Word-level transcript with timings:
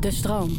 De 0.00 0.10
stroom. 0.10 0.50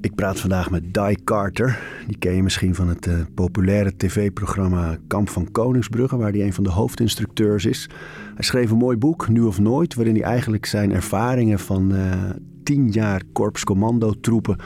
Ik 0.00 0.14
praat 0.14 0.40
vandaag 0.40 0.70
met 0.70 0.94
Di 0.94 1.14
Carter. 1.24 1.78
Die 2.06 2.18
ken 2.18 2.34
je 2.34 2.42
misschien 2.42 2.74
van 2.74 2.88
het 2.88 3.06
uh, 3.06 3.14
populaire 3.34 3.96
tv-programma 3.96 4.98
Kamp 5.06 5.28
van 5.28 5.50
Koningsbrugge, 5.50 6.16
waar 6.16 6.32
hij 6.32 6.42
een 6.42 6.52
van 6.52 6.64
de 6.64 6.70
hoofdinstructeurs 6.70 7.64
is. 7.64 7.88
Hij 8.34 8.44
schreef 8.44 8.70
een 8.70 8.76
mooi 8.76 8.96
boek, 8.96 9.28
Nu 9.28 9.42
of 9.42 9.58
Nooit, 9.58 9.94
waarin 9.94 10.14
hij 10.14 10.24
eigenlijk 10.24 10.66
zijn 10.66 10.92
ervaringen 10.92 11.58
van 11.58 11.94
uh, 11.94 12.30
tien 12.62 12.90
jaar 12.90 13.22
korps 13.32 13.64
troepen 14.20 14.56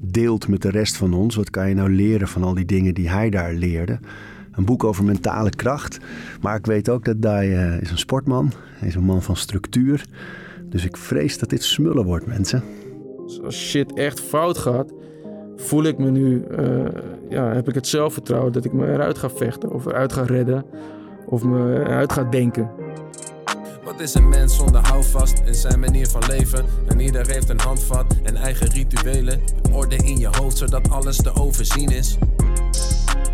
deelt 0.00 0.48
met 0.48 0.62
de 0.62 0.70
rest 0.70 0.96
van 0.96 1.14
ons. 1.14 1.34
Wat 1.34 1.50
kan 1.50 1.68
je 1.68 1.74
nou 1.74 1.94
leren 1.94 2.28
van 2.28 2.42
al 2.42 2.54
die 2.54 2.64
dingen 2.64 2.94
die 2.94 3.08
hij 3.08 3.30
daar 3.30 3.52
leerde? 3.52 4.00
Een 4.58 4.64
boek 4.64 4.84
over 4.84 5.04
mentale 5.04 5.50
kracht. 5.50 5.98
Maar 6.40 6.56
ik 6.56 6.66
weet 6.66 6.88
ook 6.88 7.04
dat 7.04 7.22
Dai 7.22 7.48
uh, 7.48 7.80
is 7.80 7.90
een 7.90 7.98
sportman. 7.98 8.52
Hij 8.78 8.88
is 8.88 8.94
een 8.94 9.04
man 9.04 9.22
van 9.22 9.36
structuur. 9.36 10.04
Dus 10.64 10.84
ik 10.84 10.96
vrees 10.96 11.38
dat 11.38 11.50
dit 11.50 11.62
smullen 11.62 12.04
wordt, 12.04 12.26
mensen. 12.26 12.62
Als 13.44 13.56
shit 13.56 13.92
echt 13.92 14.20
fout 14.20 14.58
gaat, 14.58 14.92
voel 15.56 15.84
ik 15.84 15.98
me 15.98 16.10
nu, 16.10 16.44
uh, 16.50 16.86
ja, 17.28 17.52
heb 17.52 17.68
ik 17.68 17.74
het 17.74 17.86
zelfvertrouwen 17.86 18.52
dat 18.52 18.64
ik 18.64 18.72
me 18.72 18.92
eruit 18.92 19.18
ga 19.18 19.30
vechten 19.30 19.72
of 19.72 19.86
eruit 19.86 20.12
ga 20.12 20.22
redden 20.22 20.64
of 21.26 21.44
me 21.44 21.84
eruit 21.84 22.12
ga 22.12 22.24
denken. 22.24 22.70
Wat 23.84 24.00
is 24.00 24.14
een 24.14 24.28
mens 24.28 24.56
zonder 24.56 24.80
houvast 24.86 25.42
in 25.44 25.54
zijn 25.54 25.80
manier 25.80 26.06
van 26.06 26.22
leven? 26.28 26.64
En 26.86 27.00
ieder 27.00 27.26
heeft 27.26 27.48
een 27.48 27.60
handvat 27.60 28.16
en 28.22 28.36
eigen 28.36 28.68
rituelen. 28.68 29.40
Orde 29.72 29.96
in 29.96 30.18
je 30.18 30.28
hoofd 30.30 30.56
zodat 30.56 30.90
alles 30.90 31.16
te 31.16 31.34
overzien 31.34 31.88
is. 31.88 32.18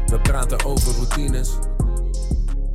We 0.07 0.19
praten 0.23 0.65
over 0.65 0.93
routines. 0.95 1.59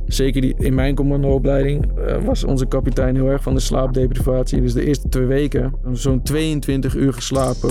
Zeker 0.06 0.40
die, 0.40 0.54
in 0.56 0.74
mijn 0.74 0.94
commandoopleiding 0.94 1.98
uh, 1.98 2.24
was 2.24 2.44
onze 2.44 2.66
kapitein 2.66 3.14
heel 3.14 3.26
erg 3.26 3.42
van 3.42 3.54
de 3.54 3.60
slaapdeprivatie. 3.60 4.60
Dus 4.60 4.72
de 4.72 4.84
eerste 4.84 5.08
twee 5.08 5.26
weken 5.26 5.72
zo'n 5.92 6.22
22 6.22 6.94
uur 6.94 7.12
geslapen. 7.12 7.68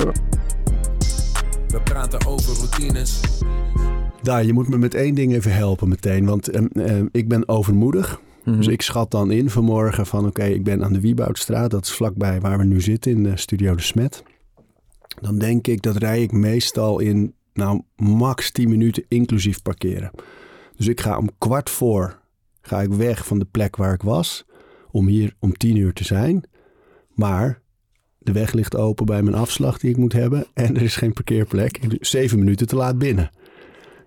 We 1.67 1.81
praten 1.83 2.25
over 2.27 2.55
routines. 2.55 3.19
Daar, 4.21 4.45
je 4.45 4.53
moet 4.53 4.69
me 4.69 4.77
met 4.77 4.93
één 4.93 5.15
ding 5.15 5.33
even 5.33 5.53
helpen 5.53 5.89
meteen. 5.89 6.25
Want 6.25 6.55
uh, 6.55 6.61
uh, 6.73 7.03
ik 7.11 7.27
ben 7.27 7.47
overmoedig. 7.47 8.21
Mm-hmm. 8.43 8.61
Dus 8.61 8.67
ik 8.67 8.81
schat 8.81 9.11
dan 9.11 9.31
in 9.31 9.49
vanmorgen 9.49 10.05
van 10.05 10.19
oké, 10.19 10.27
okay, 10.27 10.51
ik 10.51 10.63
ben 10.63 10.83
aan 10.83 10.93
de 10.93 11.01
Wieboudstraat. 11.01 11.71
Dat 11.71 11.85
is 11.85 11.91
vlakbij 11.91 12.39
waar 12.39 12.57
we 12.57 12.63
nu 12.63 12.81
zitten 12.81 13.11
in 13.11 13.23
de 13.23 13.37
Studio 13.37 13.75
de 13.75 13.81
Smet. 13.81 14.23
Dan 15.21 15.37
denk 15.37 15.67
ik, 15.67 15.81
dat 15.81 15.95
rij 15.95 16.21
ik 16.21 16.31
meestal 16.31 16.99
in 16.99 17.33
nou 17.53 17.81
max 17.95 18.51
10 18.51 18.69
minuten 18.69 19.05
inclusief 19.07 19.61
parkeren. 19.61 20.11
Dus 20.75 20.87
ik 20.87 21.01
ga 21.01 21.17
om 21.17 21.29
kwart 21.37 21.69
voor 21.69 22.19
ga 22.61 22.81
ik 22.81 22.93
weg 22.93 23.25
van 23.25 23.39
de 23.39 23.45
plek 23.45 23.75
waar 23.75 23.93
ik 23.93 24.01
was 24.01 24.45
om 24.91 25.07
hier 25.07 25.35
om 25.39 25.53
10 25.53 25.75
uur 25.75 25.93
te 25.93 26.03
zijn. 26.03 26.43
Maar 27.13 27.61
de 28.17 28.31
weg 28.31 28.51
ligt 28.51 28.75
open 28.75 29.05
bij 29.05 29.21
mijn 29.21 29.35
afslag 29.35 29.79
die 29.79 29.89
ik 29.89 29.97
moet 29.97 30.13
hebben 30.13 30.45
en 30.53 30.75
er 30.75 30.81
is 30.81 30.95
geen 30.95 31.13
parkeerplek. 31.13 31.79
Zeven 31.99 32.39
minuten 32.39 32.67
te 32.67 32.75
laat 32.75 32.97
binnen. 32.97 33.29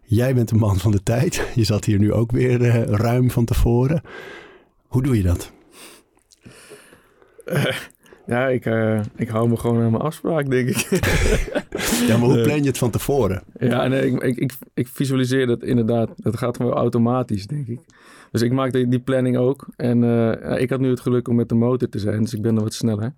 Jij 0.02 0.34
bent 0.34 0.50
een 0.50 0.58
man 0.58 0.78
van 0.78 0.90
de 0.90 1.02
tijd. 1.02 1.48
Je 1.54 1.64
zat 1.64 1.84
hier 1.84 1.98
nu 1.98 2.12
ook 2.12 2.30
weer 2.30 2.60
uh, 2.60 2.82
ruim 2.82 3.30
van 3.30 3.44
tevoren. 3.44 4.02
Hoe 4.86 5.02
doe 5.02 5.16
je 5.16 5.22
dat? 5.22 5.52
Uh, 7.46 7.64
ja, 8.26 8.48
ik, 8.48 8.66
uh, 8.66 9.00
ik 9.16 9.28
hou 9.28 9.48
me 9.48 9.56
gewoon 9.56 9.82
aan 9.82 9.90
mijn 9.90 10.02
afspraak, 10.02 10.50
denk 10.50 10.68
ik. 10.68 10.76
ja, 12.08 12.16
maar 12.16 12.28
hoe 12.28 12.42
plan 12.42 12.62
je 12.62 12.68
het 12.68 12.78
van 12.78 12.90
tevoren? 12.90 13.42
Ja, 13.58 13.86
nee, 13.86 14.10
ik, 14.10 14.22
ik, 14.22 14.36
ik, 14.36 14.52
ik 14.74 14.88
visualiseer 14.88 15.46
dat 15.46 15.62
inderdaad. 15.62 16.10
Dat 16.16 16.36
gaat 16.36 16.56
gewoon 16.56 16.72
automatisch, 16.72 17.46
denk 17.46 17.66
ik. 17.66 17.80
Dus 18.30 18.42
ik 18.42 18.52
maak 18.52 18.72
die, 18.72 18.88
die 18.88 19.00
planning 19.00 19.36
ook. 19.36 19.66
En 19.76 20.02
uh, 20.02 20.60
ik 20.60 20.70
had 20.70 20.80
nu 20.80 20.90
het 20.90 21.00
geluk 21.00 21.28
om 21.28 21.36
met 21.36 21.48
de 21.48 21.54
motor 21.54 21.88
te 21.88 21.98
zijn, 21.98 22.22
dus 22.22 22.34
ik 22.34 22.42
ben 22.42 22.56
er 22.56 22.62
wat 22.62 22.74
sneller. 22.74 23.14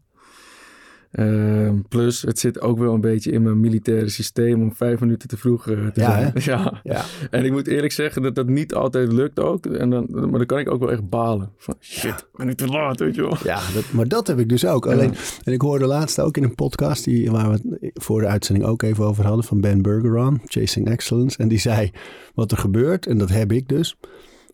Uh, 1.18 1.70
plus, 1.88 2.22
het 2.22 2.38
zit 2.38 2.60
ook 2.60 2.78
wel 2.78 2.94
een 2.94 3.00
beetje 3.00 3.30
in 3.30 3.42
mijn 3.42 3.60
militaire 3.60 4.08
systeem 4.08 4.62
om 4.62 4.74
vijf 4.74 5.00
minuten 5.00 5.28
te 5.28 5.36
vroeg 5.36 5.66
uh, 5.66 5.86
te 5.86 6.00
ja, 6.00 6.10
zijn. 6.10 6.32
Ja. 6.44 6.80
ja. 6.82 7.04
En 7.30 7.44
ik 7.44 7.52
moet 7.52 7.66
eerlijk 7.66 7.92
zeggen 7.92 8.22
dat 8.22 8.34
dat 8.34 8.48
niet 8.48 8.74
altijd 8.74 9.12
lukt 9.12 9.40
ook. 9.40 9.66
En 9.66 9.90
dan, 9.90 10.06
maar 10.10 10.30
dan 10.30 10.46
kan 10.46 10.58
ik 10.58 10.70
ook 10.70 10.80
wel 10.80 10.90
echt 10.90 11.08
balen. 11.08 11.52
Van 11.56 11.74
shit, 11.80 12.02
ja. 12.02 12.18
ben 12.32 12.48
ik 12.48 12.56
te 12.56 12.66
laat, 12.66 12.98
weet 12.98 13.14
je 13.14 13.20
wel. 13.20 13.36
Ja, 13.44 13.60
dat, 13.74 13.92
maar 13.92 14.08
dat 14.08 14.26
heb 14.26 14.38
ik 14.38 14.48
dus 14.48 14.66
ook. 14.66 14.86
Alleen, 14.86 15.14
en 15.44 15.52
ik 15.52 15.60
hoorde 15.60 15.86
laatst 15.86 16.20
ook 16.20 16.36
in 16.36 16.42
een 16.42 16.54
podcast 16.54 17.04
die, 17.04 17.30
waar 17.30 17.50
we 17.50 17.78
het 17.80 17.90
voor 17.94 18.20
de 18.20 18.26
uitzending 18.26 18.66
ook 18.66 18.82
even 18.82 19.04
over 19.04 19.26
hadden 19.26 19.44
van 19.44 19.60
Ben 19.60 19.82
Bergeron, 19.82 20.40
Chasing 20.44 20.88
Excellence. 20.88 21.38
En 21.38 21.48
die 21.48 21.58
zei 21.58 21.90
wat 22.34 22.50
er 22.50 22.58
gebeurt, 22.58 23.06
en 23.06 23.18
dat 23.18 23.28
heb 23.28 23.52
ik 23.52 23.68
dus. 23.68 23.96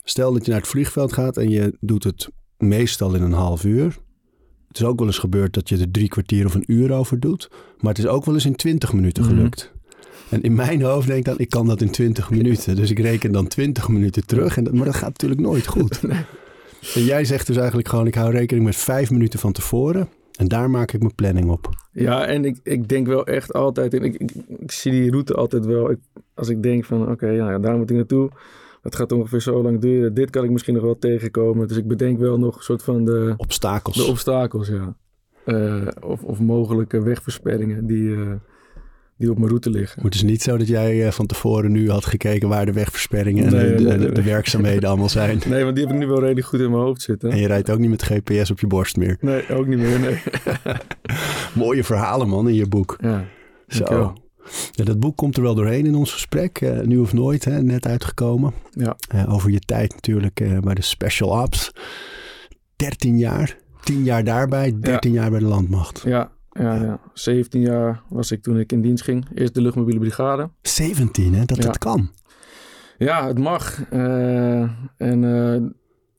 Stel 0.04 0.32
dat 0.32 0.44
je 0.44 0.50
naar 0.50 0.60
het 0.60 0.68
vliegveld 0.68 1.12
gaat 1.12 1.36
en 1.36 1.50
je 1.50 1.76
doet 1.80 2.04
het 2.04 2.28
meestal 2.58 3.14
in 3.14 3.22
een 3.22 3.32
half 3.32 3.64
uur. 3.64 3.98
Het 4.70 4.80
is 4.80 4.84
ook 4.84 4.98
wel 4.98 5.06
eens 5.06 5.18
gebeurd 5.18 5.54
dat 5.54 5.68
je 5.68 5.78
er 5.78 5.90
drie 5.90 6.08
kwartier 6.08 6.46
of 6.46 6.54
een 6.54 6.64
uur 6.72 6.92
over 6.92 7.20
doet. 7.20 7.50
Maar 7.78 7.94
het 7.94 8.04
is 8.04 8.06
ook 8.06 8.24
wel 8.24 8.34
eens 8.34 8.44
in 8.44 8.56
twintig 8.56 8.92
minuten 8.92 9.24
gelukt. 9.24 9.70
Mm 9.72 9.80
-hmm. 9.80 9.80
En 10.30 10.42
in 10.42 10.54
mijn 10.54 10.82
hoofd 10.82 11.06
denk 11.06 11.18
ik 11.18 11.24
dan, 11.24 11.38
ik 11.38 11.50
kan 11.50 11.66
dat 11.66 11.80
in 11.80 11.90
twintig 11.90 12.30
minuten. 12.30 12.76
Dus 12.76 12.90
ik 12.90 12.98
reken 12.98 13.32
dan 13.32 13.46
twintig 13.48 13.88
minuten 13.88 14.26
terug. 14.26 14.56
En 14.56 14.64
dat, 14.64 14.72
maar 14.72 14.84
dat 14.84 14.94
gaat 14.94 15.10
natuurlijk 15.10 15.40
nooit 15.40 15.66
goed. 15.66 16.00
En 16.94 17.04
jij 17.04 17.24
zegt 17.24 17.46
dus 17.46 17.56
eigenlijk 17.56 17.88
gewoon, 17.88 18.06
ik 18.06 18.14
hou 18.14 18.30
rekening 18.30 18.66
met 18.66 18.76
vijf 18.76 19.10
minuten 19.10 19.38
van 19.38 19.52
tevoren. 19.52 20.08
En 20.38 20.48
daar 20.48 20.70
maak 20.70 20.92
ik 20.92 21.00
mijn 21.00 21.14
planning 21.14 21.50
op. 21.50 21.68
Ja, 21.92 22.26
en 22.26 22.44
ik, 22.44 22.60
ik 22.62 22.88
denk 22.88 23.06
wel 23.06 23.26
echt 23.26 23.52
altijd, 23.52 23.94
en 23.94 24.02
ik, 24.02 24.14
ik, 24.14 24.30
ik 24.58 24.70
zie 24.70 24.92
die 24.92 25.10
route 25.10 25.34
altijd 25.34 25.66
wel. 25.66 25.90
Ik, 25.90 25.98
als 26.34 26.48
ik 26.48 26.62
denk 26.62 26.84
van, 26.84 27.02
oké, 27.02 27.10
okay, 27.10 27.34
ja, 27.34 27.58
daar 27.58 27.76
moet 27.76 27.90
ik 27.90 27.96
naartoe 27.96 28.30
het 28.82 28.96
gaat 28.96 29.12
ongeveer 29.12 29.40
zo 29.40 29.62
lang 29.62 29.80
duren. 29.80 30.14
Dit 30.14 30.30
kan 30.30 30.44
ik 30.44 30.50
misschien 30.50 30.74
nog 30.74 30.82
wel 30.82 30.98
tegenkomen. 30.98 31.68
Dus 31.68 31.76
ik 31.76 31.88
bedenk 31.88 32.18
wel 32.18 32.38
nog 32.38 32.56
een 32.56 32.62
soort 32.62 32.82
van 32.82 33.04
de... 33.04 33.34
Obstakels. 33.36 33.96
De 33.96 34.04
obstakels, 34.04 34.68
ja. 34.68 34.96
Uh, 35.46 35.86
of, 36.00 36.22
of 36.22 36.40
mogelijke 36.40 37.02
wegversperringen 37.02 37.86
die, 37.86 38.02
uh, 38.02 38.32
die 39.16 39.30
op 39.30 39.36
mijn 39.36 39.48
route 39.48 39.70
liggen. 39.70 40.02
Het 40.02 40.14
is 40.14 40.22
niet 40.22 40.42
zo 40.42 40.56
dat 40.56 40.68
jij 40.68 41.06
uh, 41.06 41.10
van 41.10 41.26
tevoren 41.26 41.72
nu 41.72 41.90
had 41.90 42.04
gekeken 42.04 42.48
waar 42.48 42.66
de 42.66 42.72
wegversperringen 42.72 43.52
nee, 43.52 43.60
en 43.60 43.76
de, 43.76 43.82
nee, 43.82 43.98
de, 43.98 44.04
nee. 44.04 44.12
de, 44.12 44.22
werkzaamheden 44.22 44.88
allemaal 44.88 45.08
zijn. 45.08 45.40
Nee, 45.48 45.64
want 45.64 45.76
die 45.76 45.84
heb 45.84 45.94
ik 45.94 46.00
nu 46.00 46.06
wel 46.06 46.20
redelijk 46.20 46.46
goed 46.46 46.60
in 46.60 46.70
mijn 46.70 46.82
hoofd 46.82 47.02
zitten. 47.02 47.30
En 47.30 47.38
je 47.38 47.46
rijdt 47.46 47.70
ook 47.70 47.78
niet 47.78 47.90
met 47.90 48.02
GPS 48.02 48.50
op 48.50 48.60
je 48.60 48.66
borst 48.66 48.96
meer. 48.96 49.16
Nee, 49.20 49.48
ook 49.48 49.66
niet 49.66 49.78
meer, 49.78 50.00
nee. 50.00 50.22
Mooie 51.64 51.84
verhalen 51.84 52.28
man 52.28 52.48
in 52.48 52.54
je 52.54 52.68
boek. 52.68 52.96
Ja, 53.00 53.24
zo. 53.68 54.14
Ja, 54.70 54.84
dat 54.84 55.00
boek 55.00 55.16
komt 55.16 55.36
er 55.36 55.42
wel 55.42 55.54
doorheen 55.54 55.86
in 55.86 55.94
ons 55.94 56.12
gesprek. 56.12 56.60
Uh, 56.60 56.80
nu 56.80 56.98
of 56.98 57.12
nooit, 57.12 57.44
hè, 57.44 57.62
net 57.62 57.86
uitgekomen. 57.86 58.52
Ja. 58.70 58.96
Uh, 59.14 59.32
over 59.32 59.50
je 59.50 59.60
tijd 59.60 59.94
natuurlijk 59.94 60.40
uh, 60.40 60.58
bij 60.58 60.74
de 60.74 60.82
Special 60.82 61.42
Ops. 61.42 61.72
13 62.76 63.18
jaar. 63.18 63.56
10 63.80 64.04
jaar 64.04 64.24
daarbij, 64.24 64.80
13 64.80 65.12
ja. 65.12 65.20
jaar 65.20 65.30
bij 65.30 65.38
de 65.38 65.44
landmacht. 65.44 66.02
Ja, 66.04 66.30
ja, 66.50 66.74
ja, 66.74 67.00
17 67.12 67.60
jaar 67.60 68.02
was 68.08 68.30
ik 68.30 68.42
toen 68.42 68.58
ik 68.58 68.72
in 68.72 68.80
dienst 68.82 69.04
ging. 69.04 69.26
Eerst 69.34 69.54
de 69.54 69.60
luchtmobiele 69.60 70.00
brigade. 70.00 70.50
17, 70.62 71.34
hè? 71.34 71.44
Dat 71.44 71.56
ja. 71.56 71.62
dat 71.62 71.78
kan. 71.78 72.10
Ja, 72.98 73.26
het 73.26 73.38
mag. 73.38 73.82
en 74.96 75.74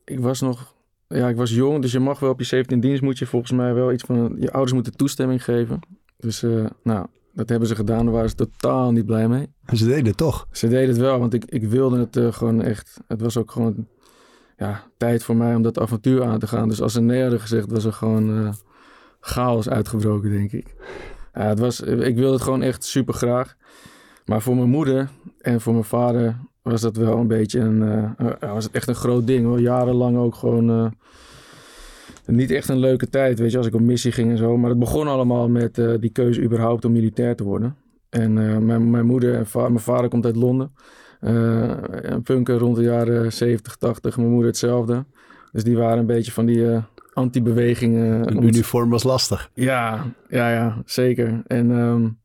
ik 0.06 0.20
was 0.20 0.42
nog... 0.42 0.76
Ja, 1.08 1.30
ik 1.30 1.36
was 1.36 1.52
jong, 1.52 1.82
dus 1.82 1.92
je 1.92 2.00
mag 2.00 2.20
wel 2.20 2.30
op 2.30 2.40
je 2.40 2.46
17 2.46 2.80
dienst 2.80 3.02
moet 3.02 3.18
je 3.18 3.26
volgens 3.26 3.52
mij 3.52 3.74
wel 3.74 3.92
iets 3.92 4.04
van... 4.04 4.36
Je 4.40 4.52
ouders 4.52 4.74
moeten 4.74 4.96
toestemming 4.96 5.44
geven. 5.44 5.80
Dus 6.18 6.46
nou, 6.84 7.08
dat 7.34 7.50
hebben 7.50 7.68
ze 7.68 7.76
gedaan, 7.76 8.06
daar 8.06 8.14
waren 8.14 8.30
ze 8.30 8.36
totaal 8.36 8.92
niet 8.92 9.06
blij 9.06 9.28
mee. 9.28 9.48
En 9.66 9.78
ze 9.78 9.86
deden 9.86 10.06
het 10.06 10.18
toch? 10.18 10.48
Ze 10.52 10.68
deden 10.68 10.90
het 10.90 10.98
wel, 10.98 11.20
want 11.20 11.34
ik, 11.34 11.46
ik 11.46 11.64
wilde 11.64 12.00
het 12.00 12.16
uh, 12.16 12.32
gewoon 12.32 12.62
echt. 12.62 13.00
Het 13.08 13.22
was 13.22 13.38
ook 13.38 13.52
gewoon 13.52 13.88
ja, 14.58 14.84
tijd 14.98 15.24
voor 15.24 15.36
mij 15.36 15.56
om 15.56 15.62
dat 15.62 15.80
avontuur 15.80 16.24
aan 16.24 16.40
te 16.40 16.48
gaan. 16.48 16.68
Dus 16.68 16.82
als 16.82 16.94
ze 16.94 17.02
nee 17.02 17.22
hadden 17.22 17.40
gezegd, 17.40 17.72
was 17.72 17.86
er 17.86 17.94
gewoon 17.94 18.30
uh, 18.30 18.50
chaos 19.20 19.70
uitgebroken, 19.70 20.32
denk 20.32 20.52
ik. 20.52 20.76
Ja, 21.34 21.48
het 21.48 21.60
was, 21.60 21.82
ik 21.82 22.16
wilde 22.16 22.34
het 22.34 22.42
gewoon 22.42 22.62
echt 22.62 22.84
super 22.84 23.14
graag. 23.14 23.56
Maar 24.26 24.42
voor 24.42 24.56
mijn 24.56 24.70
moeder 24.70 25.10
en 25.40 25.62
voor 25.62 25.74
mijn 25.74 25.86
vader 25.86 26.38
was 26.62 26.82
dat 26.82 26.96
wel 26.96 27.18
een 27.18 27.28
beetje 27.28 27.60
een, 27.60 27.82
uh, 28.20 28.52
was 28.54 28.64
het 28.64 28.74
echt 28.74 28.88
een 28.88 28.96
groot 28.96 29.28
ding. 29.28 29.46
Hoor. 29.46 29.60
Jarenlang 29.60 30.18
ook 30.18 30.36
gewoon 30.36 30.96
niet 32.36 32.52
echt 32.52 32.70
een 32.70 32.80
leuke 32.80 33.10
tijd, 33.10 33.40
weet 33.40 33.52
je, 33.52 33.58
als 33.58 33.68
ik 33.68 33.74
op 33.74 33.82
missie 33.82 34.12
ging 34.12 34.32
en 34.32 34.38
zo. 34.38 34.58
Maar 34.58 34.70
het 34.70 34.80
begon 34.80 35.08
allemaal 35.08 35.50
met 35.50 35.78
uh, 35.78 35.94
die 36.00 36.10
keuze 36.10 36.42
überhaupt 36.42 36.86
om 36.86 36.92
militair 36.92 37.36
te 37.36 37.44
worden. 37.44 37.76
En 38.10 38.38
uh, 38.38 38.58
mijn, 38.58 38.90
mijn 38.90 39.06
moeder 39.06 39.36
en 39.36 39.48
va 39.48 39.68
mijn 39.70 39.80
vader 39.80 40.10
komt 40.10 40.26
uit 40.26 40.36
Londen. 40.36 40.72
Uh, 41.22 41.72
een 41.92 42.22
punker 42.22 42.58
rond 42.58 42.76
de 42.76 42.82
jaren 42.82 43.34
70, 43.34 43.76
80. 43.76 44.18
Mijn 44.18 44.30
moeder 44.30 44.48
hetzelfde. 44.48 45.06
Dus 45.52 45.64
die 45.64 45.78
waren 45.78 45.98
een 45.98 46.06
beetje 46.06 46.32
van 46.32 46.46
die 46.46 46.66
anti-bewegingen. 47.14 48.28
Een 48.28 48.44
uniform 48.44 48.90
was 48.90 49.04
lastig. 49.04 49.50
Ja, 49.54 50.06
ja, 50.30 50.52
ja, 50.52 50.82
zeker. 50.86 51.42
En 51.48 51.70
um, 51.70 52.20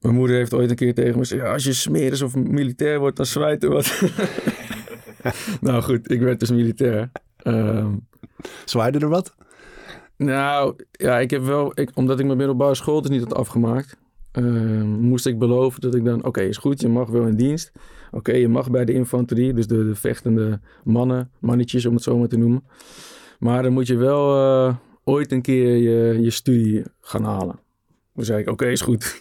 mijn 0.00 0.14
moeder 0.14 0.36
heeft 0.36 0.54
ooit 0.54 0.70
een 0.70 0.76
keer 0.76 0.94
tegen 0.94 1.12
me 1.12 1.18
gezegd... 1.18 1.42
Ja, 1.42 1.52
als 1.52 1.64
je 1.64 1.72
smeris 1.72 2.22
of 2.22 2.34
militair 2.34 2.98
wordt, 2.98 3.16
dan 3.16 3.26
zwijt 3.26 3.62
er 3.62 3.70
wat. 3.70 4.02
nou 5.60 5.82
goed, 5.82 6.10
ik 6.10 6.20
werd 6.20 6.40
dus 6.40 6.50
militair. 6.50 7.10
Um, 7.44 8.06
Zwaaide 8.64 8.98
er 8.98 9.08
wat? 9.08 9.34
Nou, 10.16 10.74
ja, 10.90 11.18
ik 11.18 11.30
heb 11.30 11.42
wel, 11.42 11.72
ik, 11.74 11.90
omdat 11.94 12.18
ik 12.18 12.26
mijn 12.26 12.38
middelbare 12.38 12.74
school 12.74 13.00
dus 13.00 13.10
niet 13.10 13.20
had 13.20 13.34
afgemaakt, 13.34 13.96
uh, 14.38 14.82
moest 14.82 15.26
ik 15.26 15.38
beloven 15.38 15.80
dat 15.80 15.94
ik 15.94 16.04
dan, 16.04 16.18
oké, 16.18 16.28
okay, 16.28 16.48
is 16.48 16.56
goed, 16.56 16.80
je 16.80 16.88
mag 16.88 17.08
wel 17.08 17.26
in 17.26 17.36
dienst. 17.36 17.72
Oké, 18.06 18.16
okay, 18.16 18.40
je 18.40 18.48
mag 18.48 18.70
bij 18.70 18.84
de 18.84 18.92
infanterie, 18.92 19.52
dus 19.52 19.66
de, 19.66 19.86
de, 19.86 19.94
vechtende 19.94 20.60
mannen, 20.84 21.30
mannetjes 21.38 21.86
om 21.86 21.94
het 21.94 22.02
zo 22.02 22.18
maar 22.18 22.28
te 22.28 22.36
noemen. 22.36 22.64
Maar 23.38 23.62
dan 23.62 23.72
moet 23.72 23.86
je 23.86 23.96
wel 23.96 24.36
eh, 24.36 24.74
ooit 25.04 25.32
een 25.32 25.42
keer 25.42 25.76
je, 25.76 26.22
je 26.22 26.30
studie 26.30 26.82
gaan 27.00 27.24
halen. 27.24 27.58
Toen 28.14 28.24
zei 28.24 28.40
ik, 28.40 28.48
oké, 28.48 28.66
is 28.66 28.80
goed. 28.80 29.20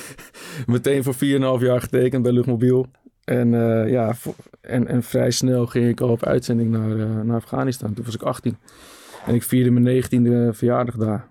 Meteen 0.66 1.04
voor 1.04 1.14
4,5 1.14 1.20
jaar 1.64 1.80
getekend 1.80 2.22
bij 2.22 2.32
Luchtmobiel. 2.32 2.86
En, 3.26 3.54
eh, 3.54 3.90
ja, 3.90 4.14
en, 4.60 4.86
en 4.86 5.02
vrij 5.02 5.30
snel 5.30 5.66
ging 5.66 5.88
ik 5.88 6.00
al 6.00 6.08
op 6.08 6.24
uitzending 6.24 6.70
naar, 6.70 6.98
eh, 6.98 7.20
naar 7.20 7.36
Afghanistan. 7.36 7.94
Toen 7.94 8.04
was 8.04 8.14
ik 8.14 8.22
18. 8.22 8.56
En 9.26 9.34
ik 9.34 9.42
vierde 9.42 9.70
mijn 9.70 9.84
19e 9.84 10.52
verjaardag 10.52 10.96
daar. 10.96 11.28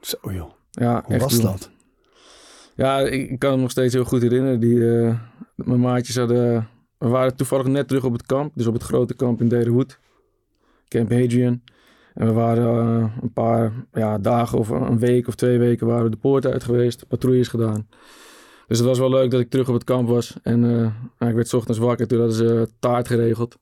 Zo 0.00 0.18
joh. 0.22 0.50
Ja, 0.70 1.02
Hoe 1.04 1.14
echt 1.14 1.22
was 1.22 1.40
dat? 1.40 1.70
Ja, 2.74 2.98
ik, 2.98 3.38
kan 3.38 3.54
me 3.54 3.60
nog 3.60 3.70
steeds 3.70 3.94
heel 3.94 4.04
goed 4.04 4.22
herinneren. 4.22 4.60
Die, 4.60 4.98
eh, 4.98 5.18
mijn 5.54 5.80
maatjes 5.80 6.16
hadden... 6.16 6.68
We 6.98 7.08
waren 7.08 7.36
toevallig 7.36 7.66
net 7.66 7.88
terug 7.88 8.04
op 8.04 8.12
het 8.12 8.26
kamp. 8.26 8.52
Dus 8.54 8.66
op 8.66 8.74
het 8.74 8.82
grote 8.82 9.14
kamp 9.14 9.40
in 9.40 9.48
Derenhoed. 9.48 9.98
Camp 10.88 11.10
Hadrian. 11.10 11.62
En 12.14 12.26
we 12.26 12.32
waren 12.32 13.12
een 13.22 13.32
paar 13.32 13.72
ja, 13.92 14.18
dagen 14.18 14.58
of 14.58 14.68
een 14.68 14.98
week 14.98 15.28
of 15.28 15.34
twee 15.34 15.58
weken 15.58 15.86
waren 15.86 16.04
we 16.04 16.10
de 16.10 16.16
poort 16.16 16.46
uit 16.46 16.64
geweest. 16.64 17.06
Patrouilles 17.08 17.48
gedaan. 17.48 17.88
Dus 18.70 18.78
het 18.78 18.88
was 18.88 18.98
wel 18.98 19.10
leuk 19.10 19.30
dat 19.30 19.40
ik 19.40 19.50
terug 19.50 19.68
op 19.68 19.74
het 19.74 19.84
kamp 19.84 20.08
was. 20.08 20.36
En 20.42 20.64
eh, 21.18 21.28
ik 21.28 21.34
werd 21.34 21.48
's 21.48 21.52
ochtends 21.52 21.78
wakker. 21.78 22.06
Toen 22.06 22.18
hadden 22.18 22.36
ze 22.36 22.68
taart 22.78 23.06
geregeld. 23.06 23.56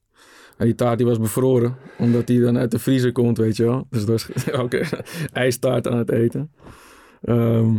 En 0.57 0.65
die 0.65 0.75
taart 0.75 0.99
die 0.99 1.07
was 1.07 1.19
bevroren. 1.19 1.77
Omdat 1.99 2.27
die 2.27 2.41
dan 2.41 2.59
uit 2.59 2.71
de 2.71 2.79
vriezer 2.79 3.13
komt, 3.13 3.39
weet 3.39 3.57
je 3.57 3.65
wel. 3.65 3.87
Dus 3.91 4.05
dat 4.05 4.27
was 4.27 4.51
oké, 4.65 4.83
ijstaart 5.33 5.89
aan 5.89 5.99
het 5.99 6.11
eten. 6.11 6.53
Ehm, 7.23 7.79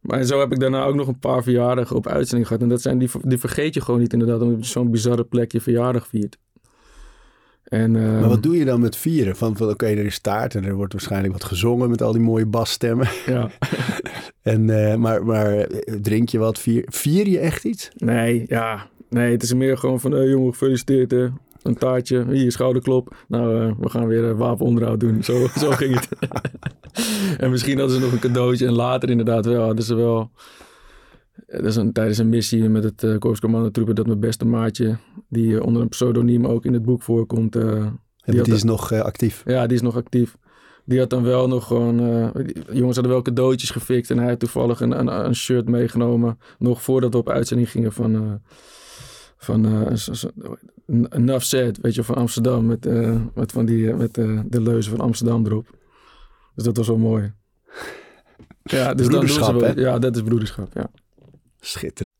maar 0.00 0.24
zo 0.24 0.40
heb 0.40 0.52
ik 0.52 0.60
daarna 0.60 0.84
ook 0.84 0.94
nog 0.94 1.08
een 1.08 1.18
paar 1.18 1.42
verjaardagen 1.42 1.96
op 1.96 2.06
uitzending 2.06 2.46
gehad. 2.46 2.62
En 2.62 2.68
dat 2.68 2.82
zijn, 2.82 2.98
die, 2.98 3.10
die 3.22 3.38
vergeet 3.38 3.74
je 3.74 3.80
gewoon 3.80 4.00
niet 4.00 4.12
inderdaad. 4.12 4.40
Omdat 4.40 4.64
je 4.64 4.72
zo'n 4.72 4.90
bizarre 4.90 5.24
plek 5.24 5.52
je 5.52 5.60
verjaardag 5.60 6.06
viert. 6.06 6.38
En, 7.66 7.96
ehm, 7.96 8.20
Maar 8.20 8.28
wat 8.28 8.42
doe 8.42 8.56
je 8.56 8.64
dan 8.64 8.80
met 8.80 8.96
vieren? 8.96 9.36
Van, 9.36 9.56
van 9.56 9.68
oké, 9.68 9.86
er 9.86 10.06
is 10.06 10.18
taart 10.18 10.54
en 10.54 10.64
er 10.64 10.74
wordt 10.74 10.92
waarschijnlijk 10.92 11.32
wat 11.32 11.44
gezongen 11.44 11.90
met 11.90 12.02
al 12.02 12.12
die 12.12 12.22
mooie 12.22 12.46
basstemmen. 12.46 13.08
Ja. 13.26 13.50
En, 14.42 14.70
eh, 14.70 14.94
maar, 14.94 15.24
maar 15.24 15.56
eh, 15.56 15.94
drink 16.00 16.28
je 16.28 16.38
wat? 16.38 16.58
Vier, 16.58 16.82
vier 16.86 17.28
je 17.28 17.38
echt 17.38 17.64
iets? 17.64 17.88
Nee, 17.96 18.44
ja. 18.48 18.86
Nee, 19.08 19.32
het 19.32 19.42
is 19.42 19.54
meer 19.54 19.78
gewoon 19.78 20.00
van... 20.00 20.12
Hey, 20.12 20.26
jongen, 20.26 20.52
gefeliciteerd 20.52 21.10
hè. 21.10 21.28
Een 21.62 21.76
taartje. 21.78 22.24
Hier, 22.30 22.52
schouderklop. 22.52 23.16
Nou, 23.28 23.60
eh, 23.60 23.72
we 23.78 23.88
gaan 23.88 24.06
weer 24.06 24.36
wapenonderhoud 24.36 25.00
doen. 25.00 25.22
Zo, 25.22 25.46
zo 25.58 25.70
ging 25.70 25.94
het. 25.94 26.08
en 27.42 27.50
misschien 27.50 27.78
hadden 27.78 27.96
ze 27.96 28.02
nog 28.02 28.12
een 28.12 28.18
cadeautje. 28.18 28.66
En 28.66 28.72
later 28.72 29.10
inderdaad 29.10 29.46
wel. 29.46 29.64
hadden 29.64 29.84
ze 29.84 29.94
wel... 29.94 30.30
Dat 31.46 31.64
is 31.64 31.76
een, 31.76 31.92
tijdens 31.92 32.18
een 32.18 32.28
missie 32.28 32.68
met 32.68 32.84
het 32.84 33.02
uh, 33.02 33.18
Korps 33.18 33.40
Commandotroepen... 33.40 33.94
dat 33.94 34.06
mijn 34.06 34.20
beste 34.20 34.44
maatje... 34.46 34.96
die 35.28 35.56
eh, 35.56 35.62
onder 35.66 35.82
een 35.82 35.88
pseudoniem 35.88 36.46
ook 36.46 36.64
in 36.64 36.72
het 36.72 36.82
boek 36.82 37.02
voorkomt... 37.02 37.56
eh, 37.56 37.62
En 37.64 37.94
die, 38.24 38.52
is 38.54 38.62
nog 38.64 38.92
eh, 38.92 39.00
actief. 39.00 39.42
Ja, 39.46 39.66
die 39.66 39.76
is 39.76 39.82
nog 39.82 39.96
actief. 39.96 40.36
Die 40.84 40.98
had 40.98 41.10
dan 41.10 41.22
wel 41.22 41.48
nog 41.48 41.66
gewoon... 41.66 42.00
eh, 42.00 42.44
jongens 42.72 42.94
hadden 42.94 43.12
wel 43.12 43.22
cadeautjes 43.22 43.70
gefikt. 43.70 44.10
En 44.10 44.18
hij 44.18 44.28
had 44.28 44.38
toevallig 44.38 44.80
een, 44.80 44.98
een, 44.98 45.06
een 45.26 45.34
shirt 45.34 45.68
meegenomen. 45.68 46.38
Nog 46.58 46.82
voordat 46.82 47.12
we 47.12 47.18
op 47.18 47.28
uitzending 47.28 47.70
gingen 47.70 47.92
van... 47.92 48.14
eh 48.14 48.20
van 49.38 49.64
eh, 49.66 49.92
Enough 51.08 51.44
Said, 51.44 51.78
weet 51.80 51.94
je, 51.94 52.02
van 52.04 52.14
Amsterdam. 52.14 52.66
Met, 52.66 52.86
eh, 52.86 53.16
met, 53.34 53.52
van 53.52 53.64
die, 53.66 53.90
eh, 53.90 53.96
met 53.96 54.18
eh, 54.18 54.40
de 54.46 54.60
leuzen 54.60 54.90
van 54.96 55.00
Amsterdam 55.00 55.46
erop. 55.46 55.66
Dus 56.54 56.64
dat 56.64 56.76
was 56.76 56.86
wel 56.86 56.98
mooi. 56.98 57.32
Ja, 58.62 58.94
dus 58.94 59.06
dan 59.06 59.18
Broederschap, 59.18 59.60
wel- 59.60 59.74
hè? 59.74 59.80
Ja, 59.80 59.98
dat 59.98 60.16
is 60.16 60.22
broederschap, 60.22 60.68
ja. 60.74 60.90
Schitterend. 61.66 62.14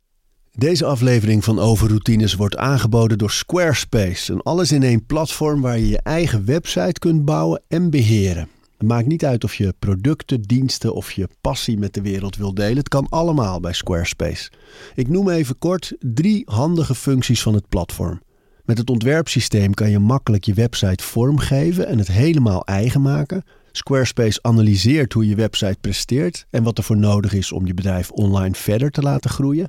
Deze 0.53 0.85
aflevering 0.85 1.45
van 1.45 1.59
Overroutines 1.59 2.35
wordt 2.35 2.57
aangeboden 2.57 3.19
door 3.19 3.31
Squarespace. 3.31 4.33
Een 4.33 4.43
alles-in-één 4.43 5.07
platform 5.07 5.61
waar 5.61 5.79
je 5.79 5.89
je 5.89 6.01
eigen 6.03 6.45
website 6.45 6.99
kunt 6.99 7.25
bouwen 7.25 7.63
en 7.69 7.91
beheren. 7.91 8.49
Het 8.79 8.89
maakt 8.89 9.07
niet 9.07 9.25
uit 9.25 9.45
of 9.45 9.55
je 9.55 9.75
producten, 9.79 10.43
diensten 10.43 10.95
of 10.95 11.13
je 11.13 11.29
passie 11.41 11.79
met 11.79 11.95
de 11.95 12.03
wereld 12.03 12.37
wil 12.37 12.55
delen. 12.55 12.77
Het 12.77 12.89
kan 12.89 13.09
allemaal 13.09 13.61
bij 13.61 13.73
Squarespace. 13.73 14.51
Ik 14.95 15.09
noem 15.09 15.31
even 15.31 15.59
kort 15.59 15.97
drie 16.01 16.43
handige 16.45 16.95
functies 16.95 17.43
van 17.43 17.55
het 17.55 17.69
platform. 17.69 18.21
Met 18.65 18.79
het 18.79 18.91
ontwerpsysteem 18.91 19.75
kan 19.75 19.91
je 19.91 19.99
makkelijk 19.99 20.45
je 20.45 20.55
website 20.55 21.05
vormgeven 21.05 21.87
en 21.87 21.99
het 21.99 22.09
helemaal 22.09 22.65
eigen 22.65 23.03
maken. 23.03 23.45
Squarespace 23.77 24.39
analyseert 24.43 25.13
hoe 25.13 25.29
je 25.29 25.35
website 25.35 25.77
presteert 25.81 26.47
en 26.51 26.63
wat 26.63 26.79
er 26.79 26.85
voor 26.85 26.97
nodig 26.97 27.33
is 27.33 27.53
om 27.53 27.67
je 27.67 27.75
bedrijf 27.75 28.11
online 28.11 28.55
verder 28.55 28.91
te 28.91 29.01
laten 29.03 29.31
groeien. 29.31 29.69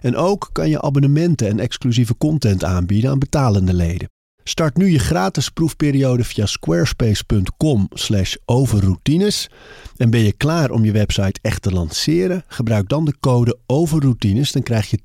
En 0.00 0.16
ook 0.16 0.48
kan 0.52 0.68
je 0.70 0.82
abonnementen 0.82 1.48
en 1.48 1.58
exclusieve 1.60 2.16
content 2.16 2.64
aanbieden 2.64 3.10
aan 3.10 3.18
betalende 3.18 3.74
leden. 3.74 4.10
Start 4.44 4.76
nu 4.76 4.90
je 4.90 4.98
gratis 4.98 5.48
proefperiode 5.48 6.24
via 6.24 6.46
squarespace.com 6.46 7.86
slash 7.92 8.34
overroutines. 8.44 9.50
En 9.96 10.10
ben 10.10 10.20
je 10.20 10.32
klaar 10.32 10.70
om 10.70 10.84
je 10.84 10.92
website 10.92 11.38
echt 11.42 11.62
te 11.62 11.70
lanceren? 11.72 12.42
Gebruik 12.46 12.88
dan 12.88 13.04
de 13.04 13.14
code 13.20 13.58
overroutines. 13.66 14.52
Dan 14.52 14.62
krijg 14.62 14.90
je 14.90 14.98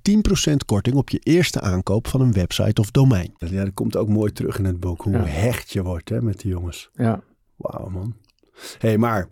10% 0.51 0.54
korting 0.66 0.95
op 0.95 1.10
je 1.10 1.19
eerste 1.24 1.62
aankoop 1.62 2.07
van 2.07 2.22
een 2.22 2.33
website 2.33 2.81
of 2.81 2.92
domein. 2.92 3.33
Ja, 3.38 3.63
dat 3.63 3.74
komt 3.74 3.95
ook 3.98 4.10
mooi 4.10 4.31
terug 4.31 4.57
in 4.57 4.66
het 4.66 4.80
boek. 4.80 5.01
Hoe 5.01 5.13
Ja. 5.13 5.24
hecht 5.25 5.72
je 5.72 5.83
wordt 5.83 6.10
hè, 6.10 6.22
met 6.22 6.40
die 6.40 6.51
jongens. 6.51 6.90
Ja, 6.94 7.22
Wauw 7.57 7.90
man. 7.90 8.16
Hé, 8.57 8.88
hey, 8.88 8.98
maar 8.98 9.30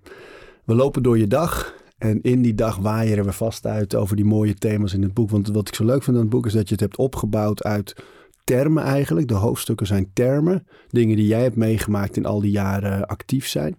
we 0.63 0.75
lopen 0.75 1.03
door 1.03 1.17
je 1.17 1.27
dag. 1.27 1.73
En 1.97 2.21
in 2.21 2.41
die 2.41 2.55
dag 2.55 2.77
waaieren 2.77 3.25
we 3.25 3.31
vast 3.31 3.65
uit 3.65 3.95
over 3.95 4.15
die 4.15 4.25
mooie 4.25 4.53
thema's 4.53 4.93
in 4.93 5.01
het 5.01 5.13
boek. 5.13 5.29
Want 5.29 5.47
wat 5.47 5.67
ik 5.67 5.75
zo 5.75 5.85
leuk 5.85 6.03
vind 6.03 6.15
aan 6.15 6.21
het 6.21 6.31
boek 6.31 6.45
is 6.45 6.53
dat 6.53 6.67
je 6.67 6.71
het 6.71 6.83
hebt 6.83 6.97
opgebouwd 6.97 7.63
uit 7.63 7.95
termen 8.43 8.83
eigenlijk. 8.83 9.27
De 9.27 9.33
hoofdstukken 9.33 9.87
zijn 9.87 10.11
termen. 10.13 10.67
Dingen 10.89 11.15
die 11.15 11.27
jij 11.27 11.41
hebt 11.41 11.55
meegemaakt 11.55 12.17
in 12.17 12.25
al 12.25 12.39
die 12.39 12.51
jaren 12.51 13.05
actief 13.05 13.47
zijn. 13.47 13.75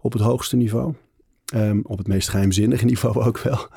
Op 0.00 0.12
het 0.12 0.22
hoogste 0.22 0.56
niveau. 0.56 0.94
Ehm, 1.44 1.80
op 1.82 1.98
het 1.98 2.06
meest 2.06 2.28
geheimzinnige 2.28 2.84
niveau 2.92 3.24
ook 3.24 3.38
wel. 3.38 3.68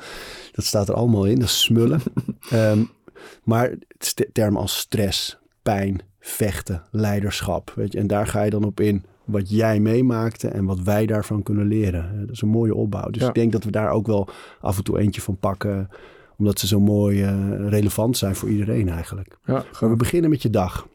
Dat 0.52 0.64
staat 0.64 0.88
er 0.88 0.94
allemaal 0.94 1.24
in. 1.24 1.38
Dat 1.38 1.48
is 1.48 1.62
smullen. 1.62 2.00
Ehm, 2.50 2.84
maar 3.44 3.74
termen 4.32 4.60
als 4.60 4.78
stress, 4.78 5.38
pijn, 5.62 6.00
vechten, 6.20 6.82
leiderschap. 6.90 7.72
Weet 7.76 7.92
je? 7.92 7.98
En 7.98 8.06
daar 8.06 8.26
ga 8.26 8.42
je 8.42 8.50
dan 8.50 8.64
op 8.64 8.80
in 8.80 9.04
wat 9.24 9.50
jij 9.50 9.80
meemaakte 9.80 10.48
en 10.48 10.64
wat 10.64 10.80
wij 10.80 11.06
daarvan 11.06 11.42
kunnen 11.42 11.66
leren. 11.66 12.04
Eh, 12.12 12.20
Dat 12.20 12.30
is 12.30 12.42
een 12.42 12.48
mooie 12.48 12.74
opbouw. 12.74 13.10
Dus 13.10 13.22
Ja. 13.22 13.28
ik 13.28 13.34
denk 13.34 13.52
dat 13.52 13.64
we 13.64 13.70
daar 13.70 13.90
ook 13.90 14.06
wel 14.06 14.28
af 14.60 14.76
en 14.76 14.84
toe 14.84 14.98
eentje 14.98 15.20
van 15.20 15.36
pakken. 15.36 15.88
Omdat 16.36 16.58
ze 16.58 16.66
zo 16.66 16.80
mooi 16.80 17.22
eh, 17.22 17.68
relevant 17.68 18.16
zijn 18.16 18.34
voor 18.34 18.48
iedereen 18.48 18.88
eigenlijk. 18.88 19.38
ja. 19.44 19.64
Maar 19.80 19.90
we 19.90 19.96
beginnen 19.96 20.30
met 20.30 20.42
je 20.42 20.50
dag. 20.50 20.88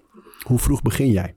Hoe 0.44 0.60
vroeg 0.60 0.82
begin 0.82 1.12
jij? 1.12 1.36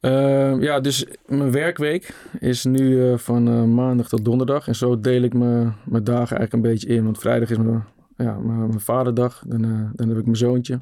Ehm, 0.00 0.60
ja, 0.62 0.80
dus 0.80 1.06
mijn 1.26 1.50
werkweek 1.50 2.14
is 2.38 2.64
nu 2.64 3.10
eh, 3.10 3.18
van 3.18 3.74
maandag 3.74 4.08
tot 4.08 4.24
donderdag. 4.24 4.68
En 4.68 4.74
zo 4.74 5.00
deel 5.00 5.22
ik 5.22 5.34
mijn, 5.34 5.74
mijn 5.84 6.04
dagen 6.04 6.36
eigenlijk 6.36 6.52
een 6.52 6.70
beetje 6.72 6.88
in. 6.88 7.04
Want 7.04 7.18
vrijdag 7.18 7.50
is 7.50 7.58
mijn, 7.58 7.84
ja, 8.16 8.38
mijn, 8.38 8.58
mijn 8.58 8.80
vaderdag. 8.80 9.42
Dan, 9.46 9.90
dan 9.94 10.08
heb 10.08 10.18
ik 10.18 10.24
mijn 10.24 10.36
zoontje. 10.36 10.80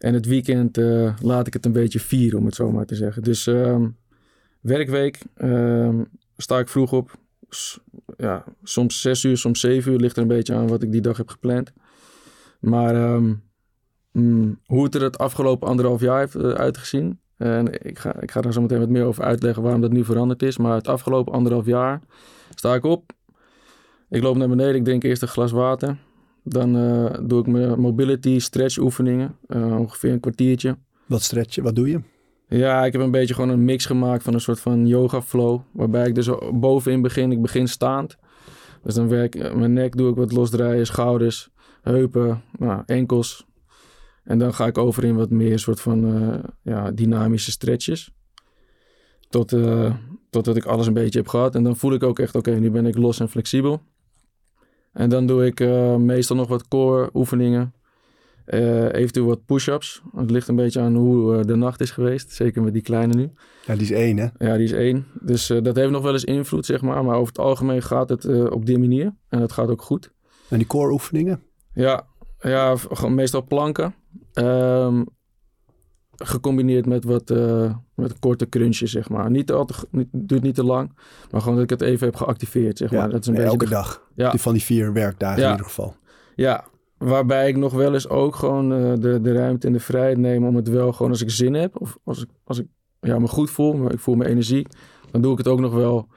En 0.00 0.14
het 0.14 0.26
weekend 0.26 0.78
eh, 0.78 1.14
laat 1.22 1.46
ik 1.46 1.52
het 1.52 1.66
een 1.66 1.72
beetje 1.72 2.00
vieren, 2.00 2.38
om 2.38 2.44
het 2.44 2.54
zo 2.54 2.70
maar 2.70 2.86
te 2.86 2.94
zeggen. 2.94 3.22
Dus 3.22 3.46
ehm, 3.46 3.88
werkweek 4.60 5.18
ehm, 5.34 6.02
sta 6.36 6.58
ik 6.58 6.68
vroeg 6.68 6.92
op. 6.92 7.18
Ja, 8.16 8.44
soms 8.62 9.00
zes 9.00 9.24
uur, 9.24 9.36
soms 9.36 9.60
zeven 9.60 9.92
uur. 9.92 9.98
Ligt 9.98 10.16
er 10.16 10.22
een 10.22 10.28
beetje 10.28 10.54
aan 10.54 10.68
wat 10.68 10.82
ik 10.82 10.92
die 10.92 11.00
dag 11.00 11.16
heb 11.16 11.28
gepland. 11.28 11.72
Maar 12.60 12.94
ehm, 12.94 13.34
mm, 14.12 14.60
hoe 14.66 14.84
het 14.84 14.94
er 14.94 15.02
het 15.02 15.18
afgelopen 15.18 15.68
anderhalf 15.68 16.00
jaar 16.00 16.18
heeft 16.18 16.34
eh, 16.34 16.50
uitgezien. 16.50 17.20
En 17.36 17.86
ik 17.86 17.98
ga, 17.98 18.20
ik 18.20 18.30
ga 18.30 18.40
daar 18.40 18.52
zo 18.52 18.60
meteen 18.60 18.78
wat 18.78 18.88
meer 18.88 19.04
over 19.04 19.24
uitleggen 19.24 19.62
waarom 19.62 19.80
dat 19.80 19.92
nu 19.92 20.04
veranderd 20.04 20.42
is. 20.42 20.58
Maar 20.58 20.74
het 20.74 20.88
afgelopen 20.88 21.32
anderhalf 21.32 21.66
jaar 21.66 22.00
sta 22.54 22.74
ik 22.74 22.84
op. 22.84 23.12
Ik 24.08 24.22
loop 24.22 24.36
naar 24.36 24.48
beneden, 24.48 24.74
ik 24.74 24.84
drink 24.84 25.02
eerst 25.02 25.22
een 25.22 25.28
glas 25.28 25.50
water. 25.50 25.96
Dan 26.42 26.76
eh, 26.76 27.18
doe 27.22 27.40
ik 27.40 27.46
mijn 27.46 27.80
mobility 27.80 28.38
stretch 28.38 28.78
oefeningen. 28.78 29.36
eh, 29.46 29.78
ongeveer 29.78 30.12
een 30.12 30.20
kwartiertje. 30.20 30.76
Wat 31.06 31.22
stretch 31.22 31.54
je? 31.54 31.62
Wat 31.62 31.74
doe 31.74 31.88
je? 31.88 32.00
Ja, 32.48 32.84
ik 32.84 32.92
heb 32.92 33.02
een 33.02 33.10
beetje 33.10 33.34
gewoon 33.34 33.50
een 33.50 33.64
mix 33.64 33.86
gemaakt 33.86 34.22
van 34.22 34.34
een 34.34 34.40
soort 34.40 34.60
van 34.60 34.86
yoga 34.86 35.22
flow. 35.22 35.60
Waarbij 35.72 36.06
ik 36.06 36.14
dus 36.14 36.30
bovenin 36.52 37.02
begin. 37.02 37.32
Ik 37.32 37.42
begin 37.42 37.68
staand. 37.68 38.16
Dus 38.82 38.94
dan 38.94 39.08
werk 39.08 39.34
ik 39.34 39.54
mijn 39.54 39.72
nek 39.72 39.96
doe 39.96 40.10
ik 40.10 40.16
wat 40.16 40.32
losdraaien, 40.32 40.86
schouders, 40.86 41.50
heupen, 41.82 42.42
nou, 42.58 42.82
enkels. 42.86 43.46
En 44.24 44.38
dan 44.38 44.54
ga 44.54 44.66
ik 44.66 44.78
over 44.78 45.04
in 45.04 45.16
wat 45.16 45.30
meer 45.30 45.58
soort 45.58 45.80
van 45.80 46.14
eh, 46.14 46.38
ja, 46.62 46.90
dynamische 46.90 47.50
stretches. 47.50 48.10
Tot, 49.28 49.52
eh, 49.52 49.94
totdat 50.30 50.56
ik 50.56 50.64
alles 50.64 50.86
een 50.86 50.92
beetje 50.92 51.18
heb 51.18 51.28
gehad. 51.28 51.54
En 51.54 51.62
dan 51.62 51.76
voel 51.76 51.92
ik 51.92 52.02
ook 52.02 52.18
echt, 52.18 52.34
oké, 52.34 52.50
nu 52.50 52.70
ben 52.70 52.86
ik 52.86 52.96
los 52.96 53.20
en 53.20 53.28
flexibel. 53.28 53.82
En 54.92 55.08
dan 55.08 55.26
doe 55.26 55.46
ik 55.46 55.60
eh, 55.60 55.96
meestal 55.96 56.36
nog 56.36 56.48
wat 56.48 56.68
core 56.68 57.10
oefeningen. 57.14 57.74
Eh, 58.44 58.92
eventueel 58.92 59.26
wat 59.26 59.44
push-ups. 59.44 60.02
Het 60.14 60.30
ligt 60.30 60.48
een 60.48 60.56
beetje 60.56 60.80
aan 60.80 60.94
hoe 60.94 61.36
eh, 61.36 61.44
de 61.44 61.56
nacht 61.56 61.80
is 61.80 61.90
geweest. 61.90 62.32
Zeker 62.32 62.62
met 62.62 62.72
die 62.72 62.82
kleine 62.82 63.14
nu. 63.14 63.30
Ja, 63.66 63.74
die 63.74 63.82
is 63.82 63.90
één 63.90 64.16
hè? 64.16 64.28
Ja, 64.38 64.56
die 64.56 64.64
is 64.64 64.72
één. 64.72 65.06
Dus 65.20 65.46
dat 65.46 65.76
heeft 65.76 65.90
nog 65.90 66.02
wel 66.02 66.12
eens 66.12 66.24
invloed, 66.24 66.66
zeg 66.66 66.82
maar. 66.82 67.04
Maar 67.04 67.16
over 67.16 67.28
het 67.28 67.38
algemeen 67.38 67.82
gaat 67.82 68.08
het 68.08 68.50
op 68.50 68.66
die 68.66 68.78
manier. 68.78 69.14
En 69.28 69.40
dat 69.40 69.52
gaat 69.52 69.68
ook 69.68 69.82
goed. 69.82 70.12
En 70.48 70.58
die 70.58 70.66
core 70.66 70.92
oefeningen? 70.92 71.42
Ja, 71.72 72.06
ja 72.40 72.76
meestal 73.08 73.44
planken. 73.44 73.94
Ehm, 74.32 75.02
gecombineerd 76.24 76.86
met 76.86 77.04
wat 77.04 77.30
uh, 77.30 77.74
met 77.94 78.18
korte 78.18 78.48
crunches, 78.48 78.90
zeg 78.90 79.08
maar. 79.08 79.30
Niet 79.30 79.52
al 79.52 79.64
te, 79.64 79.74
niet, 79.90 80.08
duurt 80.12 80.42
niet 80.42 80.54
te 80.54 80.64
lang, 80.64 80.92
maar 81.30 81.40
gewoon 81.40 81.54
dat 81.54 81.64
ik 81.64 81.70
het 81.70 81.80
even 81.80 82.06
heb 82.06 82.16
geactiveerd, 82.16 82.78
zeg 82.78 82.90
maar. 82.90 83.10
Dat 83.10 83.20
is 83.20 83.26
een 83.26 83.34
beetje 83.34 83.48
elke 83.48 83.68
dag. 83.68 84.08
Ja. 84.14 84.36
Van 84.36 84.52
die 84.52 84.62
vier 84.62 84.92
werkdagen 84.92 85.42
in 85.42 85.50
ieder 85.50 85.66
geval. 85.66 85.94
Ja, 86.34 86.64
waarbij 86.98 87.48
ik 87.48 87.56
nog 87.56 87.72
wel 87.72 87.92
eens 87.92 88.08
ook 88.08 88.34
gewoon 88.36 88.72
uh, 88.72 88.92
de, 88.98 89.20
de 89.20 89.32
ruimte 89.32 89.66
en 89.66 89.72
de 89.72 89.80
vrijheid 89.80 90.18
neem 90.18 90.46
om 90.46 90.56
het 90.56 90.68
wel 90.68 90.92
gewoon 90.92 91.10
als 91.10 91.22
ik 91.22 91.30
zin 91.30 91.54
heb, 91.54 91.80
of 91.80 91.98
als 92.04 92.22
ik, 92.22 92.28
als 92.44 92.58
ik 92.58 92.66
ja, 93.00 93.18
me 93.18 93.28
goed 93.28 93.50
voel, 93.50 93.72
maar 93.72 93.92
ik 93.92 94.00
voel 94.00 94.14
me 94.14 94.26
energie, 94.26 94.66
dan 95.10 95.20
doe 95.20 95.32
ik 95.32 95.38
het 95.38 95.48
ook 95.48 95.60
nog 95.60 95.74
wel 95.74 96.08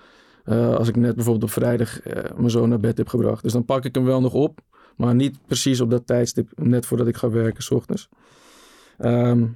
uh, 0.46 0.76
als 0.76 0.88
ik 0.88 0.96
net 0.96 1.16
bijvoorbeeld 1.16 1.44
op 1.44 1.52
vrijdag 1.52 2.00
mijn 2.36 2.50
zoon 2.50 2.70
naar 2.70 2.80
bed 2.80 2.98
heb 2.98 3.08
gebracht. 3.08 3.44
Dus 3.44 3.54
dan 3.54 3.66
pak 3.66 3.86
ik 3.86 3.96
hem 3.96 4.04
wel 4.04 4.22
nog 4.22 4.34
op, 4.34 4.60
maar 4.98 5.16
niet 5.16 5.38
precies 5.46 5.82
op 5.82 5.90
dat 5.90 6.08
tijdstip, 6.08 6.52
net 6.56 6.86
voordat 6.86 7.08
ik 7.08 7.18
ga 7.18 7.30
werken, 7.30 7.64
s 7.64 7.72
ochtends. 7.72 8.10
Um, 9.00 9.56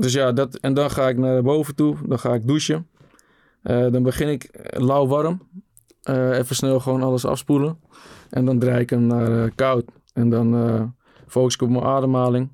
dus 0.00 0.12
ja, 0.12 0.32
dat, 0.32 0.54
en 0.54 0.74
dan 0.74 0.90
ga 0.90 1.08
ik 1.08 1.18
naar 1.18 1.42
boven 1.42 1.74
toe, 1.74 1.96
dan 2.06 2.18
ga 2.18 2.34
ik 2.34 2.46
douchen. 2.46 2.86
Uh, 3.62 3.90
dan 3.90 4.02
begin 4.02 4.28
ik 4.28 4.68
lauw 4.70 5.06
warm. 5.06 5.48
even 6.02 6.56
snel 6.56 6.80
gewoon 6.80 7.02
alles 7.02 7.24
afspoelen. 7.24 7.78
En 8.30 8.44
dan 8.44 8.58
draai 8.58 8.80
ik 8.80 8.90
hem 8.90 9.06
naar 9.06 9.50
koud. 9.50 9.84
En 10.12 10.30
dan 10.30 10.94
focus 11.26 11.54
ik 11.54 11.62
op 11.62 11.68
mijn 11.68 11.84
ademhaling. 11.84 12.50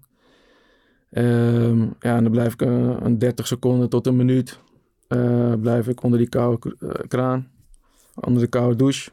Um, 1.10 1.94
ja, 2.00 2.16
en 2.16 2.22
dan 2.22 2.32
blijf 2.32 2.52
ik 2.52 2.60
een 2.60 3.18
30 3.18 3.46
seconden 3.46 3.88
tot 3.88 4.06
een 4.06 4.16
minuut 4.16 4.58
blijf 5.60 5.88
ik 5.88 6.02
onder 6.02 6.18
die 6.18 6.28
koude 6.28 6.76
kraan 7.08 7.50
onder 8.14 8.42
de 8.42 8.48
koude 8.48 8.76
douche. 8.76 9.10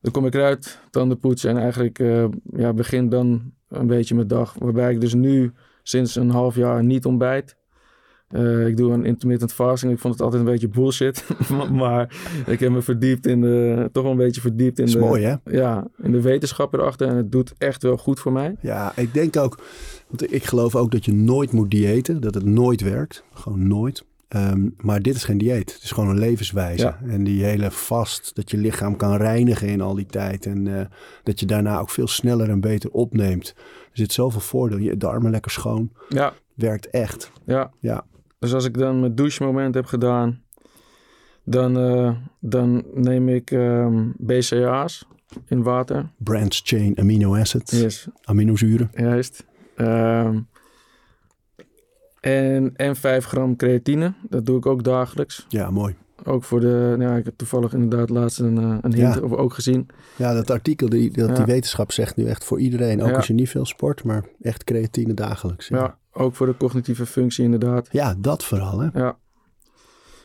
Dan 0.00 0.12
kom 0.12 0.26
ik 0.26 0.34
eruit, 0.34 0.80
tanden 0.90 1.18
poetsen 1.18 1.50
en 1.50 1.56
eigenlijk 1.56 1.98
ja, 2.56 2.72
begin 2.72 3.08
dan 3.08 3.52
een 3.68 3.86
beetje 3.86 4.14
mijn 4.14 4.26
dag. 4.26 4.54
Waarbij 4.58 4.92
ik 4.92 5.00
dus 5.00 5.14
nu 5.14 5.52
sinds 5.82 6.16
een 6.16 6.30
half 6.30 6.54
jaar 6.54 6.84
niet 6.84 7.04
ontbijt. 7.04 7.56
Uh, 8.32 8.66
ik 8.66 8.76
doe 8.76 8.92
een 8.92 9.04
intermittent 9.04 9.52
fasting. 9.52 9.92
Ik 9.92 9.98
vond 9.98 10.14
het 10.14 10.22
altijd 10.22 10.42
een 10.42 10.50
beetje 10.50 10.68
bullshit. 10.68 11.24
maar 11.72 12.16
ik 12.46 12.60
heb 12.60 12.70
me 12.70 12.82
verdiept 12.82 13.26
in 13.26 13.40
de. 13.40 13.88
Toch 13.92 14.02
wel 14.02 14.12
een 14.12 14.18
beetje 14.18 14.40
verdiept 14.40 14.78
in 14.78 14.84
is 14.84 14.92
de. 14.92 14.98
mooi, 14.98 15.24
hè? 15.24 15.34
Ja, 15.44 15.86
in 16.02 16.12
de 16.12 16.20
wetenschap 16.20 16.74
erachter. 16.74 17.08
En 17.08 17.16
het 17.16 17.32
doet 17.32 17.54
echt 17.58 17.82
wel 17.82 17.96
goed 17.96 18.20
voor 18.20 18.32
mij. 18.32 18.56
Ja, 18.60 18.92
ik 18.96 19.14
denk 19.14 19.36
ook. 19.36 19.58
Want 20.08 20.32
ik 20.32 20.44
geloof 20.44 20.76
ook 20.76 20.90
dat 20.90 21.04
je 21.04 21.12
nooit 21.12 21.52
moet 21.52 21.70
diëten. 21.70 22.20
Dat 22.20 22.34
het 22.34 22.44
nooit 22.44 22.80
werkt. 22.80 23.24
Gewoon 23.32 23.66
nooit. 23.68 24.04
Ehm, 24.32 24.68
maar 24.76 25.02
dit 25.02 25.14
is 25.14 25.24
geen 25.24 25.38
dieet. 25.38 25.72
Het 25.72 25.82
is 25.82 25.90
gewoon 25.90 26.08
een 26.08 26.18
levenswijze. 26.18 26.94
En 27.06 27.24
die 27.24 27.44
hele 27.44 27.70
vast, 27.70 28.34
dat 28.34 28.50
je 28.50 28.56
lichaam 28.56 28.96
kan 28.96 29.16
reinigen 29.16 29.68
in 29.68 29.80
al 29.80 29.94
die 29.94 30.06
tijd. 30.06 30.46
En 30.46 30.78
eh, 30.78 30.86
dat 31.22 31.40
je 31.40 31.46
daarna 31.46 31.78
ook 31.78 31.90
veel 31.90 32.06
sneller 32.06 32.50
en 32.50 32.60
beter 32.60 32.90
opneemt. 32.90 33.54
Er 33.92 33.98
zit 33.98 34.12
zoveel 34.12 34.40
voordeel. 34.40 34.78
Je 34.78 34.96
darmen 34.96 35.30
lekker 35.30 35.50
schoon. 35.50 35.92
Ja. 36.08 36.32
Werkt 36.54 36.90
echt. 36.90 37.32
Ja. 37.44 37.70
ja. 37.78 38.04
Dus 38.38 38.54
als 38.54 38.64
ik 38.64 38.78
dan 38.78 39.00
mijn 39.00 39.14
douchemoment 39.14 39.74
heb 39.74 39.86
gedaan, 39.86 40.42
dan, 41.44 41.78
uh, 41.78 42.16
dan 42.40 42.84
neem 42.94 43.28
ik 43.28 43.50
um, 43.50 44.14
BCA's 44.18 45.06
in 45.46 45.62
water. 45.62 46.10
Branch 46.16 46.60
chain 46.62 46.98
amino 46.98 47.36
acids. 47.36 47.80
Yes. 47.80 48.08
Aminozuren. 48.22 48.90
Juist. 48.94 49.46
Um, 49.76 50.48
en, 52.20 52.76
en 52.76 52.96
5 52.96 53.24
gram 53.24 53.56
creatine. 53.56 54.14
Dat 54.28 54.46
doe 54.46 54.56
ik 54.56 54.66
ook 54.66 54.84
dagelijks. 54.84 55.46
Ja, 55.48 55.70
mooi. 55.70 55.94
Ook 56.24 56.44
voor 56.44 56.60
de, 56.60 56.94
nou, 56.98 57.16
ik 57.16 57.24
heb 57.24 57.34
toevallig 57.36 57.72
inderdaad 57.72 58.10
laatst 58.10 58.38
een, 58.38 58.58
eh, 58.58 58.76
een 58.80 58.94
hint 58.94 59.14
ja. 59.14 59.20
ook 59.20 59.54
gezien. 59.54 59.88
Ja, 60.16 60.34
dat 60.34 60.50
artikel, 60.50 60.88
die, 60.88 61.10
dat 61.12 61.36
die 61.36 61.44
wetenschap 61.44 61.92
zegt 61.92 62.16
nu 62.16 62.24
echt 62.24 62.44
voor 62.44 62.60
iedereen. 62.60 63.02
Ook 63.02 63.12
als 63.12 63.26
je 63.26 63.32
niet 63.32 63.48
veel 63.48 63.64
sport, 63.64 64.04
maar 64.04 64.24
echt 64.40 64.64
creatine 64.64 65.14
dagelijks. 65.14 65.68
Ja. 65.68 65.98
ook 66.12 66.34
voor 66.34 66.46
de 66.46 66.56
cognitieve 66.56 67.06
functie 67.06 67.44
inderdaad. 67.44 67.88
Ja, 67.90 68.14
dat 68.18 68.44
vooral 68.44 68.80
hè. 68.80 68.88
Ja. 69.00 69.16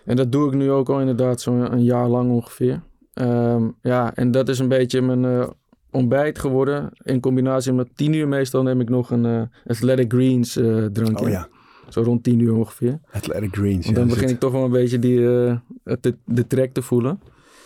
En 0.05 0.15
dat 0.15 0.31
doe 0.31 0.47
ik 0.47 0.53
nu 0.53 0.71
ook 0.71 0.89
al 0.89 0.99
inderdaad 0.99 1.41
zo'n 1.41 1.73
een 1.73 1.83
jaar 1.83 2.07
lang 2.07 2.31
ongeveer. 2.31 2.81
Um, 3.13 3.75
ja, 3.81 4.15
en 4.15 4.31
dat 4.31 4.49
is 4.49 4.59
een 4.59 4.67
beetje 4.67 5.01
mijn 5.01 5.23
uh, 5.23 5.47
ontbijt 5.91 6.39
geworden. 6.39 6.89
In 7.03 7.19
combinatie 7.19 7.73
met 7.73 7.87
tien 7.95 8.13
uur 8.13 8.27
meestal 8.27 8.63
neem 8.63 8.81
ik 8.81 8.89
nog 8.89 9.11
een 9.11 9.25
uh, 9.25 9.41
Athletic 9.67 10.11
Greens 10.11 10.53
drankje. 10.91 11.25
Oh 11.25 11.29
ja. 11.29 11.47
Zo 11.89 12.01
rond 12.01 12.24
10 12.24 12.39
uur 12.39 12.56
ongeveer. 12.56 13.00
Athletic 13.12 13.56
Greens. 13.56 13.86
Want 13.86 13.98
dan 13.98 14.08
begin 14.08 14.29
ik 14.29 14.39
toch 14.39 14.51
wel 14.51 14.63
een 14.63 14.72
beetje 14.72 15.00
die, 15.00 15.20
uh, 15.20 15.56
de, 15.84 16.15
de 16.25 16.48
trek 16.48 16.74
te 16.74 16.82
voelen. 16.82 17.20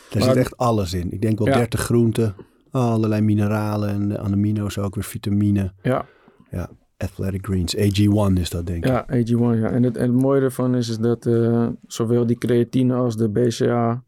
Daar 0.10 0.24
zit 0.24 0.36
echt 0.36 0.58
alles 0.58 0.94
in. 0.94 1.12
Ik 1.12 1.22
denk 1.22 1.38
wel 1.38 1.48
ja. 1.48 1.58
30 1.58 1.80
groenten, 1.80 2.36
allerlei 2.72 3.22
mineralen 3.22 3.90
en 3.90 4.34
amino's 4.34 4.78
ook 4.78 4.96
weer 4.96 5.04
vitamine. 5.04 5.74
Ja. 5.82 6.06
Ja, 6.51 6.70
Athletic 6.98 7.46
Greens. 7.46 7.75
AG1 7.75 8.40
is 8.40 8.50
dat 8.50 8.66
denk 8.66 8.86
ik. 8.86 8.92
Ja, 8.92 9.06
AG1 9.06 9.60
ja. 9.60 9.70
En 9.70 9.84
het, 9.84 9.98
en 9.98 10.12
het 10.12 10.22
mooie 10.22 10.42
ervan 10.42 10.75
is, 10.75 10.90
is 10.90 10.98
dat 10.98 11.25
uh, 11.25 11.68
zowel 11.88 12.25
die 12.25 12.38
creatine 12.38 12.94
als 12.94 13.18
de 13.18 13.30
BCA 13.30 14.04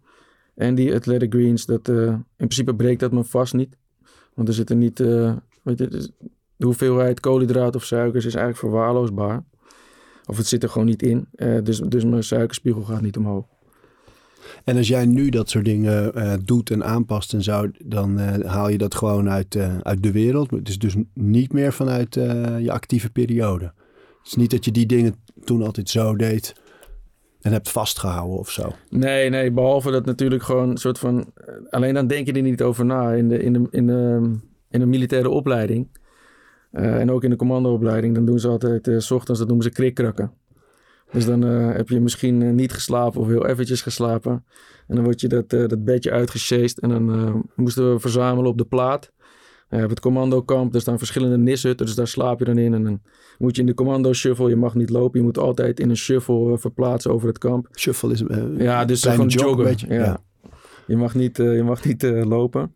en 0.56 0.76
die 0.76 0.96
Athletic 0.96 1.34
Greens, 1.34 1.66
dat 1.66 1.90
uh, 1.90 2.08
in 2.08 2.24
principe 2.36 2.76
breekt 2.76 3.00
dat 3.00 3.12
me 3.12 3.24
vast 3.24 3.54
niet. 3.54 3.78
Want 4.34 4.48
er 4.48 4.54
zitten 4.54 4.78
niet, 4.78 5.00
weet 5.64 5.78
je, 5.78 6.12
de 6.56 6.66
hoeveelheid 6.66 7.20
koolhydraten 7.20 7.80
of 7.80 7.86
suikers 7.86 8.26
is 8.26 8.36
eigenlijk 8.36 8.58
verwaarloosbaar. 8.58 9.44
Of 10.26 10.38
het 10.38 10.48
zit 10.48 10.64
er 10.64 10.70
gewoon 10.70 10.88
niet 10.88 11.04
in. 11.04 11.28
Uh, 11.36 11.58
dus, 11.64 11.80
dus 11.80 12.04
mijn 12.04 12.24
suikerspiegel 12.24 12.82
gaat 12.82 13.02
niet 13.02 13.18
omhoog. 13.18 13.46
En 14.64 14.78
als 14.78 14.88
jij 14.88 15.06
nu 15.06 15.30
dat 15.30 15.50
soort 15.50 15.66
dingen 15.66 16.18
uh, 16.18 16.34
doet 16.44 16.70
en 16.70 16.84
aanpast 16.84 17.34
en 17.34 17.44
zo, 17.44 17.70
dan 17.86 18.20
uh, 18.20 18.34
haal 18.46 18.70
je 18.70 18.78
dat 18.78 18.96
gewoon 18.96 19.30
uit, 19.30 19.58
uit 19.82 20.04
de 20.04 20.12
wereld. 20.12 20.52
Het 20.52 20.70
is 20.70 20.80
dus 20.80 20.96
niet 21.14 21.54
meer 21.54 21.74
vanuit 21.74 22.14
je 22.60 22.72
actieve 22.72 23.10
periode. 23.10 23.66
Het 23.66 24.28
is 24.28 24.36
niet 24.36 24.52
dat 24.52 24.66
je 24.66 24.72
die 24.72 24.86
dingen 24.86 25.16
toen 25.44 25.64
altijd 25.64 25.90
zo 25.90 26.16
deed 26.16 26.56
en 27.42 27.52
hebt 27.52 27.70
vastgehouden 27.70 28.38
of 28.38 28.50
zo. 28.50 28.72
Nee, 28.90 29.30
nee, 29.30 29.52
behalve 29.52 29.92
dat 29.92 30.06
natuurlijk 30.06 30.44
gewoon 30.44 30.70
een 30.70 30.78
soort 30.78 31.00
van... 31.00 31.34
Alleen 31.70 31.94
dan 31.94 32.08
denk 32.08 32.26
je 32.26 32.34
er 32.34 32.42
niet 32.42 32.62
over 32.62 32.86
na 32.86 33.12
in 33.12 33.30
de, 33.30 33.40
in 33.40 33.54
de, 33.54 33.68
in 33.72 33.88
de, 33.88 34.32
in 34.70 34.80
de 34.80 34.86
militaire 34.86 35.30
opleiding 35.30 35.88
uh, 36.74 37.00
en 37.00 37.12
ook 37.12 37.24
in 37.24 37.30
de 37.30 37.36
commandoopleiding, 37.36 38.16
dan 38.16 38.26
doen 38.26 38.40
ze 38.40 38.48
altijd 38.48 38.88
uh, 38.88 39.00
s 39.00 39.12
ochtends, 39.12 39.40
dat 39.40 39.48
noemen 39.48 39.66
ze 39.66 39.72
krikkrakken. 39.72 40.32
Dus 41.12 41.26
dan 41.26 41.46
uh, 41.46 41.76
heb 41.76 41.90
je 41.90 42.00
misschien 42.00 42.56
niet 42.56 42.72
geslapen 42.72 43.22
of 43.22 43.28
heel 43.28 43.46
eventjes 43.46 43.82
geslapen. 43.82 44.46
En 44.88 44.96
dan 44.96 45.04
word 45.04 45.22
je 45.22 45.28
dat, 45.28 45.50
dat 45.50 45.84
bedje 45.84 46.12
uitgesjeest 46.12 46.78
en 46.78 46.90
dan 46.90 47.46
moesten 47.56 47.94
we 47.94 48.00
verzamelen 48.00 48.52
op 48.52 48.58
de 48.58 48.66
plaat. 48.66 49.12
op 49.70 49.90
het 49.90 50.00
commandokamp, 50.00 50.74
er 50.74 50.82
staan 50.82 50.98
verschillende 50.98 51.38
nishutten, 51.38 51.86
dus 51.86 51.96
daar 51.96 52.08
slaap 52.08 52.40
je 52.40 52.46
dan 52.46 52.58
in. 52.58 52.74
En 52.74 52.84
dan 52.84 53.02
moet 53.38 53.56
je 53.56 53.62
in 53.62 53.68
de 53.68 53.74
commando 53.74 54.14
shuffle, 54.14 54.50
je 54.50 54.56
mag 54.56 54.76
niet 54.76 54.90
lopen. 54.90 55.20
Je 55.20 55.26
moet 55.26 55.38
altijd 55.38 55.80
in 55.80 55.90
een 55.90 55.98
shuffle 55.98 56.58
verplaatsen 56.58 57.12
over 57.12 57.28
het 57.28 57.38
kamp. 57.38 57.68
Shuffle 57.72 58.12
is 58.12 58.24
Ja, 58.58 58.86
dus 58.86 59.04
gewoon 59.04 59.28
joggen. 59.28 59.64
Beetje, 59.64 59.88
ja. 59.94 60.04
ja. 60.04 60.20
Je 60.88 60.98
mag 60.98 61.16
niet, 61.16 61.38
je 61.38 61.64
mag 61.64 61.86
niet 61.86 62.04
lopen. 62.04 62.74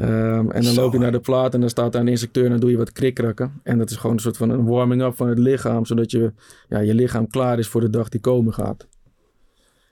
Um, 0.00 0.50
en 0.50 0.62
dan 0.62 0.74
loop 0.74 0.92
je 0.92 0.98
naar 0.98 1.12
de 1.12 1.20
plaat 1.20 1.54
en 1.54 1.60
dan 1.60 1.68
staat 1.68 1.92
daar 1.92 2.00
een 2.00 2.08
instructeur 2.08 2.44
en 2.44 2.50
dan 2.50 2.60
doe 2.60 2.70
je 2.70 2.76
wat 2.76 2.92
krikrakken. 2.92 3.60
En 3.62 3.78
dat 3.78 3.90
is 3.90 3.96
gewoon 3.96 4.16
een 4.16 4.22
soort 4.22 4.36
van 4.36 4.50
een 4.50 4.64
warming-up 4.64 5.16
van 5.16 5.28
het 5.28 5.38
lichaam, 5.38 5.86
zodat 5.86 6.10
je, 6.10 6.32
ja, 6.68 6.78
je 6.78 6.94
lichaam 6.94 7.26
klaar 7.26 7.58
is 7.58 7.68
voor 7.68 7.80
de 7.80 7.90
dag 7.90 8.08
die 8.08 8.20
komen 8.20 8.52
gaat. 8.52 8.88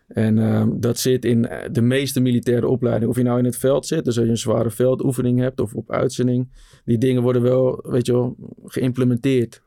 En 0.08 0.38
um, 0.38 0.80
dat 0.80 0.98
zit 0.98 1.24
in 1.24 1.48
eh, 1.48 1.68
de 1.72 1.80
meeste 1.80 2.20
militaire 2.20 2.68
opleidingen. 2.68 3.08
Of 3.08 3.16
je 3.16 3.22
nou 3.22 3.38
in 3.38 3.44
het 3.44 3.56
veld 3.56 3.86
zit, 3.86 4.04
dus 4.04 4.16
als 4.16 4.24
je 4.24 4.30
een 4.30 4.38
zware 4.38 4.70
veldoefening 4.70 5.38
hebt 5.38 5.60
of 5.60 5.74
op 5.74 5.90
uitzending. 5.90 6.48
Die 6.84 6.98
dingen 6.98 7.22
worden 7.22 7.42
wel, 7.42 7.84
weet 7.88 8.06
je 8.06 8.12
wel, 8.12 8.36
geïmplementeerd. 8.64 9.62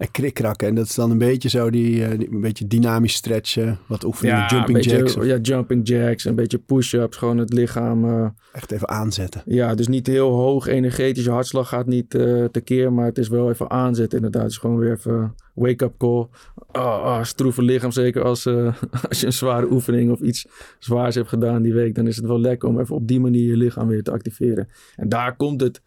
En 0.00 0.10
krikrakken. 0.10 0.68
En 0.68 0.74
dat 0.74 0.86
is 0.86 0.94
dan 0.94 1.10
een 1.10 1.18
beetje 1.18 1.48
zo 1.48 1.70
die, 1.70 2.16
die 2.16 2.32
een 2.32 2.40
beetje 2.40 2.66
dynamisch 2.66 3.14
stretchen. 3.14 3.78
Wat 3.86 4.04
oefeningen, 4.04 4.38
ja, 4.38 4.46
jumping 4.46 4.76
beetje, 4.76 4.96
jacks. 4.96 5.16
Of... 5.16 5.24
Ja, 5.24 5.36
jumping 5.36 5.88
jacks. 5.88 6.24
Een 6.24 6.34
beetje 6.34 6.58
push-ups. 6.58 7.16
Gewoon 7.16 7.38
het 7.38 7.52
lichaam. 7.52 8.04
Uh, 8.04 8.28
Echt 8.52 8.70
even 8.70 8.88
aanzetten. 8.88 9.42
Ja, 9.46 9.74
dus 9.74 9.88
niet 9.88 10.06
heel 10.06 10.30
hoog 10.30 10.66
energetisch. 10.66 11.24
Je 11.24 11.30
hartslag 11.30 11.68
gaat 11.68 11.86
niet 11.86 12.14
uh, 12.14 12.44
tekeer. 12.44 12.92
Maar 12.92 13.06
het 13.06 13.18
is 13.18 13.28
wel 13.28 13.50
even 13.50 13.70
aanzetten 13.70 14.18
inderdaad. 14.18 14.44
Dus 14.44 14.56
gewoon 14.56 14.78
weer 14.78 14.92
even 14.92 15.34
wake-up 15.54 15.94
call. 15.98 16.26
Oh, 16.72 17.02
oh, 17.04 17.22
stroeve 17.22 17.62
lichaam. 17.62 17.90
Zeker 17.90 18.22
als, 18.22 18.46
als 19.08 19.20
je 19.20 19.26
een 19.26 19.32
zware 19.32 19.70
oefening 19.70 20.10
of 20.10 20.20
iets 20.20 20.46
zwaars 20.78 21.14
hebt 21.14 21.28
gedaan 21.28 21.62
die 21.62 21.74
week. 21.74 21.94
Dan 21.94 22.06
is 22.06 22.16
het 22.16 22.26
wel 22.26 22.40
lekker 22.40 22.68
om 22.68 22.80
even 22.80 22.94
op 22.94 23.08
die 23.08 23.20
manier 23.20 23.46
je 23.46 23.56
lichaam 23.56 23.88
weer 23.88 24.02
te 24.02 24.12
activeren. 24.12 24.68
En 24.96 25.08
daar 25.08 25.36
komt 25.36 25.60
het 25.60 25.80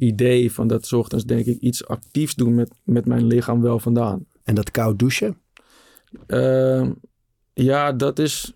idee 0.00 0.52
van 0.52 0.66
dat 0.66 0.92
ochtends 0.92 1.24
denk 1.24 1.46
ik 1.46 1.60
iets 1.60 1.86
actiefs 1.86 2.34
doen 2.34 2.54
met, 2.54 2.70
met 2.84 3.06
mijn 3.06 3.26
lichaam 3.26 3.60
wel 3.60 3.78
vandaan. 3.78 4.26
En 4.44 4.54
dat 4.54 4.70
koud 4.70 4.98
douchen? 4.98 5.38
Uh, 6.26 6.88
ja, 7.52 7.92
dat 7.92 8.18
is. 8.18 8.52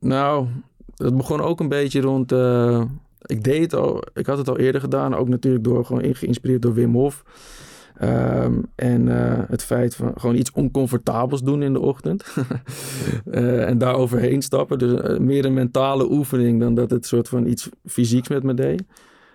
Nou, 0.00 0.46
dat 0.94 1.16
begon 1.16 1.40
ook 1.40 1.60
een 1.60 1.68
beetje 1.68 2.00
rond. 2.00 2.32
Uh, 2.32 2.84
ik 3.26 3.44
deed 3.44 3.60
het 3.60 3.74
al. 3.74 4.02
Ik 4.14 4.26
had 4.26 4.38
het 4.38 4.48
al 4.48 4.58
eerder 4.58 4.80
gedaan. 4.80 5.14
Ook 5.14 5.28
natuurlijk 5.28 5.64
door 5.64 5.84
gewoon 5.84 6.14
geïnspireerd 6.14 6.62
door 6.62 6.74
Wim 6.74 6.94
Hof. 6.94 7.24
Um, 8.02 8.66
en 8.74 9.06
uh, 9.06 9.38
het 9.48 9.62
feit 9.62 9.94
van 9.94 10.12
gewoon 10.16 10.36
iets 10.36 10.52
oncomfortabels 10.52 11.42
doen 11.42 11.62
in 11.62 11.72
de 11.72 11.80
ochtend. 11.80 12.34
uh, 13.24 13.66
en 13.68 13.78
daar 13.78 13.94
overheen 13.94 14.42
stappen. 14.42 14.78
Dus 14.78 14.92
uh, 14.92 15.18
meer 15.18 15.44
een 15.44 15.54
mentale 15.54 16.10
oefening 16.10 16.60
dan 16.60 16.74
dat 16.74 16.90
het 16.90 17.06
soort 17.06 17.28
van 17.28 17.46
iets 17.46 17.68
fysieks 17.84 18.28
met 18.28 18.42
me 18.42 18.54
deed. 18.54 18.82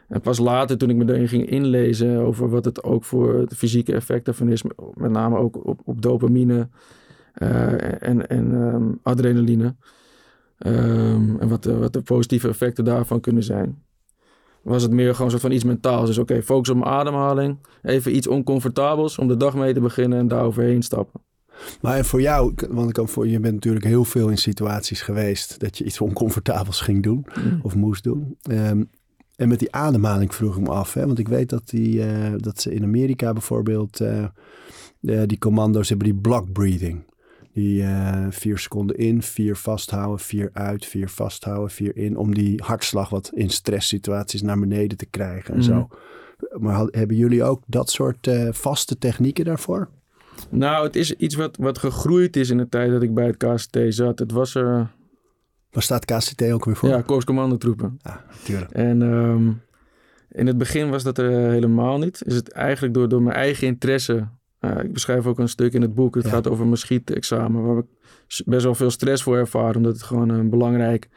En 0.07 0.21
pas 0.21 0.39
later, 0.39 0.77
toen 0.77 0.89
ik 0.89 0.95
me 0.95 1.13
erin 1.13 1.27
ging 1.27 1.49
inlezen 1.49 2.17
over 2.17 2.49
wat 2.49 2.65
het 2.65 2.83
ook 2.83 3.03
voor 3.03 3.45
de 3.47 3.55
fysieke 3.55 3.93
effecten 3.93 4.35
van 4.35 4.49
is, 4.49 4.63
met 4.93 5.11
name 5.11 5.37
ook 5.37 5.65
op, 5.65 5.81
op 5.85 6.01
dopamine 6.01 6.69
uh, 7.41 8.03
en, 8.03 8.27
en 8.27 8.51
um, 8.51 8.99
adrenaline. 9.03 9.75
Um, 10.65 11.39
en 11.39 11.47
wat 11.47 11.63
de, 11.63 11.77
wat 11.77 11.93
de 11.93 12.01
positieve 12.01 12.47
effecten 12.47 12.85
daarvan 12.85 13.19
kunnen 13.19 13.43
zijn. 13.43 13.83
Was 14.61 14.83
het 14.83 14.91
meer 14.91 15.11
gewoon 15.11 15.23
een 15.25 15.29
soort 15.29 15.41
van 15.41 15.51
iets 15.51 15.63
mentaals. 15.63 16.07
Dus 16.07 16.17
oké, 16.17 16.31
okay, 16.31 16.43
focus 16.43 16.69
op 16.69 16.77
mijn 16.77 16.89
ademhaling. 16.89 17.57
Even 17.81 18.15
iets 18.15 18.27
oncomfortabels 18.27 19.17
om 19.17 19.27
de 19.27 19.37
dag 19.37 19.55
mee 19.55 19.73
te 19.73 19.79
beginnen 19.79 20.19
en 20.19 20.27
daar 20.27 20.43
overheen 20.43 20.81
stappen. 20.81 21.21
Maar 21.81 22.05
voor 22.05 22.21
jou, 22.21 22.53
want 22.69 22.87
ik 22.87 22.93
kan 22.93 23.07
voor, 23.07 23.27
je 23.27 23.39
bent 23.39 23.53
natuurlijk 23.53 23.85
heel 23.85 24.03
veel 24.03 24.29
in 24.29 24.37
situaties 24.37 25.01
geweest 25.01 25.59
dat 25.59 25.77
je 25.77 25.83
iets 25.83 26.01
oncomfortabels 26.01 26.81
ging 26.81 27.03
doen 27.03 27.25
mm. 27.43 27.59
of 27.61 27.75
moest 27.75 28.03
doen. 28.03 28.37
Um, 28.51 28.89
en 29.35 29.47
met 29.47 29.59
die 29.59 29.71
ademhaling 29.71 30.35
vroeg 30.35 30.55
ik 30.55 30.61
me 30.61 30.69
af, 30.69 30.93
hè, 30.93 31.05
want 31.05 31.19
ik 31.19 31.27
weet 31.27 31.49
dat, 31.49 31.69
die, 31.69 31.97
uh, 31.97 32.33
dat 32.37 32.61
ze 32.61 32.73
in 32.73 32.83
Amerika 32.83 33.33
bijvoorbeeld 33.33 34.01
uh, 34.01 35.21
die 35.25 35.37
commando's 35.37 35.89
hebben 35.89 36.07
die 36.07 36.21
block 36.21 36.51
breathing. 36.51 37.03
Die 37.53 37.81
uh, 37.81 38.25
vier 38.29 38.57
seconden 38.57 38.97
in, 38.97 39.21
vier 39.21 39.55
vasthouden, 39.55 40.19
vier 40.19 40.49
uit, 40.53 40.85
vier 40.85 41.09
vasthouden, 41.09 41.69
vier 41.69 41.97
in. 41.97 42.17
Om 42.17 42.33
die 42.33 42.61
hartslag 42.63 43.09
wat 43.09 43.31
in 43.33 43.49
stresssituaties 43.49 44.41
naar 44.41 44.59
beneden 44.59 44.97
te 44.97 45.05
krijgen 45.05 45.53
en 45.53 45.59
mm. 45.59 45.65
zo. 45.65 45.87
Maar 46.57 46.87
hebben 46.91 47.17
jullie 47.17 47.43
ook 47.43 47.63
dat 47.67 47.89
soort 47.89 48.29
vaste 48.51 48.97
technieken 48.97 49.45
daarvoor? 49.45 49.89
Nou, 50.49 50.85
het 50.85 50.95
is 50.95 51.13
iets 51.13 51.35
wat, 51.35 51.57
wat 51.57 51.77
gegroeid 51.77 52.35
is 52.35 52.49
in 52.49 52.57
de 52.57 52.69
tijd 52.69 52.91
dat 52.91 53.01
ik 53.01 53.13
bij 53.13 53.25
het 53.25 53.37
KST 53.37 53.77
zat. 53.89 54.19
Het 54.19 54.31
was 54.31 54.55
er... 54.55 54.91
Waar 55.75 55.83
staat 55.83 56.05
KCT 56.05 56.51
ook 56.51 56.65
weer 56.65 56.75
voor? 56.75 56.89
Ja, 56.89 57.01
Kooscommandotroepen. 57.01 57.99
Ja, 58.03 58.23
natuurlijk. 58.37 58.71
En 58.71 59.01
um, 59.01 59.61
in 60.31 60.47
het 60.47 60.57
begin 60.57 60.89
was 60.89 61.03
dat 61.03 61.17
er 61.17 61.49
helemaal 61.51 61.97
niet. 61.97 62.21
Is 62.25 62.35
het 62.35 62.51
eigenlijk 62.51 62.93
door, 62.93 63.09
door 63.09 63.21
mijn 63.21 63.35
eigen 63.35 63.67
interesse... 63.67 64.27
Uh, 64.61 64.83
ik 64.83 64.93
beschrijf 64.93 65.25
ook 65.25 65.39
een 65.39 65.49
stuk 65.49 65.73
in 65.73 65.81
het 65.81 65.93
boek. 65.93 66.15
Het 66.15 66.23
ja. 66.23 66.29
gaat 66.29 66.47
over 66.47 66.65
mijn 66.65 66.77
schietexamen. 66.77 67.63
Waar 67.63 67.77
ik 67.77 67.85
best 68.45 68.63
wel 68.63 68.75
veel 68.75 68.89
stress 68.89 69.23
voor 69.23 69.37
ervaren. 69.37 69.75
Omdat 69.75 69.93
het 69.93 70.03
gewoon 70.03 70.29
een 70.29 70.49
belangrijk 70.49 71.09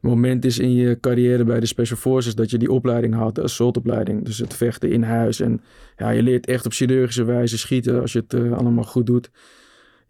moment 0.00 0.44
is 0.44 0.58
in 0.58 0.72
je 0.74 1.00
carrière 1.00 1.44
bij 1.44 1.60
de 1.60 1.66
Special 1.66 1.98
Forces 1.98 2.34
dat 2.34 2.50
je 2.50 2.58
die 2.58 2.70
opleiding 2.70 3.14
had, 3.14 3.34
de 3.34 3.42
assaultopleiding. 3.42 4.24
Dus 4.24 4.38
het 4.38 4.54
vechten 4.54 4.90
in 4.90 5.02
huis. 5.02 5.40
En 5.40 5.60
ja, 5.96 6.10
je 6.10 6.22
leert 6.22 6.46
echt 6.46 6.66
op 6.66 6.72
chirurgische 6.72 7.24
wijze 7.24 7.58
schieten 7.58 8.00
als 8.00 8.12
je 8.12 8.18
het 8.18 8.32
uh, 8.34 8.52
allemaal 8.52 8.84
goed 8.84 9.06
doet. 9.06 9.30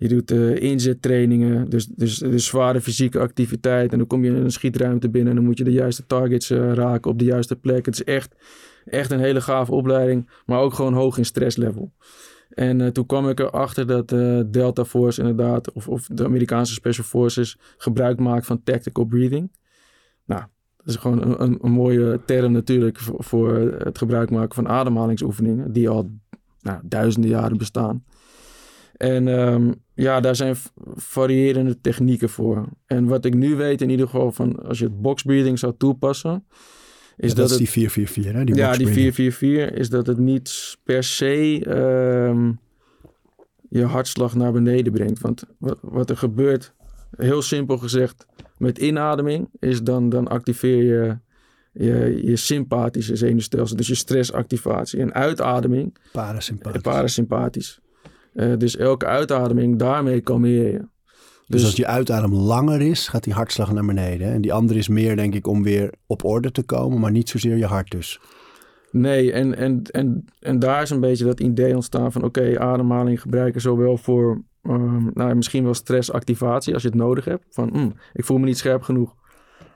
Je 0.01 0.09
doet 0.09 0.31
uh, 0.31 0.57
inzettrainingen, 0.57 1.71
dus, 1.71 1.87
dus, 1.87 2.19
dus 2.19 2.47
zware 2.47 2.81
fysieke 2.81 3.19
activiteit. 3.19 3.93
En 3.93 3.99
dan 3.99 4.07
kom 4.07 4.25
je 4.25 4.31
in 4.31 4.37
een 4.37 4.51
schietruimte 4.51 5.11
binnen 5.11 5.31
en 5.31 5.37
dan 5.37 5.45
moet 5.45 5.59
je 5.59 5.65
de 5.65 5.73
juiste 5.73 6.07
targets 6.07 6.51
uh, 6.51 6.73
raken 6.73 7.11
op 7.11 7.19
de 7.19 7.25
juiste 7.25 7.57
plek. 7.57 7.87
Het 7.87 7.95
is 7.95 8.05
echt, 8.05 8.35
echt 8.85 9.11
een 9.11 9.21
hele 9.21 9.41
gave 9.41 9.73
opleiding, 9.73 10.31
maar 10.47 10.61
ook 10.61 10.75
gewoon 10.75 10.93
hoog 10.93 11.19
in 11.19 11.25
stresslevel. 11.25 11.93
En 12.51 12.81
uh, 12.81 12.87
toen 12.87 13.07
kwam 13.07 13.29
ik 13.29 13.41
erachter 13.41 13.87
dat 13.87 14.09
Delta 14.53 14.85
Force 14.85 15.21
inderdaad, 15.21 15.73
of, 15.73 15.89
of 15.89 16.07
de 16.07 16.25
Amerikaanse 16.25 16.73
Special 16.73 17.05
Forces, 17.05 17.59
gebruik 17.77 18.19
maakt 18.19 18.47
van 18.47 18.63
tactical 18.63 19.05
breathing. 19.05 19.53
Nou, 20.25 20.43
dat 20.77 20.87
is 20.87 20.97
gewoon 20.97 21.23
een, 21.23 21.43
een, 21.43 21.59
een 21.63 21.73
mooie 21.73 22.21
term 22.27 22.53
natuurlijk 22.53 22.99
voor, 22.99 23.25
voor, 23.25 23.55
het 23.79 23.99
gebruik 23.99 24.31
maken 24.31 24.55
van 24.55 24.69
ademhalingsoefeningen, 24.69 25.73
die 25.73 25.89
al 25.89 26.11
nou, 26.61 26.81
duizenden 26.85 27.31
jaren 27.31 27.59
bestaan. 27.59 28.05
En 29.01 29.27
um, 29.27 29.75
ja, 29.95 30.21
daar 30.21 30.37
zijn 30.37 30.57
variërende 30.95 31.81
technieken 31.81 32.29
voor. 32.29 32.69
En 32.87 33.05
wat 33.05 33.25
ik 33.25 33.35
nu 33.35 33.57
weet 33.57 33.81
in 33.81 33.91
ieder 33.91 34.07
geval 34.07 34.33
van 34.33 34.67
als 34.67 34.79
je 34.79 34.85
het 34.85 35.01
boxbreathing 35.01 35.59
zou 35.59 35.75
toepassen... 35.79 36.45
Is 37.17 37.31
ja, 37.31 37.37
dat, 37.37 37.37
dat 37.37 37.51
is 37.51 37.57
die 37.57 37.71
444, 37.71 38.33
hè? 38.33 38.45
Die 38.45 38.55
ja, 38.55 38.77
die 38.77 38.87
444 38.87 39.79
is 39.79 39.89
dat 39.89 40.07
het 40.07 40.19
niet 40.19 40.77
per 40.85 41.05
se 41.05 41.63
um, 42.29 42.61
je 43.69 43.85
hartslag 43.85 44.35
naar 44.35 44.53
beneden 44.53 44.93
brengt. 44.93 45.21
Want 45.21 45.45
wat, 45.59 45.79
wat 45.83 46.11
er 46.11 46.17
gebeurt, 46.17 46.75
heel 47.17 47.43
simpel 47.43 47.79
gezegd, 47.79 48.27
met 48.59 48.79
inademing, 48.79 49.49
is 49.59 49.83
dan, 49.83 50.09
dan 50.09 50.29
activeer 50.29 50.83
je 50.85 51.19
je, 51.73 52.21
je 52.25 52.37
sympathische 52.37 53.17
zenuwstelsel, 53.17 53.77
dus 53.77 53.87
je 53.87 53.95
stressactivatie. 53.95 55.01
En 55.01 55.13
uitademing, 55.13 55.97
parasympathisch. 56.13 56.83
parasympathisch. 56.83 57.81
Uh, 58.35 58.57
dus 58.57 58.77
elke 58.77 59.07
uitademing, 59.07 59.79
daarmee 59.79 60.21
kalmeer 60.21 60.73
je. 60.73 60.79
Dus, 60.79 60.89
dus, 61.47 61.65
als 61.65 61.75
die 61.75 61.87
uitadem 61.87 62.35
langer 62.35 62.81
is, 62.81 63.09
gaat 63.09 63.25
die 63.25 63.33
hartslag 63.33 63.73
naar 63.73 63.87
beneden. 63.87 64.33
En 64.33 64.41
die 64.41 64.53
andere 64.53 64.79
is 64.79 64.89
meer, 64.89 65.17
denk 65.17 65.35
ik, 65.35 65.47
om 65.47 65.63
weer 65.63 65.93
op 66.07 66.25
orde 66.25 66.51
te 66.51 66.63
komen, 66.63 67.01
maar 67.01 67.11
niet 67.11 67.29
zozeer 67.29 67.57
je 67.57 67.67
hart 67.67 67.91
dus. 67.91 68.21
Nee, 68.91 69.33
en, 69.33 69.57
en, 69.57 69.83
en, 69.83 70.25
en 70.41 70.59
daar 70.59 70.83
is 70.83 70.91
een 70.91 71.01
beetje 71.01 71.25
dat 71.25 71.41
idee 71.41 71.75
ontstaan 71.75 72.13
van... 72.13 72.25
oké, 72.25 72.61
ademhaling 72.61 73.21
gebruiken 73.21 73.61
zowel 73.61 73.97
voor 73.97 74.43
um, 74.63 75.11
nou, 75.15 75.35
misschien 75.35 75.65
wel 75.65 75.75
stressactivatie 75.75 76.75
als 76.75 76.83
je 76.83 76.89
het 76.89 76.97
nodig 76.99 77.25
hebt. 77.25 77.45
Van, 77.51 77.71
mm, 77.73 77.95
ik 78.13 78.25
voel 78.25 78.39
me 78.39 78.47
niet 78.47 78.59
scherp 78.59 78.83
genoeg. 78.83 79.15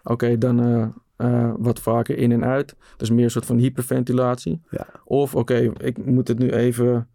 Oké, 0.03 0.39
dan 0.39 0.67
uh, 0.67 0.87
uh, 1.19 1.53
wat 1.59 1.81
vaker 1.81 2.19
in 2.19 2.33
en 2.33 2.45
uit. 2.45 2.77
Dus 2.97 3.11
meer 3.11 3.25
een 3.25 3.31
soort 3.31 3.47
van 3.47 3.59
hyperventilatie. 3.59 4.61
Ja. 4.71 4.87
Of 5.05 5.35
oké, 5.35 5.73
ik 5.79 6.07
moet 6.07 6.29
het 6.29 6.39
nu 6.39 6.51
even 6.51 7.09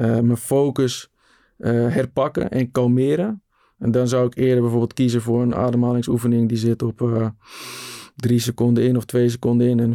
mijn 0.00 0.36
focus 0.36 1.10
herpakken 1.58 2.50
en 2.50 2.70
kalmeren. 2.70 3.42
En 3.78 3.90
dan 3.90 4.08
zou 4.08 4.26
ik 4.26 4.36
eerder 4.36 4.60
bijvoorbeeld 4.60 4.94
kiezen 4.94 5.22
voor 5.22 5.42
een 5.42 5.54
ademhalingsoefening 5.54 6.48
die 6.48 6.58
zit 6.58 6.82
op 6.82 7.32
drie 8.16 8.38
seconden 8.38 8.84
in 8.84 8.96
of 8.96 9.04
twee 9.04 9.28
seconden 9.28 9.68
in 9.68 9.80
en 9.80 9.92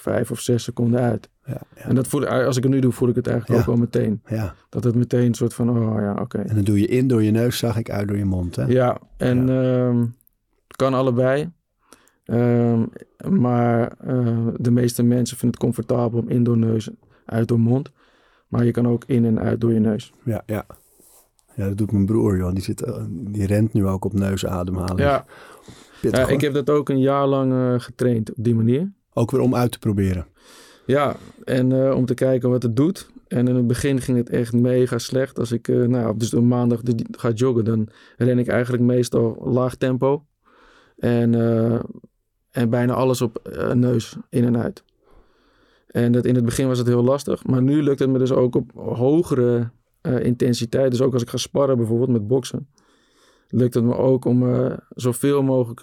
vijf 0.00 0.30
of 0.30 0.40
zes 0.40 0.62
seconden 0.62 1.00
uit. 1.00 1.28
Ja, 1.44 1.60
ja. 1.74 1.82
En 1.82 1.94
dat 1.94 2.06
voel 2.06 2.22
ik, 2.22 2.28
als 2.28 2.56
ik 2.56 2.62
het 2.62 2.72
nu 2.72 2.80
doe, 2.80 2.92
voel 2.92 3.08
ik 3.08 3.14
het 3.14 3.26
eigenlijk 3.26 3.60
ook 3.60 3.66
wel 3.66 3.76
meteen. 3.76 4.22
Ja. 4.26 4.54
Dat 4.68 4.84
het 4.84 4.94
meteen 4.94 5.26
een 5.26 5.34
soort 5.34 5.54
van, 5.54 5.70
oh 5.70 6.00
ja, 6.00 6.14
oké. 6.20 6.38
En 6.38 6.54
dan 6.54 6.64
doe 6.64 6.80
je 6.80 6.86
in 6.86 7.08
door 7.08 7.22
je 7.22 7.30
neus, 7.30 7.58
zag 7.58 7.76
ik, 7.76 7.90
uit 7.90 8.08
door 8.08 8.16
je 8.16 8.24
mond, 8.24 8.56
hè? 8.56 8.64
Ja, 8.64 9.00
en 9.16 9.48
um, 9.48 10.16
kan 10.76 10.94
allebei. 10.94 11.50
Um, 12.24 12.88
maar 13.28 13.92
uh, 14.06 14.48
de 14.56 14.70
meeste 14.70 15.02
mensen 15.02 15.36
vinden 15.36 15.60
het 15.60 15.66
comfortabel 15.66 16.20
om 16.20 16.28
in 16.28 16.42
door 16.44 16.58
neus, 16.58 16.90
uit 17.24 17.48
door 17.48 17.60
mond. 17.60 17.90
Maar 18.56 18.64
je 18.66 18.72
kan 18.72 18.88
ook 18.88 19.04
in 19.06 19.24
en 19.24 19.40
uit 19.40 19.60
door 19.60 19.72
je 19.72 19.80
neus. 19.80 20.12
Ja, 20.22 20.42
ja. 20.46 20.66
Ja, 21.54 21.68
dat 21.68 21.78
doet 21.78 21.92
mijn 21.92 22.06
broer, 22.06 22.36
joh. 22.36 22.52
Die, 22.52 22.62
zit, 22.62 22.86
uh, 22.86 22.96
die 23.08 23.46
rent 23.46 23.72
nu 23.72 23.86
ook 23.86 24.04
op 24.04 24.12
neusademhaling. 24.12 24.98
Ja. 24.98 25.26
ja 26.00 26.28
ik 26.28 26.40
heb 26.40 26.52
dat 26.52 26.70
ook 26.70 26.88
een 26.88 27.00
jaar 27.00 27.26
lang 27.26 27.52
uh, 27.52 27.74
getraind 27.80 28.30
op 28.30 28.44
die 28.44 28.54
manier. 28.54 28.92
Ook 29.12 29.30
weer 29.30 29.40
om 29.40 29.54
uit 29.54 29.70
te 29.70 29.78
proberen. 29.78 30.26
Ja, 30.86 31.16
en 31.44 31.70
uh, 31.70 31.94
om 31.94 32.06
te 32.06 32.14
kijken 32.14 32.50
wat 32.50 32.62
het 32.62 32.76
doet. 32.76 33.10
En 33.28 33.48
in 33.48 33.54
het 33.54 33.66
begin 33.66 34.00
ging 34.00 34.18
het 34.18 34.30
echt 34.30 34.52
mega 34.52 34.98
slecht. 34.98 35.38
Als 35.38 35.52
ik, 35.52 35.68
uh, 35.68 35.86
nou, 35.86 36.16
dus 36.16 36.34
op 36.34 36.44
maandag 36.44 36.80
ga 37.10 37.30
joggen, 37.30 37.64
dan 37.64 37.88
ren 38.16 38.38
ik 38.38 38.48
eigenlijk 38.48 38.82
meestal 38.82 39.42
laag 39.44 39.74
tempo. 39.74 40.24
En, 40.96 41.34
en 42.50 42.70
bijna 42.70 42.92
alles 42.92 43.20
op 43.22 43.60
neus, 43.74 44.16
in 44.28 44.44
en 44.44 44.58
uit. 44.58 44.84
En 45.86 46.12
dat 46.12 46.24
in 46.24 46.34
het 46.34 46.44
begin 46.44 46.66
was 46.66 46.78
het 46.78 46.86
heel 46.86 47.02
lastig. 47.02 47.46
Maar 47.46 47.62
nu 47.62 47.82
lukt 47.82 47.98
het 47.98 48.10
me 48.10 48.18
dus 48.18 48.32
ook 48.32 48.54
op 48.54 48.70
hogere 48.74 49.70
intensiteit. 50.02 50.90
Dus 50.90 51.00
ook 51.00 51.12
als 51.12 51.22
ik 51.22 51.30
ga 51.30 51.36
sparren 51.36 51.76
bijvoorbeeld 51.76 52.10
met 52.10 52.26
boksen. 52.26 52.68
Lukt 53.48 53.74
het 53.74 53.84
me 53.84 53.96
ook 53.96 54.24
om 54.24 54.44
zoveel 54.94 55.42
mogelijk 55.42 55.82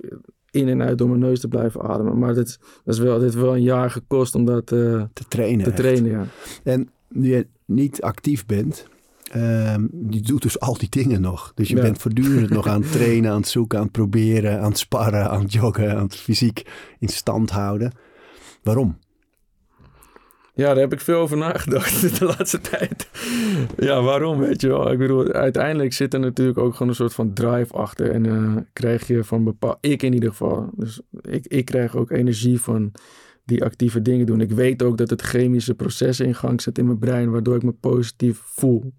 in 0.53 0.67
en 0.67 0.81
uit 0.81 0.97
door 0.97 1.07
mijn 1.07 1.19
neus 1.19 1.39
te 1.39 1.47
blijven 1.47 1.81
ademen. 1.81 2.17
Maar 2.17 2.33
dit, 2.33 2.59
dat 2.83 2.93
is 2.93 2.99
wel, 2.99 3.19
dit 3.19 3.29
is 3.29 3.35
wel 3.35 3.55
een 3.55 3.61
jaar 3.61 3.91
gekost 3.91 4.35
om 4.35 4.45
dat 4.45 4.71
uh, 4.71 5.03
te 5.13 5.23
trainen. 5.27 5.65
Te 5.65 5.73
trainen 5.73 6.11
ja. 6.11 6.25
En 6.63 6.89
nu 7.07 7.29
je 7.29 7.47
niet 7.65 8.01
actief 8.01 8.45
bent, 8.45 8.87
uh, 9.35 9.75
die 9.91 10.21
doet 10.21 10.41
dus 10.41 10.59
al 10.59 10.77
die 10.77 10.89
dingen 10.89 11.21
nog. 11.21 11.51
Dus 11.55 11.69
je 11.69 11.75
bent 11.75 11.97
voortdurend 11.97 12.49
nog 12.49 12.67
aan 12.67 12.81
het 12.81 12.91
trainen, 12.97 13.31
aan 13.31 13.37
het 13.37 13.47
zoeken, 13.47 13.77
aan 13.77 13.83
het 13.83 13.93
proberen, 13.93 14.59
aan 14.59 14.69
het 14.69 14.77
sparren, 14.77 15.29
aan 15.29 15.41
het 15.41 15.53
joggen, 15.53 15.95
aan 15.95 16.03
het 16.03 16.15
fysiek 16.15 16.71
in 16.99 17.07
stand 17.07 17.49
houden. 17.49 17.91
Waarom? 18.63 18.97
Ja, 20.55 20.65
daar 20.65 20.77
heb 20.77 20.93
ik 20.93 20.99
veel 20.99 21.19
over 21.19 21.37
nagedacht 21.37 22.01
de 22.19 22.25
laatste 22.25 22.61
tijd. 22.61 23.09
Ja, 23.77 24.01
waarom, 24.01 24.39
weet 24.39 24.61
je 24.61 24.67
wel? 24.67 24.91
Ik 24.91 24.97
bedoel, 24.97 25.31
uiteindelijk 25.31 25.93
zit 25.93 26.13
er 26.13 26.19
natuurlijk 26.19 26.57
ook 26.57 26.73
gewoon 26.73 26.87
een 26.87 26.95
soort 26.95 27.13
van 27.13 27.33
drive 27.33 27.73
achter. 27.73 28.11
En 28.11 28.25
uh, 28.25 28.57
krijg 28.73 29.07
je 29.07 29.23
van 29.23 29.43
bepaald... 29.43 29.77
Ik 29.81 30.03
in 30.03 30.13
ieder 30.13 30.29
geval. 30.29 30.69
Dus 30.75 31.01
ik, 31.21 31.45
ik 31.47 31.65
krijg 31.65 31.95
ook 31.95 32.11
energie 32.11 32.61
van 32.61 32.91
die 33.45 33.63
actieve 33.63 34.01
dingen 34.01 34.25
doen. 34.25 34.41
Ik 34.41 34.51
weet 34.51 34.83
ook 34.83 34.97
dat 34.97 35.09
het 35.09 35.21
chemische 35.21 35.75
processen 35.75 36.25
in 36.25 36.35
gang 36.35 36.61
zet 36.61 36.77
in 36.77 36.85
mijn 36.85 36.99
brein... 36.99 37.31
waardoor 37.31 37.55
ik 37.55 37.63
me 37.63 37.71
positief 37.71 38.41
voel. 38.43 38.93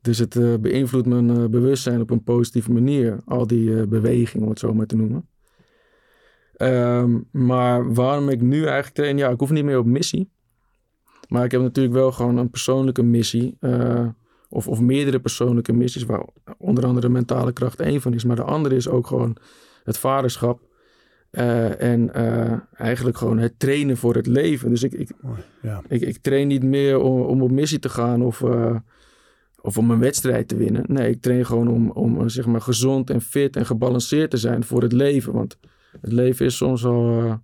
Dus 0.00 0.18
het 0.18 0.34
uh, 0.34 0.54
beïnvloedt 0.54 1.06
mijn 1.06 1.28
uh, 1.28 1.44
bewustzijn 1.44 2.00
op 2.00 2.10
een 2.10 2.24
positieve 2.24 2.72
manier. 2.72 3.18
Al 3.24 3.46
die 3.46 3.86
bewegingen, 3.86 4.44
om 4.44 4.50
het 4.50 4.58
zo 4.58 4.74
maar 4.74 4.86
te 4.86 4.96
noemen. 4.96 5.28
Um, 6.58 7.28
maar 7.30 7.94
waarom 7.94 8.28
ik 8.28 8.40
nu 8.40 8.56
eigenlijk 8.64 8.94
train? 8.94 9.18
Ja, 9.18 9.28
ik 9.30 9.38
hoef 9.40 9.50
niet 9.50 9.64
meer 9.64 9.78
op 9.78 9.86
missie. 9.86 10.34
Maar 11.28 11.44
ik 11.44 11.50
heb 11.50 11.60
natuurlijk 11.60 11.94
wel 11.94 12.12
gewoon 12.12 12.36
een 12.36 12.50
persoonlijke 12.50 13.02
missie. 13.02 13.56
Uh, 13.60 14.06
of, 14.48 14.68
of 14.68 14.80
meerdere 14.80 15.20
persoonlijke 15.20 15.72
missies, 15.72 16.04
waar 16.04 16.26
onder 16.58 16.86
andere 16.86 17.08
mentale 17.08 17.52
kracht 17.52 17.80
één 17.80 18.00
van 18.00 18.14
is. 18.14 18.24
Maar 18.24 18.36
de 18.36 18.42
andere 18.42 18.74
is 18.74 18.88
ook 18.88 19.06
gewoon 19.06 19.36
het 19.84 19.98
vaderschap. 19.98 20.60
Eh, 21.30 21.82
en 21.82 22.14
eh, 22.14 22.58
eigenlijk 22.72 23.16
gewoon 23.16 23.38
het 23.38 23.58
trainen 23.58 23.96
voor 23.96 24.14
het 24.14 24.26
leven. 24.26 24.70
Dus 24.70 24.82
ik, 24.82 24.92
ik, 24.92 25.10
ja. 25.62 25.82
ik, 25.88 26.00
ik, 26.00 26.16
train 26.16 26.46
niet 26.46 26.62
meer 26.62 26.98
om, 26.98 27.20
om 27.20 27.42
op 27.42 27.50
missie 27.50 27.78
te 27.78 27.88
gaan 27.88 28.22
of, 28.22 28.40
uh, 28.40 28.76
of 29.60 29.78
om 29.78 29.90
een 29.90 29.98
wedstrijd 29.98 30.48
te 30.48 30.56
winnen. 30.56 30.84
Nee, 30.86 31.10
ik 31.10 31.22
train 31.22 31.46
gewoon 31.46 31.68
om, 31.68 31.90
om 31.90 32.28
zeg 32.28 32.46
maar 32.46 32.60
gezond 32.60 33.10
en 33.10 33.20
fit 33.20 33.56
en 33.56 33.66
gebalanceerd 33.66 34.30
te 34.30 34.36
zijn 34.36 34.64
voor 34.64 34.82
het 34.82 34.92
leven. 34.92 35.32
Want 35.32 35.58
het 36.00 36.12
leven 36.12 36.46
is 36.46 36.56
soms 36.56 36.84
al 36.84 37.40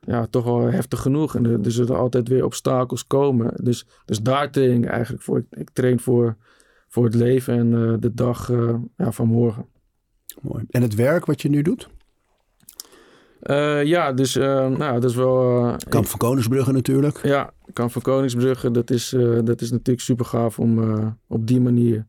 ja, 0.00 0.26
toch 0.26 0.44
wel 0.44 0.60
heftig 0.60 1.00
genoeg. 1.00 1.34
En 1.34 1.46
er, 1.46 1.60
er 1.64 1.72
zullen 1.72 1.96
altijd 1.96 2.28
weer 2.28 2.44
obstakels 2.44 3.06
komen. 3.06 3.52
Dus, 3.62 3.86
dus 4.04 4.22
daar 4.22 4.50
train 4.50 4.82
ik 4.82 4.90
eigenlijk 4.90 5.22
voor. 5.22 5.38
Ik, 5.38 5.46
ik 5.50 5.70
train 5.70 6.00
voor, 6.00 6.36
voor 6.88 7.04
het 7.04 7.14
leven 7.14 7.58
en 7.58 8.00
de 8.00 8.14
dag 8.14 8.50
ja, 8.96 9.12
van 9.12 9.26
morgen. 9.26 9.66
Mooi. 10.40 10.64
En 10.70 10.82
het 10.82 10.94
werk 10.94 11.24
wat 11.24 11.42
je 11.42 11.48
nu 11.48 11.62
doet? 11.62 11.88
Uh, 13.42 13.84
ja, 13.84 14.12
dus 14.12 14.34
nou, 14.34 15.00
dat 15.00 15.10
is 15.10 15.16
wel... 15.16 15.76
Kamp 15.88 16.06
van 16.06 16.18
Koningsbrugge 16.18 16.72
natuurlijk. 16.72 17.20
Ja, 17.22 17.52
Kamp 17.72 17.92
van 17.92 18.02
Koningsbrugge. 18.02 18.70
Dat 18.70 18.90
is, 18.90 19.16
dat 19.44 19.60
is 19.60 19.70
natuurlijk 19.70 20.00
super 20.00 20.24
gaaf 20.24 20.58
om 20.58 20.78
op 21.26 21.46
die 21.46 21.60
manier 21.60 22.06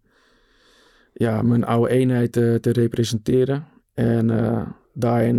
ja, 1.13 1.41
mijn 1.41 1.63
oude 1.63 1.89
eenheid 1.89 2.31
te 2.31 2.71
representeren. 2.71 3.67
En 3.93 4.27
daarin 4.93 5.37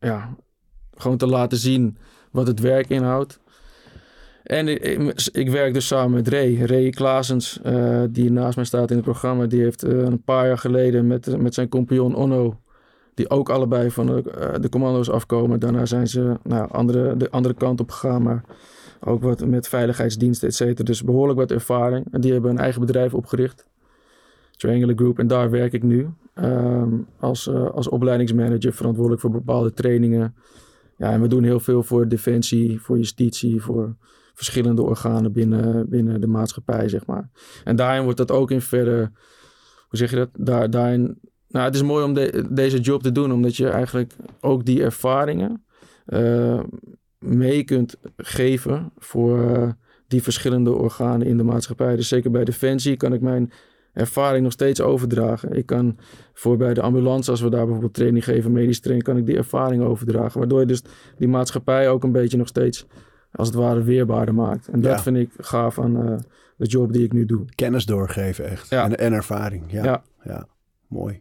ja, 0.00 0.36
gewoon 1.00 1.16
te 1.16 1.26
laten 1.26 1.58
zien 1.58 1.96
wat 2.30 2.46
het 2.46 2.60
werk 2.60 2.88
inhoudt. 2.88 3.40
En 4.42 4.68
ik, 5.32 5.50
werk 5.50 5.74
dus 5.74 5.86
samen 5.86 6.10
met 6.10 6.28
Ray. 6.28 6.62
Ray 6.62 6.90
Klaasens, 6.90 7.60
die 8.10 8.30
naast 8.30 8.56
mij 8.56 8.64
staat 8.64 8.90
in 8.90 8.96
het 8.96 9.04
programma. 9.04 9.46
Die 9.46 9.62
heeft 9.62 9.82
een 9.82 10.22
paar 10.22 10.46
jaar 10.46 10.58
geleden 10.58 11.06
met, 11.06 11.38
met 11.38 11.54
zijn 11.54 11.68
compagnon 11.68 12.14
Onno 12.14 12.56
die 13.14 13.30
ook 13.30 13.48
allebei 13.48 13.90
van 13.90 14.06
de, 14.06 14.22
uh, 14.38 14.60
de 14.60 14.68
commando's 14.68 15.10
afkomen. 15.10 15.60
Daarna 15.60 15.86
zijn 15.86 16.06
ze 16.06 16.36
nou, 16.42 16.70
andere, 16.70 17.16
de 17.16 17.30
andere 17.30 17.54
kant 17.54 17.80
op 17.80 17.90
gegaan, 17.90 18.22
maar 18.22 18.44
ook 19.00 19.22
wat 19.22 19.46
met 19.46 19.68
veiligheidsdiensten, 19.68 20.48
et 20.48 20.54
cetera. 20.54 20.84
Dus 20.84 21.02
behoorlijk 21.02 21.38
wat 21.38 21.50
ervaring. 21.50 22.06
En 22.10 22.20
die 22.20 22.32
hebben 22.32 22.50
een 22.50 22.58
eigen 22.58 22.80
bedrijf 22.80 23.14
opgericht, 23.14 23.66
Triangular 24.56 24.96
Group. 24.96 25.18
En 25.18 25.26
daar 25.26 25.50
werk 25.50 25.72
ik 25.72 25.82
nu 25.82 26.08
um, 26.34 27.06
als, 27.20 27.50
als 27.50 27.88
opleidingsmanager, 27.88 28.72
verantwoordelijk 28.72 29.20
voor 29.20 29.30
bepaalde 29.30 29.72
trainingen. 29.72 30.34
Ja, 30.98 31.12
en 31.12 31.20
we 31.20 31.28
doen 31.28 31.44
heel 31.44 31.60
veel 31.60 31.82
voor 31.82 32.08
defensie, 32.08 32.80
voor 32.80 32.96
justitie, 32.96 33.62
voor 33.62 33.96
verschillende 34.34 34.82
organen 34.82 35.32
binnen, 35.32 35.88
binnen 35.88 36.20
de 36.20 36.26
maatschappij, 36.26 36.88
zeg 36.88 37.06
maar. 37.06 37.30
En 37.64 37.76
daarin 37.76 38.02
wordt 38.02 38.18
dat 38.18 38.30
ook 38.30 38.50
in 38.50 38.60
verder, 38.60 39.12
hoe 39.88 39.98
zeg 39.98 40.10
je 40.10 40.16
dat? 40.16 40.30
Daar, 40.32 40.70
daarin 40.70 41.18
nou, 41.48 41.64
het 41.64 41.74
is 41.74 41.82
mooi 41.82 42.04
om 42.04 42.14
deze 42.54 42.80
job 42.80 43.02
te 43.02 43.12
doen, 43.12 43.32
omdat 43.32 43.56
je 43.56 43.68
eigenlijk 43.68 44.14
ook 44.40 44.64
die 44.64 44.82
ervaringen 44.82 45.64
uh, 46.06 46.60
mee 47.18 47.64
kunt 47.64 47.96
geven 48.16 48.92
voor 48.96 49.38
uh, 49.38 49.70
die 50.06 50.22
verschillende 50.22 50.72
organen 50.72 51.26
in 51.26 51.36
de 51.36 51.42
maatschappij. 51.42 51.96
Dus 51.96 52.08
zeker 52.08 52.30
bij 52.30 52.44
Defensie 52.44 52.96
kan 52.96 53.12
ik 53.12 53.20
mijn 53.20 53.52
ervaring 53.98 54.42
nog 54.42 54.52
steeds 54.52 54.80
overdragen. 54.80 55.52
Ik 55.52 55.66
kan 55.66 55.98
voor 56.32 56.56
bij 56.56 56.74
de 56.74 56.80
ambulance, 56.80 57.30
als 57.30 57.40
we 57.40 57.50
daar 57.50 57.64
bijvoorbeeld 57.64 57.94
training 57.94 58.24
geven, 58.24 58.52
medisch 58.52 58.80
training, 58.80 59.06
kan 59.08 59.16
ik 59.16 59.26
die 59.26 59.36
ervaring 59.36 59.82
overdragen. 59.82 60.38
Waardoor 60.38 60.60
je 60.60 60.66
dus 60.66 60.82
die 61.16 61.28
maatschappij 61.28 61.88
ook 61.88 62.04
een 62.04 62.12
beetje 62.12 62.36
nog 62.36 62.48
steeds, 62.48 62.86
als 63.32 63.48
het 63.48 63.56
ware, 63.56 63.82
weerbaarder 63.82 64.34
maakt. 64.34 64.68
En 64.68 64.80
dat 64.80 65.02
vind 65.02 65.16
ik 65.16 65.30
gaaf 65.36 65.78
aan 65.78 66.10
uh, 66.10 66.16
de 66.56 66.66
job 66.66 66.92
die 66.92 67.04
ik 67.04 67.12
nu 67.12 67.24
doe. 67.24 67.44
Kennis 67.54 67.86
doorgeven 67.86 68.48
echt. 68.48 68.70
Ja. 68.70 68.84
En, 68.84 68.98
en 68.98 69.12
ervaring. 69.12 69.72
Ja. 69.72 69.84
ja. 69.84 70.02
ja. 70.22 70.46
Mooi. 70.86 71.20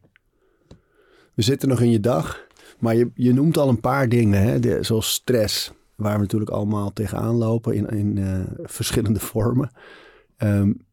We 1.34 1.42
zitten 1.42 1.70
nog 1.70 1.82
in 1.82 1.92
je 1.92 2.00
dag, 2.00 2.48
maar 2.80 2.96
je, 2.96 3.12
je 3.14 3.34
noemt 3.34 3.58
al 3.58 3.70
een 3.70 3.80
paar 3.80 4.10
dingen, 4.10 4.42
hè? 4.42 4.84
zoals 4.84 5.12
stress, 5.12 5.74
waar 5.96 6.14
we 6.14 6.22
natuurlijk 6.22 6.52
allemaal 6.52 6.94
tegenaan 6.94 7.36
lopen 7.36 7.74
in, 7.74 7.88
in 7.88 8.18
uh, 8.18 8.40
verschillende 8.64 9.20
vormen. 9.20 9.72
Um, 10.38 10.87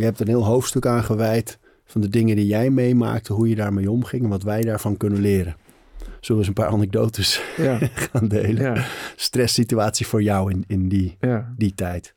je 0.00 0.06
hebt 0.06 0.20
een 0.20 0.28
heel 0.28 0.44
hoofdstuk 0.44 0.86
aan 0.86 1.04
gewijd 1.04 1.58
van 1.84 2.00
de 2.00 2.08
dingen 2.08 2.36
die 2.36 2.46
jij 2.46 2.70
meemaakte, 2.70 3.32
hoe 3.32 3.48
je 3.48 3.54
daarmee 3.54 3.90
omging 3.90 4.22
en 4.22 4.28
wat 4.28 4.42
wij 4.42 4.62
daarvan 4.62 4.96
kunnen 4.96 5.20
leren. 5.20 5.56
Zullen 5.98 6.42
we 6.42 6.48
eens 6.48 6.58
een 6.58 6.64
paar 6.64 6.72
anekdotes 6.72 7.42
ja. 7.56 7.78
gaan 8.10 8.28
delen? 8.28 8.74
Ja. 8.74 8.86
Stresssituatie 9.16 10.06
voor 10.06 10.22
jou 10.22 10.50
in, 10.50 10.64
in 10.66 10.88
die, 10.88 11.16
ja. 11.20 11.54
die 11.56 11.74
tijd. 11.74 12.14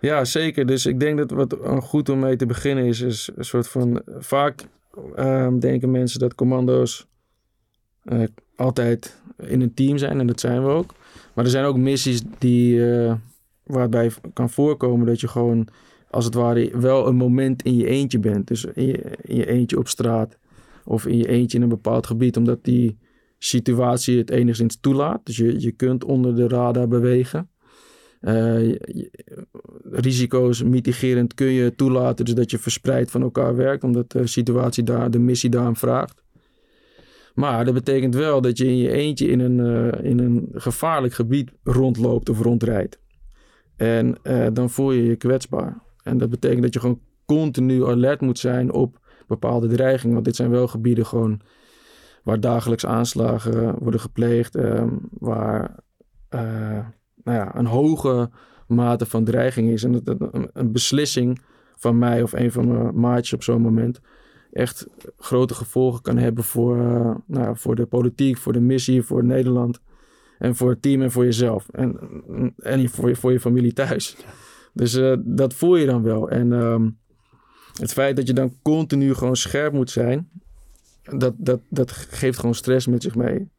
Ja, 0.00 0.24
zeker. 0.24 0.66
Dus 0.66 0.86
ik 0.86 1.00
denk 1.00 1.18
dat 1.18 1.30
wat 1.30 1.56
goed 1.82 2.08
om 2.08 2.18
mee 2.18 2.36
te 2.36 2.46
beginnen 2.46 2.84
is, 2.84 3.00
is 3.00 3.30
een 3.36 3.44
soort 3.44 3.68
van 3.68 4.02
vaak 4.18 4.64
um, 5.16 5.60
denken 5.60 5.90
mensen 5.90 6.20
dat 6.20 6.34
commando's 6.34 7.06
uh, 8.04 8.24
altijd 8.56 9.20
in 9.38 9.60
een 9.60 9.74
team 9.74 9.98
zijn. 9.98 10.20
En 10.20 10.26
dat 10.26 10.40
zijn 10.40 10.64
we 10.64 10.68
ook. 10.68 10.94
Maar 11.32 11.44
er 11.44 11.50
zijn 11.50 11.64
ook 11.64 11.76
missies 11.76 12.22
die, 12.38 12.76
uh, 12.76 13.14
waarbij 13.62 14.10
kan 14.32 14.50
voorkomen 14.50 15.06
dat 15.06 15.20
je 15.20 15.28
gewoon 15.28 15.68
als 16.12 16.24
het 16.24 16.34
ware 16.34 16.78
wel 16.78 17.06
een 17.06 17.16
moment 17.16 17.62
in 17.62 17.76
je 17.76 17.86
eentje 17.86 18.18
bent. 18.18 18.46
Dus 18.46 18.64
in 18.64 18.86
je, 18.86 19.18
in 19.22 19.36
je 19.36 19.46
eentje 19.46 19.78
op 19.78 19.88
straat 19.88 20.38
of 20.84 21.06
in 21.06 21.16
je 21.16 21.28
eentje 21.28 21.56
in 21.56 21.62
een 21.62 21.68
bepaald 21.68 22.06
gebied. 22.06 22.36
Omdat 22.36 22.64
die 22.64 22.98
situatie 23.38 24.18
het 24.18 24.30
enigszins 24.30 24.80
toelaat. 24.80 25.26
Dus 25.26 25.36
je, 25.36 25.60
je 25.60 25.72
kunt 25.72 26.04
onder 26.04 26.36
de 26.36 26.48
radar 26.48 26.88
bewegen. 26.88 27.50
Uh, 28.20 28.76
risico's 29.82 30.62
mitigerend 30.62 31.34
kun 31.34 31.46
je 31.46 31.74
toelaten, 31.74 32.24
dus 32.24 32.34
dat 32.34 32.50
je 32.50 32.58
verspreid 32.58 33.10
van 33.10 33.22
elkaar 33.22 33.56
werkt, 33.56 33.84
omdat 33.84 34.10
de 34.10 34.26
situatie 34.26 34.82
daar, 34.82 35.10
de 35.10 35.18
missie 35.18 35.50
daarom 35.50 35.76
vraagt. 35.76 36.22
Maar 37.34 37.64
dat 37.64 37.74
betekent 37.74 38.14
wel 38.14 38.40
dat 38.40 38.58
je 38.58 38.66
in 38.66 38.76
je 38.76 38.90
eentje 38.90 39.26
in 39.26 39.40
een, 39.40 39.58
uh, 39.58 40.10
in 40.10 40.18
een 40.18 40.48
gevaarlijk 40.52 41.14
gebied 41.14 41.50
rondloopt 41.62 42.28
of 42.28 42.40
rondrijdt. 42.40 43.00
En 43.76 44.16
uh, 44.22 44.46
dan 44.52 44.70
voel 44.70 44.92
je 44.92 45.02
je 45.02 45.16
kwetsbaar. 45.16 45.82
En 46.02 46.18
dat 46.18 46.30
betekent 46.30 46.62
dat 46.62 46.74
je 46.74 46.80
gewoon 46.80 47.00
continu 47.26 47.86
alert 47.86 48.20
moet 48.20 48.38
zijn 48.38 48.72
op 48.72 49.00
bepaalde 49.26 49.68
dreigingen. 49.68 50.14
Want 50.14 50.26
dit 50.26 50.36
zijn 50.36 50.50
wel 50.50 50.68
gebieden 50.68 51.06
gewoon 51.06 51.40
waar 52.22 52.40
dagelijks 52.40 52.86
aanslagen 52.86 53.78
worden 53.78 54.00
gepleegd, 54.00 54.56
um, 54.56 55.00
waar 55.18 55.74
nou 57.24 57.38
ja, 57.38 57.56
een 57.56 57.66
hoge 57.66 58.30
mate 58.66 59.06
van 59.06 59.24
dreiging 59.24 59.70
is. 59.70 59.84
En 59.84 59.92
dat, 60.04 60.16
een, 60.52 60.72
beslissing 60.72 61.40
van 61.76 61.98
mij 61.98 62.22
of 62.22 62.32
een 62.32 62.52
van 62.52 62.68
mijn 62.68 63.00
maatjes 63.00 63.32
op 63.32 63.42
zo'n 63.42 63.62
moment 63.62 64.00
echt 64.52 64.86
grote 65.16 65.54
gevolgen 65.54 66.02
kan 66.02 66.16
hebben 66.16 66.44
voor, 66.44 66.76
uh, 66.76 67.14
nou, 67.26 67.56
voor 67.56 67.74
de 67.74 67.86
politiek, 67.86 68.36
voor 68.36 68.52
de 68.52 68.60
missie, 68.60 69.02
voor 69.02 69.24
Nederland. 69.24 69.80
En 70.38 70.56
voor 70.56 70.70
het 70.70 70.82
team 70.82 71.02
en 71.02 71.10
voor 71.10 71.24
jezelf. 71.24 71.68
En, 71.68 71.98
en 72.56 72.88
voor, 72.88 73.08
je, 73.08 73.16
voor 73.16 73.32
je 73.32 73.40
familie 73.40 73.72
thuis. 73.72 74.16
Dus 74.72 74.94
uh, 74.94 75.16
dat 75.24 75.54
voel 75.54 75.76
je 75.76 75.86
dan 75.86 76.02
wel. 76.02 76.30
En 76.30 76.52
um, 76.52 76.98
het 77.80 77.92
feit 77.92 78.16
dat 78.16 78.26
je 78.26 78.32
dan 78.32 78.56
continu 78.62 79.14
gewoon 79.14 79.36
scherp 79.36 79.72
moet 79.72 79.90
zijn, 79.90 80.28
dat, 81.02 81.34
dat, 81.36 81.60
dat 81.68 81.90
geeft 81.92 82.38
gewoon 82.38 82.54
stress 82.54 82.86
met 82.86 83.02
zich 83.02 83.14
mee. 83.14 83.50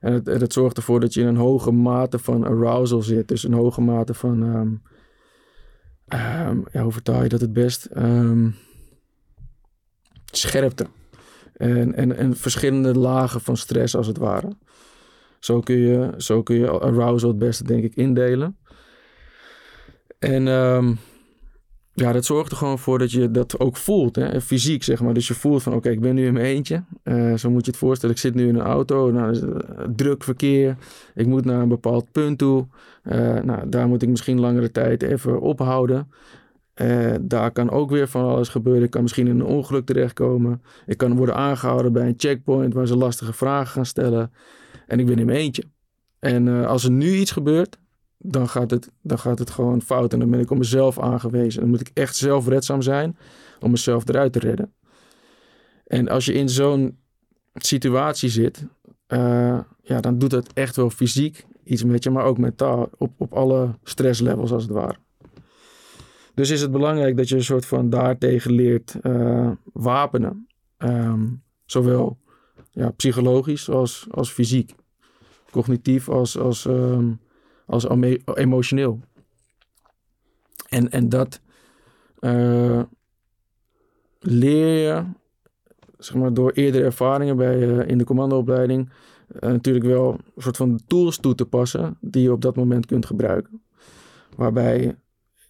En 0.00 0.12
het, 0.12 0.26
het 0.26 0.52
zorgt 0.52 0.76
ervoor 0.76 1.00
dat 1.00 1.14
je 1.14 1.20
in 1.20 1.26
een 1.26 1.36
hoge 1.36 1.70
mate 1.70 2.18
van 2.18 2.44
arousal 2.44 3.02
zit. 3.02 3.28
Dus 3.28 3.44
een 3.44 3.52
hoge 3.52 3.80
mate 3.80 4.14
van. 4.14 4.42
Um, 4.42 4.82
um, 6.08 6.64
ja, 6.72 6.82
hoe 6.82 6.92
vertaal 6.92 7.22
je 7.22 7.28
dat 7.28 7.40
het 7.40 7.52
best? 7.52 7.88
Scherpte. 10.24 10.86
En, 11.52 11.94
en, 11.94 12.16
en 12.16 12.36
verschillende 12.36 12.98
lagen 12.98 13.40
van 13.40 13.56
stress, 13.56 13.96
als 13.96 14.06
het 14.06 14.18
ware. 14.18 14.56
Zo 15.38 15.60
kun 15.60 15.76
je, 15.76 16.14
zo 16.16 16.42
kun 16.42 16.56
je 16.56 16.70
arousal 16.70 17.28
het 17.28 17.38
beste, 17.38 17.64
denk 17.64 17.84
ik, 17.84 17.94
indelen. 17.94 18.56
En 20.24 20.46
ja, 21.96 22.12
dat 22.12 22.24
zorgt 22.24 22.50
er 22.50 22.56
gewoon 22.56 22.78
voor 22.78 22.98
dat 22.98 23.10
je 23.12 23.30
dat 23.30 23.58
ook 23.58 23.76
voelt, 23.76 24.16
hè? 24.16 24.40
fysiek 24.40 24.82
zeg 24.82 25.00
maar. 25.00 25.14
Dus 25.14 25.28
je 25.28 25.34
voelt 25.34 25.62
van 25.62 25.72
oké, 25.72 25.90
ik 25.90 26.00
ben 26.00 26.14
nu 26.14 26.26
in 26.26 26.32
mijn 26.32 26.44
eentje. 26.44 26.84
Uh, 27.04 27.34
zo 27.34 27.50
moet 27.50 27.64
je 27.64 27.70
het 27.70 27.80
voorstellen. 27.80 28.14
Ik 28.14 28.20
zit 28.20 28.34
nu 28.34 28.48
in 28.48 28.54
een 28.54 28.66
auto, 28.66 29.10
nou, 29.10 29.30
is 29.30 29.42
druk 29.96 30.24
verkeer. 30.24 30.76
Ik 31.14 31.26
moet 31.26 31.44
naar 31.44 31.60
een 31.60 31.68
bepaald 31.68 32.12
punt 32.12 32.38
toe. 32.38 32.66
Uh, 33.04 33.40
nou, 33.40 33.68
daar 33.68 33.88
moet 33.88 34.02
ik 34.02 34.08
misschien 34.08 34.40
langere 34.40 34.70
tijd 34.70 35.02
even 35.02 35.40
ophouden. 35.40 36.10
Daar 37.20 37.50
kan 37.50 37.70
ook 37.70 37.90
weer 37.90 38.08
van 38.08 38.24
alles 38.24 38.48
gebeuren. 38.48 38.82
Ik 38.82 38.90
kan 38.90 39.02
misschien 39.02 39.26
in 39.26 39.40
een 39.40 39.46
ongeluk 39.46 39.86
terechtkomen. 39.86 40.62
Ik 40.86 40.96
kan 40.96 41.16
worden 41.16 41.34
aangehouden 41.34 41.92
bij 41.92 42.06
een 42.06 42.14
checkpoint 42.16 42.74
waar 42.74 42.86
ze 42.86 42.96
lastige 42.96 43.32
vragen 43.32 43.72
gaan 43.72 43.86
stellen. 43.86 44.32
En 44.86 44.98
ik 44.98 45.06
ben 45.06 45.18
in 45.18 45.26
mijn 45.26 45.38
eentje. 45.38 45.64
En 46.18 46.66
als 46.66 46.84
er 46.84 46.90
nu 46.90 47.12
iets 47.12 47.30
gebeurt, 47.30 47.78
dan 48.26 48.48
gaat, 48.48 48.70
het, 48.70 48.90
dan 49.02 49.18
gaat 49.18 49.38
het 49.38 49.50
gewoon 49.50 49.82
fout. 49.82 50.12
En 50.12 50.18
dan 50.18 50.30
ben 50.30 50.40
ik 50.40 50.50
op 50.50 50.58
mezelf 50.58 50.98
aangewezen. 50.98 51.60
Dan 51.60 51.70
moet 51.70 51.80
ik 51.80 51.90
echt 51.94 52.16
zelfredzaam 52.16 52.82
zijn 52.82 53.16
om 53.60 53.70
mezelf 53.70 54.08
eruit 54.08 54.32
te 54.32 54.38
redden. 54.38 54.72
En 55.86 56.08
als 56.08 56.24
je 56.24 56.32
in 56.32 56.48
zo'n 56.48 56.98
situatie 57.54 58.28
zit, 58.28 58.66
uh, 59.08 59.58
ja, 59.82 60.00
dan 60.00 60.18
doet 60.18 60.32
het 60.32 60.52
echt 60.52 60.76
wel 60.76 60.90
fysiek 60.90 61.46
iets 61.64 61.84
met 61.84 62.04
je, 62.04 62.10
maar 62.10 62.24
ook 62.24 62.38
mentaal. 62.38 62.90
Op, 62.98 63.12
op 63.16 63.32
alle 63.32 63.78
stresslevels 63.82 64.52
als 64.52 64.62
het 64.62 64.72
ware. 64.72 64.96
Dus 66.34 66.50
is 66.50 66.60
het 66.60 66.70
belangrijk 66.70 67.16
dat 67.16 67.28
je 67.28 67.34
een 67.34 67.44
soort 67.44 67.66
van 67.66 67.90
daartegen 67.90 68.52
leert 68.52 68.96
uh, 69.02 69.50
wapenen. 69.72 70.46
Um, 70.78 71.42
zowel 71.64 72.18
ja, 72.70 72.90
psychologisch 72.90 73.68
als, 73.70 74.06
als 74.10 74.30
fysiek. 74.30 74.74
cognitief 75.50 76.08
als, 76.08 76.38
als, 76.38 76.66
ehm, 76.66 77.10
als 77.66 77.86
emotioneel. 78.34 79.00
En, 80.68 80.90
en 80.90 81.08
dat 81.08 81.40
eh, 82.18 82.82
leer 84.18 84.78
je 84.78 85.04
zeg 85.98 86.14
maar, 86.14 86.34
door 86.34 86.50
eerdere 86.50 86.84
ervaringen 86.84 87.36
bij, 87.36 87.78
eh, 87.78 87.88
in 87.88 87.98
de 87.98 88.04
commandoopleiding 88.04 88.90
eh, 89.28 89.50
natuurlijk 89.50 89.84
wel 89.84 90.12
een 90.12 90.42
soort 90.42 90.56
van 90.56 90.80
tools 90.86 91.18
toe 91.18 91.34
te 91.34 91.46
passen 91.46 91.96
die 92.00 92.22
je 92.22 92.32
op 92.32 92.40
dat 92.40 92.56
moment 92.56 92.86
kunt 92.86 93.06
gebruiken. 93.06 93.62
Waarbij 94.36 94.96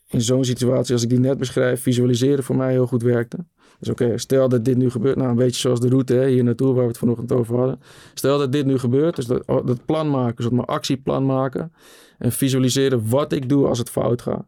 in 0.09 0.21
zo'n 0.21 0.45
situatie 0.45 0.93
als 0.93 1.03
ik 1.03 1.09
die 1.09 1.19
net 1.19 1.39
beschrijf, 1.39 1.83
visualiseren 1.83 2.45
voor 2.45 2.57
mij 2.57 2.71
heel 2.71 2.87
goed 2.87 3.03
werkte. 3.03 3.45
Dus 3.79 3.89
oké, 3.89 4.19
stel 4.19 4.49
dat 4.49 4.65
dit 4.65 4.77
nu 4.77 4.91
gebeurt, 4.91 5.17
nou 5.17 5.29
een 5.31 5.37
beetje 5.37 5.61
zoals 5.61 5.81
de 5.81 5.89
route 5.89 6.15
hè, 6.15 6.29
hier 6.29 6.45
naartoe 6.45 6.73
waar 6.73 6.83
we 6.83 6.89
het 6.89 6.99
vanochtend 6.99 7.33
over 7.33 7.57
hadden. 7.57 7.81
Stel 8.15 8.39
dat 8.39 8.53
dit 8.53 8.67
nu 8.67 8.79
gebeurt, 8.79 9.17
dus 9.17 9.27
dat, 9.27 9.85
plan 9.87 10.11
maken, 10.11 10.37
dus 10.37 10.45
dat 10.45 10.55
mijn 10.55 10.67
actieplan 10.67 11.27
maken 11.27 11.73
en 12.19 12.33
visualiseren 12.33 13.09
wat 13.09 13.33
ik 13.33 13.49
doe 13.49 13.67
als 13.67 13.79
het 13.79 13.91
fout 13.91 14.23
gaat. 14.23 14.45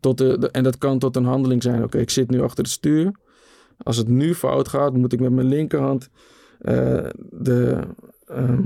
Tot 0.00 0.18
de- 0.18 0.48
en 0.52 0.62
dat 0.62 0.78
kan 0.78 0.98
tot 0.98 1.16
een 1.16 1.24
handeling 1.24 1.62
zijn. 1.62 1.82
Oké, 1.82 1.98
ik 1.98 2.10
zit 2.10 2.30
nu 2.30 2.42
achter 2.42 2.64
het 2.64 2.72
stuur. 2.72 3.12
Als 3.78 3.96
het 3.96 4.08
nu 4.08 4.34
fout 4.34 4.68
gaat, 4.68 4.96
moet 4.96 5.12
ik 5.12 5.20
met 5.20 5.32
mijn 5.32 5.48
linkerhand 5.48 6.08
eh, 6.58 7.06
de, 7.30 7.78
ehm, 8.26 8.62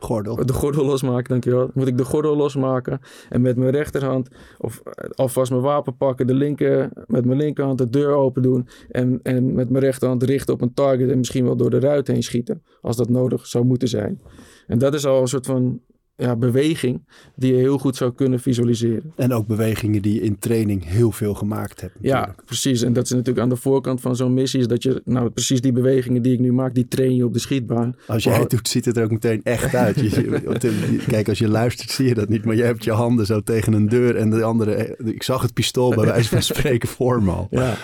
Gordel. 0.00 0.46
de 0.46 0.52
gordel 0.52 0.84
losmaken, 0.84 1.28
dankjewel. 1.28 1.70
Moet 1.74 1.86
ik 1.86 1.98
de 1.98 2.04
gordel 2.04 2.36
losmaken 2.36 3.00
en 3.28 3.40
met 3.40 3.56
mijn 3.56 3.70
rechterhand 3.70 4.28
of 4.58 4.80
eh, 4.84 5.10
alvast 5.10 5.50
mijn 5.50 5.62
wapen 5.62 5.96
pakken, 5.96 6.26
de 6.26 6.34
linker, 6.34 6.90
met 7.06 7.24
mijn 7.24 7.38
linkerhand 7.38 7.78
de 7.78 7.90
deur 7.90 8.10
open 8.10 8.42
doen 8.42 8.68
en, 8.88 9.20
en 9.22 9.54
met 9.54 9.70
mijn 9.70 9.84
rechterhand 9.84 10.22
richten 10.22 10.54
op 10.54 10.60
een 10.60 10.74
target 10.74 11.10
en 11.10 11.18
misschien 11.18 11.44
wel 11.44 11.56
door 11.56 11.70
de 11.70 11.80
ruit 11.80 12.06
heen 12.06 12.22
schieten, 12.22 12.62
als 12.80 12.96
dat 12.96 13.08
nodig 13.08 13.46
zou 13.46 13.64
moeten 13.64 13.88
zijn. 13.88 14.20
En 14.66 14.78
dat 14.78 14.94
is 14.94 15.06
al 15.06 15.20
een 15.20 15.28
soort 15.28 15.46
van 15.46 15.80
ja, 16.20 16.36
beweging 16.36 17.02
die 17.36 17.52
je 17.52 17.58
heel 17.58 17.78
goed 17.78 17.96
zou 17.96 18.12
kunnen 18.12 18.40
visualiseren. 18.40 19.12
En 19.16 19.32
ook 19.32 19.46
bewegingen 19.46 20.02
die 20.02 20.14
je 20.14 20.20
in 20.20 20.38
training 20.38 20.84
heel 20.84 21.12
veel 21.12 21.34
gemaakt 21.34 21.80
hebt. 21.80 21.94
Ja, 22.00 22.14
natuurlijk. 22.18 22.44
precies. 22.44 22.82
En 22.82 22.92
dat 22.92 23.04
is 23.04 23.10
natuurlijk 23.10 23.38
aan 23.38 23.48
de 23.48 23.56
voorkant 23.56 24.00
van 24.00 24.16
zo'n 24.16 24.34
missie. 24.34 24.60
Is 24.60 24.66
dat 24.66 24.82
je, 24.82 25.02
nou, 25.04 25.30
precies 25.30 25.60
die 25.60 25.72
bewegingen 25.72 26.22
die 26.22 26.32
ik 26.32 26.38
nu 26.38 26.52
maak, 26.52 26.74
die 26.74 26.88
train 26.88 27.14
je 27.14 27.24
op 27.24 27.32
de 27.32 27.38
schietbaan. 27.38 27.96
Als 28.06 28.24
jij 28.24 28.38
het 28.38 28.50
doet, 28.50 28.68
ziet 28.68 28.84
het 28.84 28.96
er 28.96 29.04
ook 29.04 29.10
meteen 29.10 29.40
echt 29.42 29.74
uit. 29.74 30.00
Je- 30.00 31.02
Kijk, 31.08 31.28
als 31.28 31.38
je 31.38 31.48
luistert, 31.48 31.90
zie 31.90 32.06
je 32.06 32.14
dat 32.14 32.28
niet. 32.28 32.44
Maar 32.44 32.56
je 32.56 32.62
hebt 32.62 32.84
je 32.84 32.92
handen 32.92 33.26
zo 33.26 33.40
tegen 33.40 33.72
een 33.72 33.88
deur 33.88 34.16
en 34.16 34.30
de 34.30 34.42
andere... 34.42 34.96
Ik 35.04 35.22
zag 35.22 35.42
het 35.42 35.52
pistool 35.54 35.94
bij 35.94 36.04
wijze 36.06 36.28
van 36.28 36.42
spreken 36.42 36.88
voor 36.88 37.22
me 37.22 37.30
al. 37.30 37.46
Ja. 37.50 37.74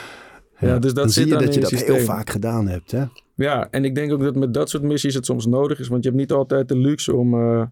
Ja, 0.61 0.79
dus 0.79 0.93
dat 0.93 0.95
dan 1.05 1.11
zit 1.11 1.23
zie 1.29 1.33
je 1.33 1.45
dat 1.45 1.55
je 1.55 1.61
dat 1.61 1.71
heel 1.71 1.99
vaak 1.99 2.31
gedaan 2.31 2.69
hebt. 2.69 2.91
Hè? 2.91 3.05
Ja, 3.35 3.69
en 3.71 3.85
ik 3.85 3.95
denk 3.95 4.13
ook 4.13 4.21
dat 4.21 4.35
met 4.35 4.55
dat 4.55 4.71
soort 4.71 4.83
missies 4.83 5.15
het 5.15 5.25
soms 5.27 5.47
nodig 5.47 5.79
is. 5.81 5.89
Want 5.89 6.03
je 6.05 6.09
hebt 6.09 6.21
niet 6.21 6.33
altijd 6.33 6.69
de 6.69 6.77
luxe 6.77 7.15
om... 7.17 7.35
eh, 7.35 7.63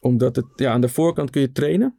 omdat 0.00 0.36
het... 0.36 0.44
Ja, 0.56 0.72
aan 0.72 0.80
de 0.80 0.88
voorkant 0.88 1.30
kun 1.30 1.40
je 1.40 1.52
trainen. 1.52 1.94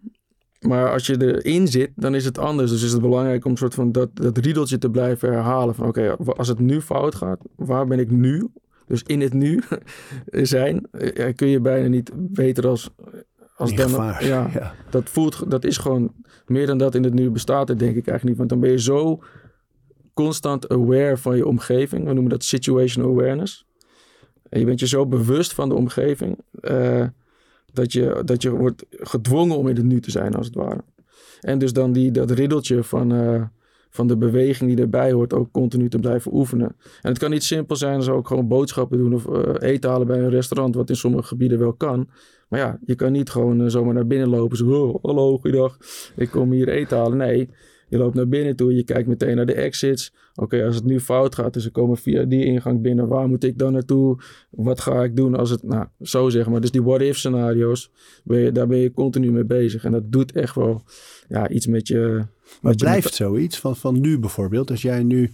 Maar 0.59 0.91
als 0.91 1.05
je 1.05 1.33
erin 1.33 1.67
zit, 1.67 1.91
dan 1.95 2.15
is 2.15 2.25
het 2.25 2.37
anders. 2.37 2.71
Dus 2.71 2.83
is 2.83 2.91
het 2.91 3.01
belangrijk 3.01 3.45
om 3.45 3.57
soort 3.57 3.73
van 3.73 3.91
dat, 3.91 4.09
dat 4.13 4.37
riedeltje 4.37 4.77
te 4.77 4.89
blijven 4.89 5.31
herhalen. 5.31 5.75
Van 5.75 5.87
oké, 5.87 6.15
als 6.17 6.47
het 6.47 6.59
nu 6.59 6.81
fout 6.81 7.15
gaat, 7.15 7.39
waar 7.55 7.87
ben 7.87 7.99
ik 7.99 8.11
nu? 8.11 8.47
Dus 8.87 9.03
in 9.03 9.21
het 9.21 9.33
nu 9.33 9.61
zijn, 10.55 10.87
eh, 10.91 11.13
ja, 11.13 11.31
kun 11.31 11.47
je 11.47 11.59
bijna 11.59 11.87
niet 11.87 12.11
beter 12.15 12.67
als... 12.67 12.89
als 13.55 13.69
In 13.69 13.75
dan, 13.75 13.89
gevaar. 13.89 14.25
ja, 14.25 14.49
Ja. 14.53 14.73
dat 14.89 15.09
voelt, 15.09 15.51
dat 15.51 15.63
is 15.63 15.77
gewoon 15.77 16.13
meer 16.45 16.65
dan 16.67 16.77
dat 16.77 16.95
in 16.95 17.03
het 17.03 17.13
nu 17.13 17.29
bestaat, 17.29 17.69
er 17.69 17.77
denk 17.77 17.95
ik 17.95 18.07
eigenlijk 18.07 18.23
niet. 18.23 18.37
Want 18.37 18.49
dan 18.49 18.59
ben 18.59 18.69
je 18.71 18.79
zo 18.79 19.23
constant 20.13 20.69
aware 20.69 21.17
van 21.17 21.35
je 21.35 21.47
omgeving. 21.47 22.05
We 22.05 22.13
noemen 22.13 22.31
dat 22.31 22.43
situational 22.43 23.09
awareness. 23.11 23.65
En 24.49 24.59
je 24.59 24.65
bent 24.65 24.79
je 24.79 24.87
zo 24.87 25.05
bewust 25.05 25.53
van 25.53 25.69
de 25.69 25.75
omgeving 25.75 26.37
eh, 26.61 27.05
dat, 27.73 27.93
je, 27.93 28.21
dat 28.25 28.41
je 28.41 28.49
wordt 28.49 28.85
gedwongen 28.89 29.57
om 29.57 29.67
in 29.67 29.75
het 29.75 29.85
nu 29.85 29.99
te 29.99 30.11
zijn, 30.11 30.35
als 30.35 30.45
het 30.45 30.55
ware. 30.55 30.83
En 31.41 31.59
dus 31.59 31.73
dan 31.73 31.91
die, 31.91 32.11
dat 32.11 32.31
riddeltje 32.31 32.83
van, 32.83 33.13
eh, 33.13 33.43
van 33.89 34.07
de 34.07 34.17
beweging 34.17 34.69
die 34.69 34.81
erbij 34.81 35.11
hoort 35.11 35.33
ook 35.33 35.51
continu 35.51 35.89
te 35.89 35.99
blijven 35.99 36.33
oefenen. 36.33 36.75
En 37.01 37.09
het 37.09 37.17
kan 37.17 37.29
niet 37.29 37.43
simpel 37.43 37.75
zijn 37.75 37.95
als 37.95 38.09
ook 38.09 38.27
gewoon 38.27 38.47
boodschappen 38.47 38.97
doen 38.97 39.13
of 39.13 39.27
eh, 39.27 39.69
eten 39.69 39.89
halen 39.89 40.07
bij 40.07 40.19
een 40.19 40.29
restaurant, 40.29 40.75
wat 40.75 40.89
in 40.89 40.95
sommige 40.95 41.27
gebieden 41.27 41.59
wel 41.59 41.73
kan. 41.73 42.09
Maar 42.47 42.59
ja, 42.59 42.79
je 42.85 42.95
kan 42.95 43.11
niet 43.11 43.29
gewoon 43.29 43.61
eh, 43.61 43.67
zomaar 43.67 43.93
naar 43.93 44.07
binnen 44.07 44.29
lopen. 44.29 44.57
Zo, 44.57 44.65
oh, 44.65 45.03
hallo, 45.03 45.37
goeiedag, 45.37 45.77
ik 46.15 46.29
kom 46.29 46.51
hier 46.51 46.69
eten 46.69 46.97
halen. 46.97 47.17
Nee, 47.17 47.49
je 47.91 47.97
loopt 47.97 48.15
naar 48.15 48.27
binnen 48.27 48.55
toe, 48.55 48.75
je 48.75 48.83
kijkt 48.83 49.07
meteen 49.07 49.35
naar 49.35 49.45
de 49.45 49.53
exits. 49.53 50.13
Oké, 50.35 50.65
als 50.65 50.75
het 50.75 50.83
nu 50.83 50.99
fout 50.99 51.35
gaat, 51.35 51.53
dus 51.53 51.63
ze 51.63 51.71
komen 51.71 51.97
via 51.97 52.23
die 52.23 52.45
ingang 52.45 52.81
binnen. 52.81 53.07
Waar 53.07 53.27
moet 53.27 53.43
ik 53.43 53.57
dan 53.57 53.73
naartoe? 53.73 54.17
Wat 54.49 54.79
ga 54.79 55.03
ik 55.03 55.15
doen 55.15 55.35
als 55.35 55.49
het... 55.49 55.63
Nou, 55.63 55.85
zo 56.01 56.29
zeg 56.29 56.47
maar. 56.47 56.61
Dus 56.61 56.71
die 56.71 56.83
what-if 56.83 57.17
scenario's, 57.17 57.91
ben 58.23 58.39
je, 58.39 58.51
daar 58.51 58.67
ben 58.67 58.77
je 58.77 58.93
continu 58.93 59.31
mee 59.31 59.45
bezig. 59.45 59.83
En 59.83 59.91
dat 59.91 60.11
doet 60.11 60.31
echt 60.31 60.55
wel 60.55 60.83
ja, 61.27 61.49
iets 61.49 61.67
met 61.67 61.87
je... 61.87 61.97
Maar 62.07 62.71
met 62.71 62.79
je 62.79 62.85
blijft 62.85 63.13
zoiets 63.13 63.59
van, 63.59 63.75
van 63.75 63.99
nu 63.99 64.19
bijvoorbeeld? 64.19 64.71
Als 64.71 64.81
jij 64.81 65.03
nu 65.03 65.31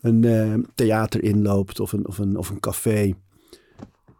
een 0.00 0.24
eh, 0.24 0.54
theater 0.74 1.22
inloopt 1.22 1.80
of 1.80 1.92
een, 1.92 2.06
of 2.06 2.18
een, 2.18 2.36
of 2.36 2.50
een 2.50 2.60
café. 2.60 3.14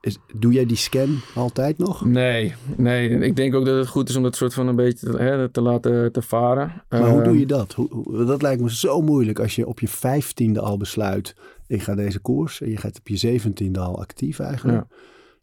Is, 0.04 0.18
doe 0.34 0.52
jij 0.52 0.66
die 0.66 0.76
scan 0.76 1.18
altijd 1.34 1.78
nog? 1.78 2.04
Nee, 2.04 2.54
nee. 2.76 3.08
Ik 3.10 3.36
denk 3.36 3.54
ook 3.54 3.64
dat 3.64 3.76
het 3.76 3.86
goed 3.88 4.08
is 4.08 4.16
om 4.16 4.22
dat 4.22 4.36
soort 4.36 4.54
van 4.54 4.66
een 4.68 4.76
beetje 4.76 5.10
te, 5.10 5.16
hè, 5.18 5.48
te 5.48 5.60
laten 5.60 6.12
te 6.12 6.22
varen. 6.22 6.82
Maar 6.88 7.00
hoe 7.08 7.20
Ehm, 7.20 7.22
doe 7.24 7.38
je 7.38 7.46
dat? 7.46 7.72
Hoe, 7.72 7.88
hoe- 7.90 8.24
dat 8.24 8.42
lijkt 8.42 8.62
me 8.62 8.74
zo 8.74 9.00
moeilijk 9.02 9.38
als 9.38 9.56
je 9.56 9.66
op 9.66 9.80
je 9.80 9.88
vijftiende 9.88 10.60
al 10.60 10.76
besluit... 10.76 11.34
ik 11.66 11.82
ga 11.82 11.94
deze 11.94 12.18
koers 12.18 12.60
en 12.60 12.70
je 12.70 12.76
gaat 12.76 12.98
op 12.98 13.08
je 13.08 13.16
zeventiende 13.16 13.80
al 13.80 14.00
actief 14.00 14.38
eigenlijk. 14.38 14.84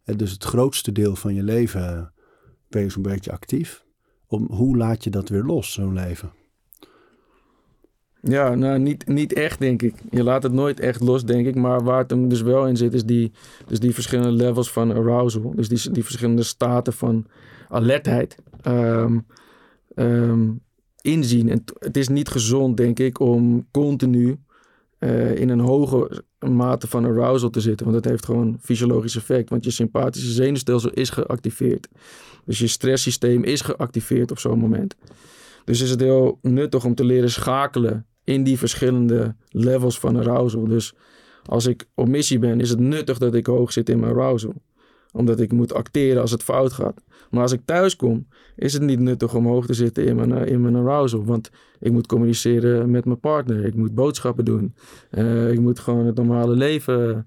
En 0.04 0.16
dus 0.16 0.30
het 0.30 0.44
grootste 0.44 0.92
deel 0.92 1.16
van 1.16 1.34
je 1.34 1.42
leven 1.42 2.12
ben 2.68 2.82
je 2.82 2.88
zo'n 2.90 3.02
beetje 3.02 3.32
actief. 3.32 3.84
Om, 4.26 4.46
hoe 4.50 4.76
laat 4.76 5.04
je 5.04 5.10
dat 5.10 5.28
weer 5.28 5.42
los, 5.42 5.72
zo'n 5.72 5.94
leven? 5.94 6.32
Ja, 8.24 8.54
nou 8.54 8.78
niet, 8.78 9.06
niet 9.06 9.32
echt 9.32 9.58
denk 9.58 9.82
ik. 9.82 9.94
Je 10.10 10.22
laat 10.22 10.42
het 10.42 10.52
nooit 10.52 10.80
echt 10.80 11.00
los 11.00 11.24
denk 11.24 11.46
ik. 11.46 11.54
Maar 11.54 11.82
waar 11.82 11.98
het 11.98 12.10
hem 12.10 12.28
dus 12.28 12.42
wel 12.42 12.66
in 12.66 12.76
zit 12.76 12.94
is 12.94 13.04
die, 13.04 13.32
dus 13.66 13.80
die 13.80 13.94
verschillende 13.94 14.30
levels 14.30 14.70
van 14.70 14.92
arousal. 14.92 15.52
Dus 15.54 15.68
die, 15.68 15.92
die 15.92 16.04
verschillende 16.04 16.42
staten 16.42 16.92
van 16.92 17.26
alertheid. 17.68 18.36
Ehm, 18.62 19.18
ehm, 19.94 20.50
inzien. 21.00 21.48
En 21.48 21.64
het 21.78 21.96
is 21.96 22.08
niet 22.08 22.28
gezond 22.28 22.76
denk 22.76 22.98
ik 22.98 23.20
om 23.20 23.66
continu 23.70 24.38
eh, 24.98 25.34
in 25.34 25.48
een 25.48 25.60
hoge 25.60 26.22
mate 26.38 26.86
van 26.86 27.04
arousal 27.04 27.50
te 27.50 27.60
zitten. 27.60 27.86
Want 27.86 28.02
dat 28.02 28.12
heeft 28.12 28.24
gewoon 28.24 28.56
fysiologisch 28.60 29.16
effect. 29.16 29.50
Want 29.50 29.64
je 29.64 29.70
sympathische 29.70 30.32
zenuwstelsel 30.32 30.90
is 30.90 31.10
geactiveerd. 31.10 31.88
Dus 32.44 32.58
je 32.58 32.66
stresssysteem 32.66 33.44
is 33.44 33.60
geactiveerd 33.60 34.30
op 34.30 34.38
zo'n 34.38 34.58
moment. 34.58 34.96
Dus 35.64 35.80
is 35.80 35.90
het 35.90 36.00
heel 36.00 36.38
nuttig 36.42 36.84
om 36.84 36.94
te 36.94 37.04
leren 37.04 37.30
schakelen 37.30 38.06
in 38.24 38.44
die 38.44 38.58
verschillende 38.58 39.34
levels 39.48 39.98
van 39.98 40.16
arousal. 40.16 40.66
Dus 40.66 40.94
als 41.46 41.66
ik 41.66 41.86
op 41.94 42.08
missie 42.08 42.38
ben, 42.38 42.60
is 42.60 42.70
het 42.70 42.78
nuttig 42.78 43.18
dat 43.18 43.34
ik 43.34 43.46
hoog 43.46 43.72
zit 43.72 43.88
in 43.88 44.00
mijn 44.00 44.12
arousal. 44.12 44.54
Omdat 45.12 45.40
ik 45.40 45.52
moet 45.52 45.74
acteren 45.74 46.22
als 46.22 46.30
het 46.30 46.42
fout 46.42 46.72
gaat. 46.72 47.02
Maar 47.30 47.42
als 47.42 47.52
ik 47.52 47.60
thuis 47.64 47.96
kom, 47.96 48.26
is 48.56 48.72
het 48.72 48.82
niet 48.82 48.98
nuttig 48.98 49.34
om 49.34 49.46
hoog 49.46 49.66
te 49.66 49.74
zitten 49.74 50.04
in 50.04 50.16
mijn, 50.16 50.32
eh, 50.32 50.52
in 50.52 50.60
mijn 50.60 50.76
arousal. 50.76 51.24
Want 51.24 51.50
ik 51.80 51.92
moet 51.92 52.06
communiceren 52.06 52.90
met 52.90 53.04
mijn 53.04 53.20
partner. 53.20 53.64
Ik 53.64 53.74
moet 53.74 53.94
boodschappen 53.94 54.44
doen. 54.44 54.74
Eh, 55.10 55.50
ik 55.50 55.60
moet 55.60 55.78
gewoon 55.78 56.06
het 56.06 56.16
normale 56.16 56.54
leven 56.54 57.26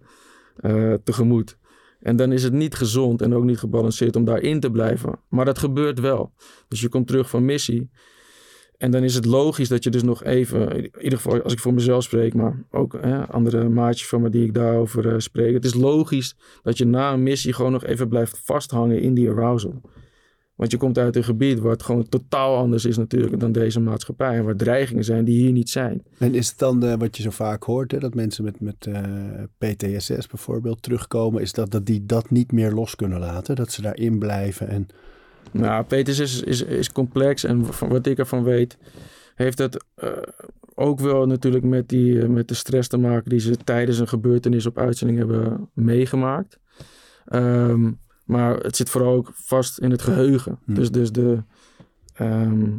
eh, 0.56 0.94
tegemoet. 1.04 1.58
En 2.00 2.16
dan 2.16 2.32
is 2.32 2.44
het 2.44 2.54
niet 2.54 2.76
gezond 2.76 3.22
en 3.22 3.34
ook 3.36 3.44
niet 3.44 3.60
gebalanceerd 3.60 4.16
om 4.16 4.26
daarin 4.26 4.60
te 4.60 4.72
blijven. 4.72 5.20
Maar 5.30 5.46
dat 5.46 5.58
gebeurt 5.58 6.00
wel. 6.00 6.34
Dus 6.68 6.82
je 6.82 6.90
komt 6.90 7.08
terug 7.08 7.30
van 7.30 7.46
missie. 7.46 7.90
En 8.78 8.92
dan 8.92 9.04
is 9.04 9.16
het 9.16 9.26
logisch 9.26 9.68
dat 9.68 9.84
je 9.84 9.90
dus 9.90 10.04
nog 10.04 10.24
even, 10.24 10.72
in 10.72 11.04
ieder 11.04 11.20
geval 11.20 11.42
als 11.42 11.54
ik 11.54 11.60
voor 11.60 11.74
mezelf 11.74 12.04
spreek, 12.04 12.34
maar 12.34 12.64
ook 12.72 12.98
hè, 13.02 13.28
andere 13.28 13.70
maatjes 13.70 14.08
van 14.08 14.22
me 14.22 14.30
die 14.30 14.46
ik 14.46 14.54
daarover 14.54 15.14
eh, 15.14 15.20
spreek. 15.20 15.54
Het 15.54 15.66
is 15.66 15.74
logisch 15.74 16.36
dat 16.62 16.78
je 16.78 16.86
na 16.86 17.14
een 17.14 17.24
missie 17.24 17.54
gewoon 17.54 17.72
nog 17.72 17.86
even 17.86 18.08
blijft 18.08 18.42
vasthangen 18.44 19.02
in 19.02 19.14
die 19.14 19.30
arousal. 19.30 19.82
Want 20.56 20.72
je 20.72 20.78
komt 20.78 20.98
uit 20.98 21.16
een 21.16 21.24
gebied 21.24 21.60
waar 21.60 21.72
het 21.72 21.84
gewoon 21.84 22.10
totaal 22.10 22.58
anders 22.58 22.86
is 22.86 22.98
natuurlijk 22.98 23.40
dan 23.40 23.52
deze 23.52 23.80
maatschappij. 23.80 24.38
En 24.38 24.44
waar 24.44 24.56
dreigingen 24.56 25.04
zijn 25.04 25.26
die 25.26 25.42
hier 25.42 25.52
niet 25.52 25.70
zijn. 25.70 26.04
En 26.18 26.34
is 26.34 26.50
het 26.50 26.58
dan 26.58 26.84
eh, 26.84 26.94
wat 26.98 27.18
je 27.18 27.24
zo 27.24 27.30
vaak 27.30 27.64
hoort, 27.64 27.92
hè, 27.92 28.00
dat 28.00 28.14
mensen 28.14 28.44
met, 28.44 28.60
met 28.60 28.88
eh, 28.88 29.04
PTSS 29.58 30.28
bijvoorbeeld 30.28 30.82
terugkomen, 30.82 31.42
is 31.42 31.54
dat, 31.54 31.72
dat 31.72 31.86
die 31.86 32.06
dat 32.06 32.30
niet 32.30 32.52
meer 32.52 32.72
los 32.72 32.96
kunnen 32.96 33.20
laten? 33.20 33.56
Dat 33.56 33.72
ze 33.72 33.82
daarin 33.82 34.20
blijven 34.20 34.68
en... 34.68 34.88
Nou, 35.52 35.84
PTSS 35.84 36.20
is, 36.20 36.42
is, 36.42 36.62
is 36.62 36.92
complex 36.92 37.44
en 37.44 37.66
van 37.74 37.90
wat 37.90 38.06
ik 38.06 38.18
ervan 38.18 38.44
weet, 38.44 38.78
heeft 39.36 39.58
het 39.58 39.86
eh, 39.96 40.10
ook 40.76 41.00
wel 41.00 41.26
natuurlijk 41.26 41.64
met, 41.64 41.90
die, 41.90 42.22
eh, 42.22 42.28
met 42.28 42.48
de 42.48 42.54
stress 42.54 42.88
te 42.90 42.98
maken 42.98 43.30
die 43.30 43.40
ze 43.40 43.58
tijdens 43.58 44.00
een 44.00 44.08
gebeurtenis 44.08 44.66
op 44.66 44.78
uitzending 44.78 45.20
hebben 45.20 45.70
meegemaakt. 45.74 46.60
Ehm, 47.26 47.92
maar 48.26 48.56
het 48.58 48.76
zit 48.76 48.90
vooral 48.90 49.14
ook 49.14 49.32
vast 49.34 49.80
in 49.80 49.92
het 49.92 50.02
geheugen. 50.02 50.60
Hm. 50.66 50.74
Dus, 50.74 50.92
dus 50.92 51.12
de, 51.12 51.44
ehm, 52.14 52.70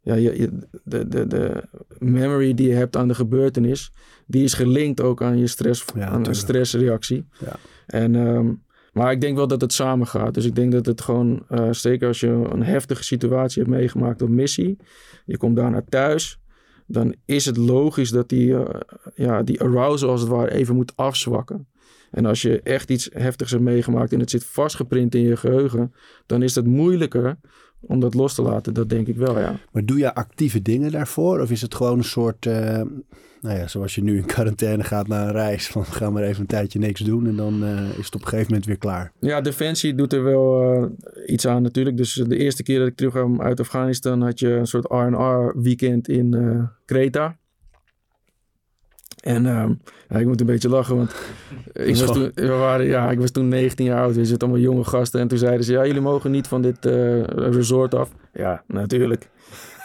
ja, 0.00 0.14
je, 0.14 0.38
je- 0.40 0.68
de, 0.84 1.08
de, 1.08 1.26
de 1.26 1.62
memory 1.98 2.54
die 2.54 2.68
je 2.68 2.74
hebt 2.74 2.96
aan 2.96 3.08
de 3.08 3.14
gebeurtenis, 3.14 3.92
die 4.26 4.44
is 4.44 4.54
gelinkt 4.54 5.00
ook 5.00 5.22
aan 5.22 5.38
je 5.38 5.46
stress, 5.46 5.84
Ja, 5.94 6.06
aan 6.08 6.26
een 6.26 6.34
stressreactie. 6.34 7.26
Ja. 7.44 7.56
En, 7.86 8.14
ehm, 8.14 8.52
Maar 8.96 9.12
ik 9.12 9.20
denk 9.20 9.36
wel 9.36 9.46
dat 9.46 9.60
het 9.60 9.72
samen 9.72 10.06
gaat. 10.06 10.34
Dus 10.34 10.44
ik 10.44 10.54
denk 10.54 10.72
dat 10.72 10.86
het 10.86 11.00
gewoon, 11.00 11.42
uh, 11.50 11.68
zeker 11.70 12.08
als 12.08 12.20
je 12.20 12.28
een 12.28 12.62
heftige 12.62 13.04
situatie 13.04 13.62
hebt 13.62 13.74
meegemaakt 13.74 14.22
op 14.22 14.28
missie, 14.28 14.76
je 15.24 15.36
komt 15.36 15.56
daar 15.56 15.70
naar 15.70 15.84
thuis, 15.84 16.38
dan 16.86 17.14
is 17.24 17.44
het 17.44 17.56
logisch 17.56 18.10
dat 18.10 18.28
die, 18.28 18.46
uh, 18.46 18.64
ja, 19.14 19.42
die 19.42 19.60
arousal 19.60 20.10
als 20.10 20.20
het 20.20 20.30
ware 20.30 20.50
even 20.50 20.74
moet 20.74 20.92
afzwakken. 20.94 21.68
En 22.10 22.26
als 22.26 22.42
je 22.42 22.60
echt 22.62 22.90
iets 22.90 23.08
heftigs 23.12 23.50
hebt 23.50 23.62
meegemaakt 23.62 24.12
en 24.12 24.20
het 24.20 24.30
zit 24.30 24.44
vastgeprint 24.44 25.14
in 25.14 25.22
je 25.22 25.36
geheugen, 25.36 25.94
dan 26.26 26.42
is 26.42 26.54
het 26.54 26.66
moeilijker 26.66 27.38
om 27.86 28.00
dat 28.00 28.14
los 28.14 28.34
te 28.34 28.42
laten. 28.42 28.74
Dat 28.74 28.88
denk 28.88 29.06
ik 29.06 29.16
wel, 29.16 29.38
ja. 29.38 29.56
Maar 29.72 29.84
doe 29.84 29.98
je 29.98 30.14
actieve 30.14 30.62
dingen 30.62 30.90
daarvoor? 30.90 31.40
Of 31.40 31.50
is 31.50 31.62
het 31.62 31.74
gewoon 31.74 31.98
een 31.98 32.04
soort, 32.04 32.46
uh, 32.46 32.54
nou 33.40 33.58
ja, 33.58 33.68
zoals 33.68 33.94
je 33.94 34.02
nu 34.02 34.16
in 34.16 34.24
quarantaine 34.26 34.84
gaat 34.84 35.08
naar 35.08 35.26
een 35.26 35.32
reis, 35.32 35.68
van 35.68 35.84
ga 35.84 36.10
maar 36.10 36.22
even 36.22 36.40
een 36.40 36.46
tijdje 36.46 36.78
niks 36.78 37.00
doen 37.00 37.26
en 37.26 37.36
dan 37.36 37.62
uh, 37.62 37.98
is 37.98 38.04
het 38.04 38.14
op 38.14 38.20
een 38.20 38.28
gegeven 38.28 38.48
moment 38.48 38.66
weer 38.66 38.78
klaar? 38.78 39.12
Ja, 39.20 39.40
Defensie 39.40 39.94
doet 39.94 40.12
er 40.12 40.22
wel 40.22 40.74
uh, 40.74 40.86
iets 41.26 41.46
aan 41.46 41.62
natuurlijk. 41.62 41.96
Dus 41.96 42.24
de 42.26 42.36
eerste 42.36 42.62
keer 42.62 42.78
dat 42.78 42.88
ik 42.88 42.96
terugkwam 42.96 43.40
uit 43.40 43.60
Afghanistan 43.60 44.22
had 44.22 44.38
je 44.38 44.48
een 44.48 44.66
soort 44.66 44.84
R&R 44.84 45.60
weekend 45.60 46.08
in 46.08 46.68
Kreta. 46.84 47.36
En 49.26 49.46
um, 49.46 49.80
ja, 50.08 50.16
ik 50.16 50.26
moet 50.26 50.40
een 50.40 50.46
beetje 50.46 50.68
lachen, 50.68 50.96
want 50.96 51.10
ik 51.72 51.96
was, 51.96 52.12
toen, 52.12 52.30
we 52.34 52.48
waren, 52.48 52.86
ja, 52.86 53.10
ik 53.10 53.18
was 53.18 53.30
toen 53.30 53.48
19 53.48 53.86
jaar 53.86 54.00
oud. 54.00 54.14
We 54.14 54.24
zitten 54.24 54.48
allemaal 54.48 54.66
jonge 54.66 54.84
gasten. 54.84 55.20
En 55.20 55.28
toen 55.28 55.38
zeiden 55.38 55.64
ze, 55.64 55.72
ja, 55.72 55.86
jullie 55.86 56.00
mogen 56.00 56.30
niet 56.30 56.46
van 56.46 56.62
dit 56.62 56.86
uh, 56.86 57.22
resort 57.24 57.94
af. 57.94 58.10
Ja, 58.32 58.62
natuurlijk. 58.66 59.28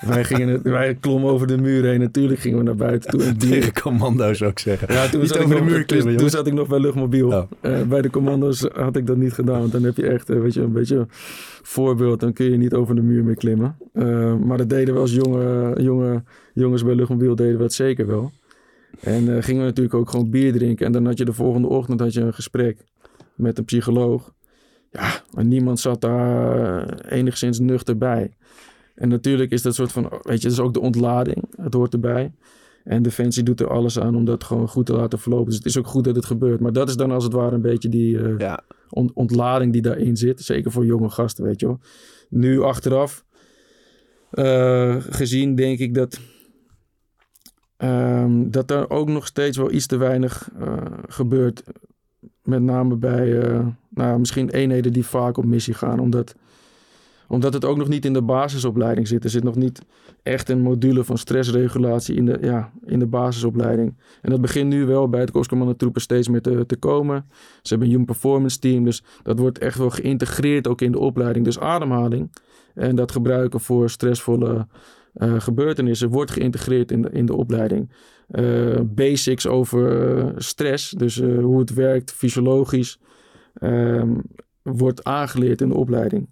wij, 0.01 0.23
gingen, 0.23 0.63
wij 0.63 0.95
klommen 0.95 1.29
over 1.29 1.47
de 1.47 1.57
muur 1.57 1.83
heen. 1.83 1.99
Natuurlijk 1.99 2.39
gingen 2.39 2.57
we 2.57 2.63
naar 2.63 2.75
buiten 2.75 3.09
toe. 3.09 3.23
En 3.23 3.37
Tegen 3.49 3.81
commando's 3.81 4.37
zou 4.37 4.51
ik 4.51 4.59
zeggen. 4.59 4.93
Ja, 4.93 5.07
toen, 5.07 5.27
zat 5.27 5.39
ik, 5.39 5.47
nog, 5.47 5.57
de 5.57 5.65
muur 5.65 5.85
klimmen, 5.85 6.17
toen, 6.17 6.29
zat 6.29 6.47
ik 6.47 6.53
nog 6.53 6.67
bij 6.67 6.79
luchtmobiel. 6.79 7.27
Oh. 7.27 7.43
Uh, 7.61 7.81
bij 7.81 8.01
de 8.01 8.09
commando's 8.09 8.67
had 8.73 8.95
ik 8.95 9.07
dat 9.07 9.17
niet 9.17 9.33
gedaan. 9.33 9.59
Want 9.59 9.71
dan 9.71 9.83
heb 9.83 9.97
je 9.97 10.07
echt 10.07 10.29
uh, 10.29 10.41
weet 10.41 10.53
je, 10.53 10.61
een 10.61 10.73
beetje 10.73 11.05
voorbeeld. 11.61 12.19
Dan 12.19 12.33
kun 12.33 12.51
je 12.51 12.57
niet 12.57 12.73
over 12.73 12.95
de 12.95 13.01
muur 13.01 13.23
meer 13.23 13.35
klimmen. 13.35 13.77
maar 14.45 14.57
dat 14.57 14.69
deden 14.69 14.93
we 14.93 14.99
als 14.99 15.13
jonge, 15.13 15.73
jonge 15.81 16.23
jongens 16.53 16.83
bij 16.83 16.95
luchtmobiel. 16.95 17.35
Deden 17.35 17.57
we 17.57 17.63
het 17.63 17.73
zeker 17.73 18.07
wel. 18.07 18.31
En 18.99 19.23
uh, 19.23 19.43
gingen 19.43 19.61
we 19.61 19.67
natuurlijk 19.67 19.95
ook 19.95 20.09
gewoon 20.09 20.29
bier 20.29 20.53
drinken. 20.53 20.85
En 20.85 20.91
dan 20.91 21.05
had 21.05 21.17
je 21.17 21.25
de 21.25 21.33
volgende 21.33 21.67
ochtend 21.67 21.99
had 21.99 22.13
je 22.13 22.21
een 22.21 22.33
gesprek 22.33 22.83
met 23.35 23.57
een 23.57 23.65
psycholoog. 23.65 24.33
Ja, 24.91 25.23
maar 25.33 25.45
niemand 25.45 25.79
zat 25.79 26.01
daar 26.01 26.59
uh, 26.59 27.17
enigszins 27.17 27.59
nuchter 27.59 27.97
bij. 27.97 28.33
En 28.95 29.09
natuurlijk 29.09 29.51
is 29.51 29.61
dat 29.61 29.75
soort 29.75 29.91
van, 29.91 30.03
weet 30.21 30.41
je, 30.41 30.47
dat 30.47 30.51
is 30.51 30.59
ook 30.59 30.73
de 30.73 30.79
ontlading. 30.79 31.43
Het 31.55 31.73
hoort 31.73 31.93
erbij. 31.93 32.31
En 32.83 33.03
Defensie 33.03 33.43
doet 33.43 33.59
er 33.59 33.69
alles 33.69 33.99
aan 33.99 34.15
om 34.15 34.25
dat 34.25 34.43
gewoon 34.43 34.67
goed 34.67 34.85
te 34.85 34.93
laten 34.93 35.19
verlopen. 35.19 35.45
Dus 35.45 35.55
het 35.55 35.65
is 35.65 35.77
ook 35.77 35.87
goed 35.87 36.03
dat 36.03 36.15
het 36.15 36.25
gebeurt. 36.25 36.59
Maar 36.59 36.73
dat 36.73 36.89
is 36.89 36.95
dan 36.95 37.11
als 37.11 37.23
het 37.23 37.33
ware 37.33 37.55
een 37.55 37.61
beetje 37.61 37.89
die 37.89 38.15
uh, 38.15 38.37
ja. 38.37 38.63
ont 38.89 39.13
ontlading 39.13 39.73
die 39.73 39.81
daarin 39.81 40.17
zit. 40.17 40.41
Zeker 40.41 40.71
voor 40.71 40.85
jonge 40.85 41.09
gasten, 41.09 41.43
weet 41.43 41.59
je 41.59 41.65
wel. 41.65 41.79
Nu 42.29 42.61
achteraf 42.61 43.25
gezien 45.09 45.55
denk 45.55 45.79
ik 45.79 45.93
dat 45.93 46.19
Um, 47.83 48.51
dat 48.51 48.71
er 48.71 48.89
ook 48.89 49.09
nog 49.09 49.25
steeds 49.25 49.57
wel 49.57 49.71
iets 49.71 49.85
te 49.85 49.97
weinig 49.97 50.49
uh, 50.61 50.73
gebeurt. 51.07 51.63
Met 52.43 52.61
name 52.61 52.95
bij 52.95 53.27
uh, 53.27 53.67
nou, 53.89 54.19
misschien 54.19 54.49
eenheden 54.49 54.93
die 54.93 55.05
vaak 55.05 55.37
op 55.37 55.45
missie 55.45 55.73
gaan. 55.73 55.99
Omdat, 55.99 56.35
omdat 57.27 57.53
het 57.53 57.65
ook 57.65 57.77
nog 57.77 57.87
niet 57.87 58.05
in 58.05 58.13
de 58.13 58.21
basisopleiding 58.21 59.07
zit. 59.07 59.23
Er 59.23 59.29
zit 59.29 59.43
nog 59.43 59.55
niet 59.55 59.81
echt 60.23 60.49
een 60.49 60.61
module 60.61 61.03
van 61.03 61.17
stressregulatie 61.17 62.15
in 62.15 62.25
de, 62.25 62.37
ja, 62.41 62.71
in 62.85 62.99
de 62.99 63.07
basisopleiding. 63.07 63.95
En 64.21 64.29
dat 64.29 64.41
begint 64.41 64.69
nu 64.69 64.85
wel 64.85 65.09
bij 65.09 65.19
het 65.19 65.31
Kostcommando-troepen 65.31 66.01
steeds 66.01 66.27
meer 66.27 66.41
te, 66.41 66.65
te 66.65 66.75
komen. 66.75 67.25
Ze 67.61 67.69
hebben 67.69 67.87
een 67.87 67.93
Human 67.93 68.05
Performance 68.05 68.59
Team. 68.59 68.83
Dus 68.83 69.03
dat 69.23 69.39
wordt 69.39 69.59
echt 69.59 69.77
wel 69.77 69.89
geïntegreerd 69.89 70.67
ook 70.67 70.81
in 70.81 70.91
de 70.91 70.99
opleiding. 70.99 71.45
Dus 71.45 71.59
ademhaling. 71.59 72.31
En 72.73 72.95
dat 72.95 73.11
gebruiken 73.11 73.59
voor 73.59 73.89
stressvolle 73.89 74.67
uh, 75.15 75.39
gebeurtenissen 75.39 76.09
wordt 76.09 76.31
geïntegreerd 76.31 76.91
in 76.91 77.01
de, 77.01 77.09
in 77.09 77.25
de 77.25 77.35
opleiding. 77.35 77.91
Uh, 78.31 78.79
basics 78.85 79.47
over 79.47 80.17
uh, 80.17 80.31
stress, 80.37 80.89
dus 80.89 81.19
hoe 81.19 81.59
het 81.59 81.73
werkt 81.73 82.11
fysiologisch, 82.11 82.99
ehm, 83.53 84.13
wordt 84.61 85.03
aangeleerd 85.03 85.61
in 85.61 85.69
de 85.69 85.75
opleiding. 85.75 86.29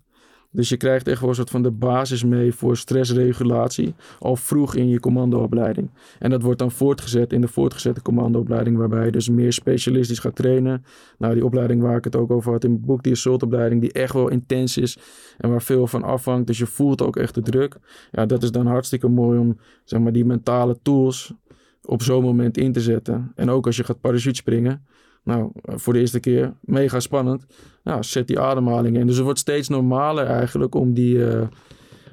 Dus 0.51 0.69
je 0.69 0.77
krijgt 0.77 1.07
echt 1.07 1.19
wel 1.19 1.29
een 1.29 1.35
soort 1.35 1.49
van 1.49 1.63
de 1.63 1.71
basis 1.71 2.23
mee 2.23 2.53
voor 2.53 2.77
stressregulatie 2.77 3.93
al 4.19 4.35
vroeg 4.35 4.75
in 4.75 4.88
je 4.88 4.99
commandoopleiding. 4.99 5.89
En 6.19 6.29
dat 6.29 6.41
wordt 6.41 6.59
dan 6.59 6.71
voortgezet 6.71 7.33
in 7.33 7.41
de 7.41 7.47
voortgezette 7.47 8.01
commandoopleiding, 8.01 8.77
waarbij 8.77 9.05
je 9.05 9.12
dus 9.12 9.29
meer 9.29 9.53
specialistisch 9.53 10.19
gaat 10.19 10.35
trainen. 10.35 10.85
Nou, 11.17 11.33
die 11.33 11.45
opleiding 11.45 11.81
waar 11.81 11.97
ik 11.97 12.03
het 12.03 12.15
ook 12.15 12.31
over 12.31 12.51
had 12.51 12.63
in 12.63 12.71
mijn 12.71 12.85
boek, 12.85 13.03
die 13.03 13.13
assaultopleiding, 13.13 13.81
die 13.81 13.91
echt 13.91 14.13
wel 14.13 14.29
intens 14.29 14.77
is 14.77 14.97
en 15.38 15.49
waar 15.49 15.62
veel 15.62 15.88
van 15.88 16.03
afhangt. 16.03 16.47
Dus 16.47 16.57
je 16.57 16.65
voelt 16.65 17.01
ook 17.01 17.15
echt 17.15 17.35
de 17.35 17.41
druk. 17.41 17.77
Ja, 18.12 18.25
dat 18.25 18.43
is 18.43 18.51
dan 18.51 18.65
hartstikke 18.65 19.07
mooi 19.07 19.39
om 19.39 19.57
zeg 19.83 19.99
maar, 19.99 20.12
die 20.12 20.25
mentale 20.25 20.79
tools 20.81 21.33
op 21.81 22.01
zo'n 22.01 22.23
moment 22.23 22.57
in 22.57 22.71
te 22.71 22.81
zetten. 22.81 23.31
En 23.35 23.49
ook 23.49 23.65
als 23.65 23.77
je 23.77 23.83
gaat 23.83 24.01
parachute 24.01 24.35
springen 24.35 24.85
nou, 25.23 25.51
voor 25.63 25.93
de 25.93 25.99
eerste 25.99 26.19
keer 26.19 26.53
mega 26.60 26.99
spannend. 26.99 27.45
Nou, 27.84 28.03
zet 28.03 28.27
die 28.27 28.39
ademhaling 28.39 28.97
in. 28.97 29.08
Dus 29.08 29.15
het 29.15 29.23
wordt 29.23 29.39
steeds 29.39 29.67
normaler 29.67 30.25
eigenlijk 30.25 30.75
om 30.75 30.93
die, 30.93 31.15
uh, 31.15 31.41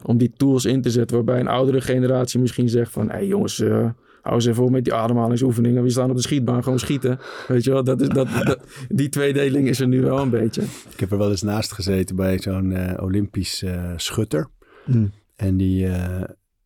om 0.02 0.18
die 0.18 0.32
tools 0.36 0.64
in 0.64 0.82
te 0.82 0.90
zetten. 0.90 1.16
Waarbij 1.16 1.40
een 1.40 1.48
oudere 1.48 1.80
generatie 1.80 2.40
misschien 2.40 2.68
zegt 2.68 2.92
van... 2.92 3.08
Hé 3.08 3.16
hey 3.16 3.26
jongens, 3.26 3.58
uh, 3.58 3.88
hou 4.22 4.34
eens 4.34 4.46
even 4.46 4.64
op 4.64 4.70
met 4.70 4.84
die 4.84 4.94
ademhalingsoefeningen. 4.94 5.82
We 5.82 5.90
staan 5.90 6.10
op 6.10 6.16
de 6.16 6.22
schietbaan, 6.22 6.62
gewoon 6.62 6.78
schieten. 6.78 7.18
Weet 7.48 7.64
je 7.64 7.70
wel, 7.70 7.84
dat 7.84 8.00
is, 8.00 8.08
dat, 8.08 8.28
dat, 8.44 8.58
die 8.88 9.08
tweedeling 9.08 9.68
is 9.68 9.80
er 9.80 9.88
nu 9.88 10.00
wel 10.02 10.18
een 10.18 10.30
beetje. 10.30 10.62
Ik 10.90 11.00
heb 11.00 11.10
er 11.10 11.18
wel 11.18 11.30
eens 11.30 11.42
naast 11.42 11.72
gezeten 11.72 12.16
bij 12.16 12.38
zo'n 12.38 12.70
uh, 12.70 12.92
Olympisch 13.00 13.64
schutter. 13.96 14.48
Hmm. 14.84 15.12
En 15.36 15.56
die 15.56 15.88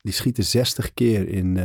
die 0.03 0.13
schieten 0.13 0.45
60 0.45 0.95
keer 0.95 1.29
in, 1.29 1.57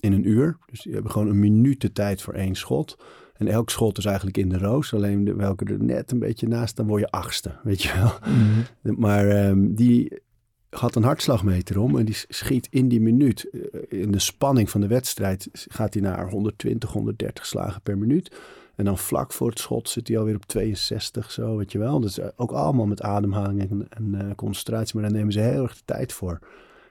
in 0.00 0.12
een 0.12 0.28
uur. 0.28 0.58
Dus 0.70 0.80
die 0.80 0.92
hebben 0.92 1.10
gewoon 1.10 1.28
een 1.28 1.38
minuut 1.38 1.80
de 1.80 1.92
tijd 1.92 2.22
voor 2.22 2.34
één 2.34 2.54
schot. 2.54 2.96
En 3.38 3.48
elk 3.48 3.70
schot 3.70 3.98
is 3.98 4.04
eigenlijk 4.04 4.36
in 4.36 4.48
de 4.48 4.58
roos. 4.58 4.94
Alleen 4.94 5.24
de, 5.24 5.34
welke 5.34 5.64
er 5.64 5.84
net 5.84 6.10
een 6.10 6.18
beetje 6.18 6.48
naast, 6.48 6.76
dan 6.76 6.86
word 6.86 7.00
je 7.00 7.10
achtste, 7.10 7.52
weet 7.62 7.82
je 7.82 7.94
wel. 7.94 8.12
Mhm. 8.34 9.00
Maar 9.00 9.48
um, 9.48 9.74
die 9.74 10.22
had 10.70 10.94
een 10.94 11.02
hartslagmeter 11.02 11.80
om 11.80 11.98
en 11.98 12.04
die 12.04 12.16
schiet 12.28 12.68
in 12.70 12.88
die 12.88 13.00
minuut. 13.00 13.50
Eh, 13.50 14.00
in 14.00 14.10
de 14.10 14.18
spanning 14.18 14.70
van 14.70 14.80
de 14.80 14.86
wedstrijd 14.86 15.48
gaat 15.52 15.94
hij 15.94 16.02
naar 16.02 16.30
120, 16.30 16.92
130 16.92 17.46
slagen 17.46 17.82
per 17.82 17.98
minuut. 17.98 18.36
En 18.74 18.84
dan 18.84 18.98
vlak 18.98 19.32
voor 19.32 19.48
het 19.48 19.58
schot 19.58 19.88
zit 19.88 20.08
hij 20.08 20.18
alweer 20.18 20.34
op 20.34 20.44
62, 20.44 21.30
zo 21.30 21.56
weet 21.56 21.72
je 21.72 21.78
wel. 21.78 22.00
Dus 22.00 22.36
ook 22.36 22.50
allemaal 22.50 22.86
met 22.86 23.02
ademhaling 23.02 23.70
en, 23.70 23.86
en 23.88 24.14
uh, 24.14 24.34
concentratie. 24.36 24.94
Maar 24.94 25.08
daar 25.08 25.18
nemen 25.18 25.32
ze 25.32 25.40
heel 25.40 25.62
erg 25.62 25.76
de 25.76 25.82
tijd 25.84 26.12
voor. 26.12 26.38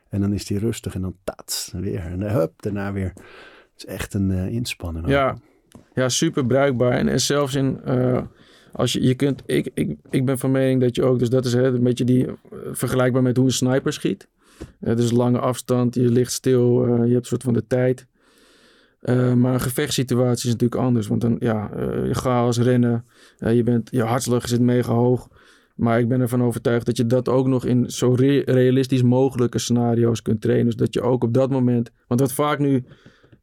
En 0.10 0.22
dan 0.22 0.34
is 0.34 0.50
hij 0.50 0.58
rustig 0.58 0.96
en 0.96 1.02
dan 1.02 1.16
tats, 1.24 1.72
weer. 1.76 2.00
En 2.00 2.22
hup, 2.22 2.54
daarna 2.62 2.94
weer. 2.94 3.12
Het 3.16 3.72
is 3.76 3.86
echt 3.86 4.14
een 4.14 4.30
uh, 4.30 4.48
inspanning. 4.48 5.08
Ja, 5.08 5.38
ja, 5.98 6.10
super 6.10 6.46
bruikbaar. 6.46 6.92
En, 6.92 7.08
en 7.08 7.22
zelfs 7.22 7.56
in, 7.56 7.80
uh, 7.88 8.22
als 8.72 8.94
je, 8.94 9.02
je 9.02 9.16
kunt, 9.16 9.44
ik, 9.46 9.70
ik, 9.74 9.98
ik 10.10 10.26
ben 10.26 10.38
van 10.38 10.52
mening 10.52 10.82
dat 10.82 10.96
je 10.96 11.04
ook, 11.04 11.20
dus 11.20 11.30
dat 11.30 11.46
is 11.46 11.54
hè, 11.54 11.64
een 11.64 11.84
beetje 11.84 12.04
die, 12.04 12.26
uh, 12.26 12.34
vergelijkbaar 12.72 13.22
met 13.22 13.38
hoe 13.38 13.46
een 13.46 13.52
sniper 13.52 13.94
schiet. 13.94 14.28
Uh, 14.82 14.96
dus 14.96 15.12
lange 15.12 15.40
afstand, 15.40 15.96
je 15.96 16.12
ligt 16.12 16.32
stil, 16.32 16.86
je 16.86 17.14
hebt 17.14 17.16
een 17.16 17.26
soort 17.26 17.44
van 17.44 17.54
de 17.54 17.68
tijd. 17.68 18.08
maar 19.36 19.54
een 19.54 19.62
gevechtssituatie 19.62 20.48
is 20.48 20.52
natuurlijk 20.52 20.82
anders, 20.82 21.08
want 21.08 21.22
dan, 21.22 21.36
ja, 21.40 21.70
je 22.04 22.14
chaos, 22.14 22.58
rennen, 22.58 23.06
je, 23.38 23.64
bent, 23.64 23.90
je 23.92 24.04
hartslag 24.04 24.48
zit 24.48 24.62
mega 24.62 24.94
hoog. 24.94 25.30
Maar 25.76 26.00
ik 26.00 26.08
ben 26.08 26.22
ervan 26.22 26.44
overtuigd 26.44 26.86
dat 26.86 26.98
je 26.98 27.06
dat 27.06 27.30
ook 27.30 27.48
nog 27.48 27.66
in 27.66 27.90
zo 27.90 28.14
realistisch 28.46 29.04
mogelijke 29.04 29.60
scenario's 29.60 30.22
kunt 30.22 30.42
trainen. 30.42 30.66
Dus 30.66 30.76
dat 30.76 30.94
je 30.94 31.02
ook 31.02 31.24
op 31.24 31.34
dat 31.34 31.50
moment. 31.50 31.92
Want 32.08 32.20
wat 32.20 32.34
vaak 32.34 32.60
nu 32.60 32.84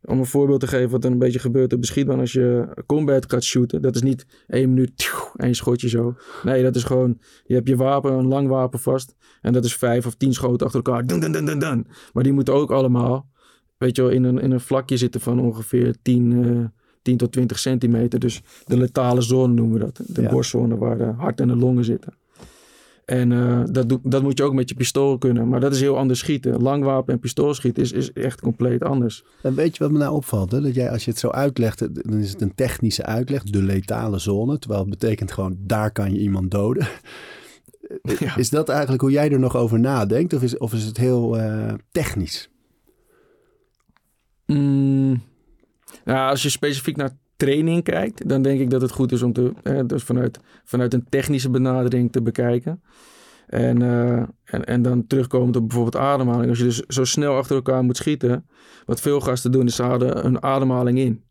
om 0.05 0.19
een 0.19 0.27
voorbeeld 0.27 0.61
te 0.61 0.67
geven 0.67 0.91
wat 0.91 1.05
er 1.05 1.11
een 1.11 1.19
beetje 1.19 1.39
gebeurt 1.39 1.73
op 1.73 1.81
de 1.81 1.87
schietbaan 1.87 2.21
als 2.21 2.33
je 2.33 2.67
combat 2.87 3.31
gaat 3.31 3.45
shooten. 3.45 3.83
Dat 3.83 3.95
is 3.95 4.03
niet 4.03 4.27
één 4.47 4.69
minuut, 4.69 5.13
één 5.37 5.55
schotje 5.55 5.89
zo. 5.89 6.17
Nee, 6.43 6.63
dat 6.63 6.77
is 6.77 6.85
gewoon, 6.85 7.19
je 7.45 7.55
hebt 7.55 7.69
je 7.69 7.77
wapen, 7.77 8.13
een 8.13 8.27
lang 8.27 8.49
wapen 8.49 8.79
vast. 8.79 9.15
En 9.41 9.53
dat 9.53 9.65
is 9.65 9.77
vijf 9.77 10.07
of 10.07 10.15
tien 10.15 10.33
schoten 10.33 10.67
achter 10.67 10.83
elkaar. 10.85 11.07
Dun, 11.07 11.21
dun, 11.21 11.33
dun, 11.33 11.45
dun, 11.45 11.59
dun. 11.59 11.87
Maar 12.13 12.23
die 12.23 12.33
moeten 12.33 12.55
ook 12.55 12.71
allemaal, 12.71 13.31
weet 13.79 13.97
je 13.97 14.03
wel, 14.03 14.11
in 14.11 14.25
een, 14.25 14.39
in 14.39 14.51
een 14.51 14.61
vlakje 14.61 14.97
zitten 14.97 15.21
van 15.21 15.41
ongeveer 15.41 15.97
10, 16.03 16.31
uh, 16.31 16.65
10 17.03 17.17
tot 17.17 17.33
20 17.33 17.59
centimeter. 17.59 18.19
Dus 18.19 18.43
de 18.65 18.77
letale 18.77 19.21
zone 19.21 19.55
noemen 19.55 19.79
we 19.79 19.85
dat. 19.85 20.01
De 20.07 20.23
ja. 20.23 20.31
borstzone 20.31 20.77
waar 20.77 20.99
de 20.99 21.13
hart 21.17 21.41
en 21.41 21.49
de 21.49 21.57
longen 21.57 21.85
zitten. 21.85 22.15
En 23.05 23.31
uh, 23.31 23.63
dat, 23.71 23.99
dat 24.03 24.23
moet 24.23 24.39
je 24.39 24.45
ook 24.45 24.55
met 24.55 24.69
je 24.69 24.75
pistool 24.75 25.19
kunnen. 25.19 25.49
Maar 25.49 25.61
dat 25.61 25.73
is 25.75 25.81
heel 25.81 25.99
anders 25.99 26.19
schieten. 26.19 26.63
Langwapen 26.63 27.15
en 27.15 27.21
pistoolschieten 27.21 27.83
is, 27.83 27.93
is 27.93 28.13
echt 28.13 28.41
compleet 28.41 28.83
anders. 28.83 29.25
En 29.43 29.55
weet 29.55 29.77
je 29.77 29.83
wat 29.83 29.93
me 29.93 29.99
nou 29.99 30.15
opvalt? 30.15 30.53
Hè? 30.53 30.61
Dat 30.61 30.75
jij, 30.75 30.91
als 30.91 31.05
je 31.05 31.11
het 31.11 31.21
zo 31.21 31.29
uitlegt, 31.29 31.79
dan 31.79 32.19
is 32.19 32.31
het 32.31 32.41
een 32.41 32.55
technische 32.55 33.05
uitleg. 33.05 33.43
De 33.43 33.63
letale 33.63 34.19
zone. 34.19 34.59
Terwijl 34.59 34.81
het 34.81 34.91
betekent 34.91 35.33
gewoon, 35.33 35.57
daar 35.59 35.93
kan 35.93 36.13
je 36.13 36.21
iemand 36.21 36.51
doden. 36.51 36.89
Ja. 38.19 38.37
Is 38.37 38.51
dat 38.51 38.69
eigenlijk 38.69 39.01
hoe 39.01 39.11
jij 39.11 39.31
er 39.31 39.39
nog 39.39 39.57
over 39.57 39.81
nadenkt? 39.81 40.33
Of 40.33 40.43
is, 40.43 40.59
of 40.59 40.73
is 40.73 40.85
het 40.85 40.97
heel 40.97 41.39
uh, 41.39 41.73
technisch? 41.91 42.51
Mm, 44.47 45.23
nou, 46.05 46.31
als 46.31 46.43
je 46.43 46.49
specifiek 46.49 46.97
naar 46.97 47.17
training 47.45 47.83
kijkt, 47.83 48.29
dan 48.29 48.43
denk 48.43 48.61
ik 48.61 48.71
dat 48.71 48.81
het 48.81 48.91
goed 48.91 49.13
is 49.13 49.23
om 49.23 49.33
te, 49.33 49.53
dus 49.87 50.03
vanuit, 50.03 50.41
vanuit 50.65 50.95
een 50.95 51.07
technische 51.09 51.51
benadering 51.51 52.13
te 52.13 52.23
bekijken. 52.23 52.83
En, 53.47 53.81
uh, 53.81 54.17
en, 54.45 54.65
en 54.65 54.83
dan 54.83 55.07
terugkomend 55.07 55.57
op 55.57 55.69
bijvoorbeeld 55.69 56.03
ademhaling. 56.03 56.49
Als 56.49 56.59
je 56.59 56.65
dus 56.65 56.81
zo 56.81 57.05
snel 57.05 57.37
achter 57.37 57.57
elkaar 57.57 57.85
moet 57.85 57.97
schieten, 57.97 58.47
wat 58.85 59.01
veel 59.01 59.21
gasten 59.21 59.53
doen, 59.53 59.67
is 59.67 59.77
ze 59.77 59.83
houden 59.83 60.27
een 60.27 60.43
ademhaling 60.43 60.99
in. 60.99 61.23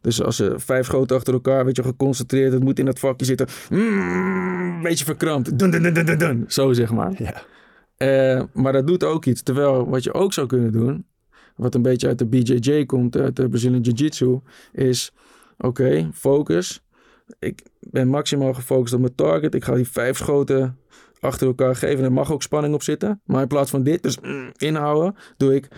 Dus 0.00 0.22
als 0.22 0.36
ze 0.36 0.54
vijf 0.56 0.86
schoten 0.86 1.16
achter 1.16 1.34
elkaar, 1.34 1.64
weet 1.64 1.76
je, 1.76 1.82
geconcentreerd, 1.82 2.52
het 2.52 2.62
moet 2.62 2.78
in 2.78 2.84
dat 2.84 2.98
vakje 2.98 3.24
zitten. 3.24 3.46
Mm, 3.70 3.78
een 4.76 4.82
beetje 4.82 5.04
verkrampt. 5.04 5.58
Dun, 5.58 5.70
dun, 5.70 5.82
dun, 5.82 6.04
dun, 6.04 6.18
dun, 6.18 6.44
Zo 6.48 6.72
zeg 6.72 6.92
maar. 6.92 7.12
Ja. 7.18 7.42
Uh, 8.38 8.42
maar 8.52 8.72
dat 8.72 8.86
doet 8.86 9.04
ook 9.04 9.24
iets. 9.24 9.42
Terwijl 9.42 9.88
wat 9.88 10.04
je 10.04 10.14
ook 10.14 10.32
zou 10.32 10.46
kunnen 10.46 10.72
doen, 10.72 11.06
wat 11.56 11.74
een 11.74 11.82
beetje 11.82 12.06
uit 12.06 12.18
de 12.18 12.26
BJJ 12.26 12.86
komt, 12.86 13.16
uit 13.16 13.36
de 13.36 13.48
Brazilian 13.48 13.80
Jiu-Jitsu, 13.80 14.40
is 14.72 15.12
oké, 15.58 15.82
okay, 15.82 16.10
focus. 16.14 16.82
Ik 17.38 17.66
ben 17.80 18.08
maximaal 18.08 18.54
gefocust 18.54 18.94
op 18.94 19.00
mijn 19.00 19.14
target. 19.14 19.54
Ik 19.54 19.64
ga 19.64 19.74
die 19.74 19.88
vijf 19.88 20.16
schoten 20.16 20.78
achter 21.20 21.46
elkaar 21.46 21.76
geven. 21.76 22.04
Er 22.04 22.12
mag 22.12 22.32
ook 22.32 22.42
spanning 22.42 22.74
op 22.74 22.82
zitten. 22.82 23.20
Maar 23.24 23.42
in 23.42 23.48
plaats 23.48 23.70
van 23.70 23.82
dit, 23.82 24.02
dus 24.02 24.20
mm, 24.20 24.52
inhouden, 24.56 25.14
doe 25.36 25.54
ik. 25.54 25.68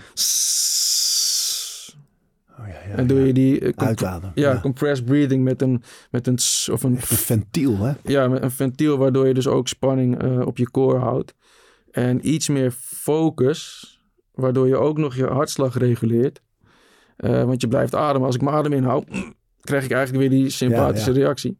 Oh, 2.61 2.67
ja, 2.67 2.89
ja, 2.89 2.95
en 2.95 3.07
doe 3.07 3.27
je 3.27 3.33
die 3.33 3.61
uh, 3.61 3.73
uitademen. 3.77 4.33
Ja, 4.35 4.53
ja, 4.53 4.61
compressed 4.61 5.07
breathing 5.07 5.45
met 5.45 5.63
een 5.63 5.83
met 6.11 6.27
een 6.27 6.39
of 6.73 6.83
een, 6.83 6.93
een 6.93 7.01
ventiel, 7.03 7.79
hè? 7.79 7.93
Ja, 8.03 8.29
met 8.29 8.43
een 8.43 8.51
ventiel 8.51 8.97
waardoor 8.99 9.27
je 9.27 9.35
dus 9.35 9.47
ook 9.47 9.69
spanning 9.69 10.23
uh, 10.23 10.47
op 10.47 10.59
je 10.59 10.71
core 10.71 10.99
houdt. 10.99 11.35
En 11.91 12.29
iets 12.29 12.49
meer 12.49 12.71
focus, 12.81 13.87
waardoor 14.33 14.69
je 14.69 14.77
ook 14.77 14.99
nog 14.99 15.15
je 15.15 15.27
hartslag 15.27 15.79
reguleert. 15.79 16.43
Uh, 17.17 17.45
want 17.45 17.61
je 17.61 17.69
blijft 17.69 17.95
ademen. 17.95 18.27
Als 18.27 18.35
ik 18.35 18.43
mijn 18.43 18.57
adem 18.57 18.73
inhoud, 18.73 19.07
krijg 19.71 19.85
ik 19.85 19.93
eigenlijk 19.93 20.29
weer 20.29 20.41
die 20.41 20.51
sympathische 20.51 21.13
reactie. 21.13 21.59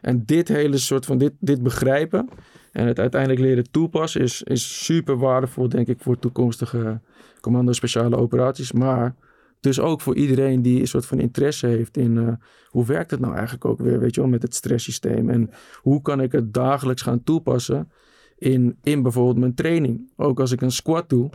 En 0.00 0.24
dit 0.24 0.48
hele 0.48 0.78
soort 0.78 1.06
van 1.06 1.18
dit, 1.18 1.32
dit 1.40 1.62
begrijpen 1.62 2.28
en 2.72 2.86
het 2.86 2.98
uiteindelijk 2.98 3.40
leren 3.40 3.70
toepassen 3.70 4.20
is, 4.20 4.42
is 4.42 4.84
super 4.84 5.18
waardevol, 5.18 5.68
denk 5.68 5.86
ik, 5.86 6.00
voor 6.00 6.18
toekomstige 6.18 7.00
commando 7.40 7.72
speciale 7.72 8.16
operaties. 8.16 8.72
Maar 8.72 9.14
dus 9.60 9.80
ook 9.80 10.00
voor 10.00 10.16
iedereen 10.16 10.62
die 10.62 10.80
een 10.80 10.86
soort 10.86 11.06
van 11.06 11.20
interesse 11.20 11.66
heeft 11.66 11.96
in 11.96 12.16
uh, 12.16 12.28
hoe 12.66 12.86
werkt 12.86 13.10
het 13.10 13.20
nou 13.20 13.32
eigenlijk 13.34 13.64
ook 13.64 13.78
weer, 13.78 14.00
weet 14.00 14.14
je 14.14 14.20
wel, 14.20 14.30
met 14.30 14.42
het 14.42 14.54
stresssysteem. 14.54 15.30
En 15.30 15.50
hoe 15.74 16.02
kan 16.02 16.20
ik 16.20 16.32
het 16.32 16.54
dagelijks 16.54 17.02
gaan 17.02 17.22
toepassen 17.22 17.90
in, 18.36 18.78
in 18.82 19.02
bijvoorbeeld 19.02 19.38
mijn 19.38 19.54
training. 19.54 20.12
Ook 20.16 20.40
als 20.40 20.52
ik 20.52 20.60
een 20.60 20.72
squat 20.72 21.08
doe, 21.08 21.30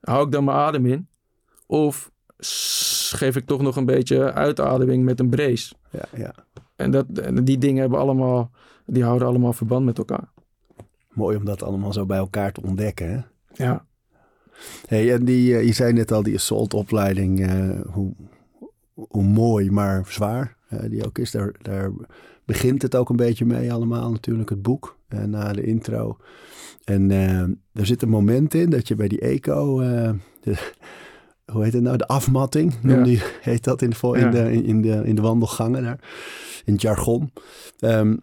hou 0.00 0.26
ik 0.26 0.32
dan 0.32 0.44
mijn 0.44 0.56
adem 0.56 0.86
in. 0.86 1.08
Of 1.66 2.12
geef 3.14 3.36
ik 3.36 3.46
toch 3.46 3.62
nog 3.62 3.76
een 3.76 3.84
beetje 3.84 4.32
uitademing 4.32 5.04
met 5.04 5.20
een 5.20 5.28
brace. 5.28 5.74
Ja, 5.90 6.04
ja. 6.16 6.34
En 6.76 6.90
dat, 6.90 7.06
die 7.42 7.58
dingen 7.58 7.80
hebben 7.80 7.98
allemaal, 7.98 8.50
die 8.86 9.04
houden 9.04 9.28
allemaal 9.28 9.52
verband 9.52 9.84
met 9.84 9.98
elkaar. 9.98 10.32
Mooi 11.08 11.36
om 11.36 11.44
dat 11.44 11.62
allemaal 11.62 11.92
zo 11.92 12.06
bij 12.06 12.18
elkaar 12.18 12.52
te 12.52 12.62
ontdekken. 12.62 13.10
Hè? 13.10 13.20
Ja. 13.64 13.86
Hey, 14.86 15.12
en 15.12 15.24
die, 15.24 15.66
je 15.66 15.72
zei 15.72 15.92
net 15.92 16.12
al, 16.12 16.22
die 16.22 16.34
assault-opleiding, 16.34 17.40
uh, 17.40 17.80
hoe, 17.92 18.14
hoe 18.94 19.22
mooi, 19.22 19.70
maar 19.70 20.04
zwaar 20.08 20.56
uh, 20.72 20.80
die 20.88 21.06
ook 21.06 21.18
is. 21.18 21.30
Daar, 21.30 21.54
daar 21.62 21.92
begint 22.44 22.82
het 22.82 22.96
ook 22.96 23.08
een 23.08 23.16
beetje 23.16 23.44
mee 23.44 23.72
allemaal 23.72 24.10
natuurlijk, 24.10 24.48
het 24.48 24.62
boek, 24.62 24.98
uh, 25.08 25.24
na 25.24 25.52
de 25.52 25.62
intro. 25.62 26.16
En 26.84 27.10
er 27.72 27.86
zit 27.86 28.02
een 28.02 28.08
moment 28.08 28.54
in 28.54 28.70
dat 28.70 28.88
je 28.88 28.94
bij 28.94 29.08
die 29.08 29.20
eco, 29.20 29.78
de, 30.40 30.72
hoe 31.52 31.64
heet 31.64 31.72
het 31.72 31.82
nou, 31.82 31.96
de 31.96 32.06
afmatting, 32.06 32.74
ja. 32.82 33.02
die, 33.02 33.22
heet 33.40 33.64
dat 33.64 33.82
in 33.82 33.90
de, 33.90 34.18
in, 34.18 34.30
de, 34.30 34.52
in, 34.52 34.82
de, 34.82 35.02
in 35.04 35.14
de 35.14 35.22
wandelgangen 35.22 35.82
daar, 35.82 35.98
in 36.64 36.72
het 36.72 36.82
jargon. 36.82 37.32
Um, 37.80 38.20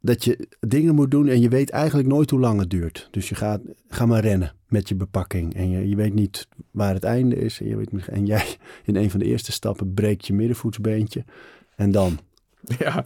dat 0.00 0.24
je 0.24 0.48
dingen 0.60 0.94
moet 0.94 1.10
doen 1.10 1.28
en 1.28 1.40
je 1.40 1.48
weet 1.48 1.70
eigenlijk 1.70 2.08
nooit 2.08 2.30
hoe 2.30 2.40
lang 2.40 2.60
het 2.60 2.70
duurt. 2.70 3.08
Dus 3.10 3.28
je 3.28 3.34
gaat, 3.34 3.60
ga 3.88 4.06
maar 4.06 4.20
rennen 4.20 4.52
met 4.68 4.88
je 4.88 4.94
bepakking. 4.94 5.54
En 5.54 5.70
je, 5.70 5.88
je 5.88 5.96
weet 5.96 6.14
niet 6.14 6.48
waar 6.70 6.94
het 6.94 7.04
einde 7.04 7.36
is. 7.36 7.60
En, 7.60 7.68
je 7.68 7.76
weet, 7.76 8.08
en 8.08 8.26
jij 8.26 8.56
in 8.84 8.96
een 8.96 9.10
van 9.10 9.20
de 9.20 9.26
eerste 9.26 9.52
stappen 9.52 9.94
breekt 9.94 10.26
je 10.26 10.32
middenvoetsbeentje. 10.32 11.24
En 11.76 11.90
dan? 11.90 12.18
Ja, 12.78 13.04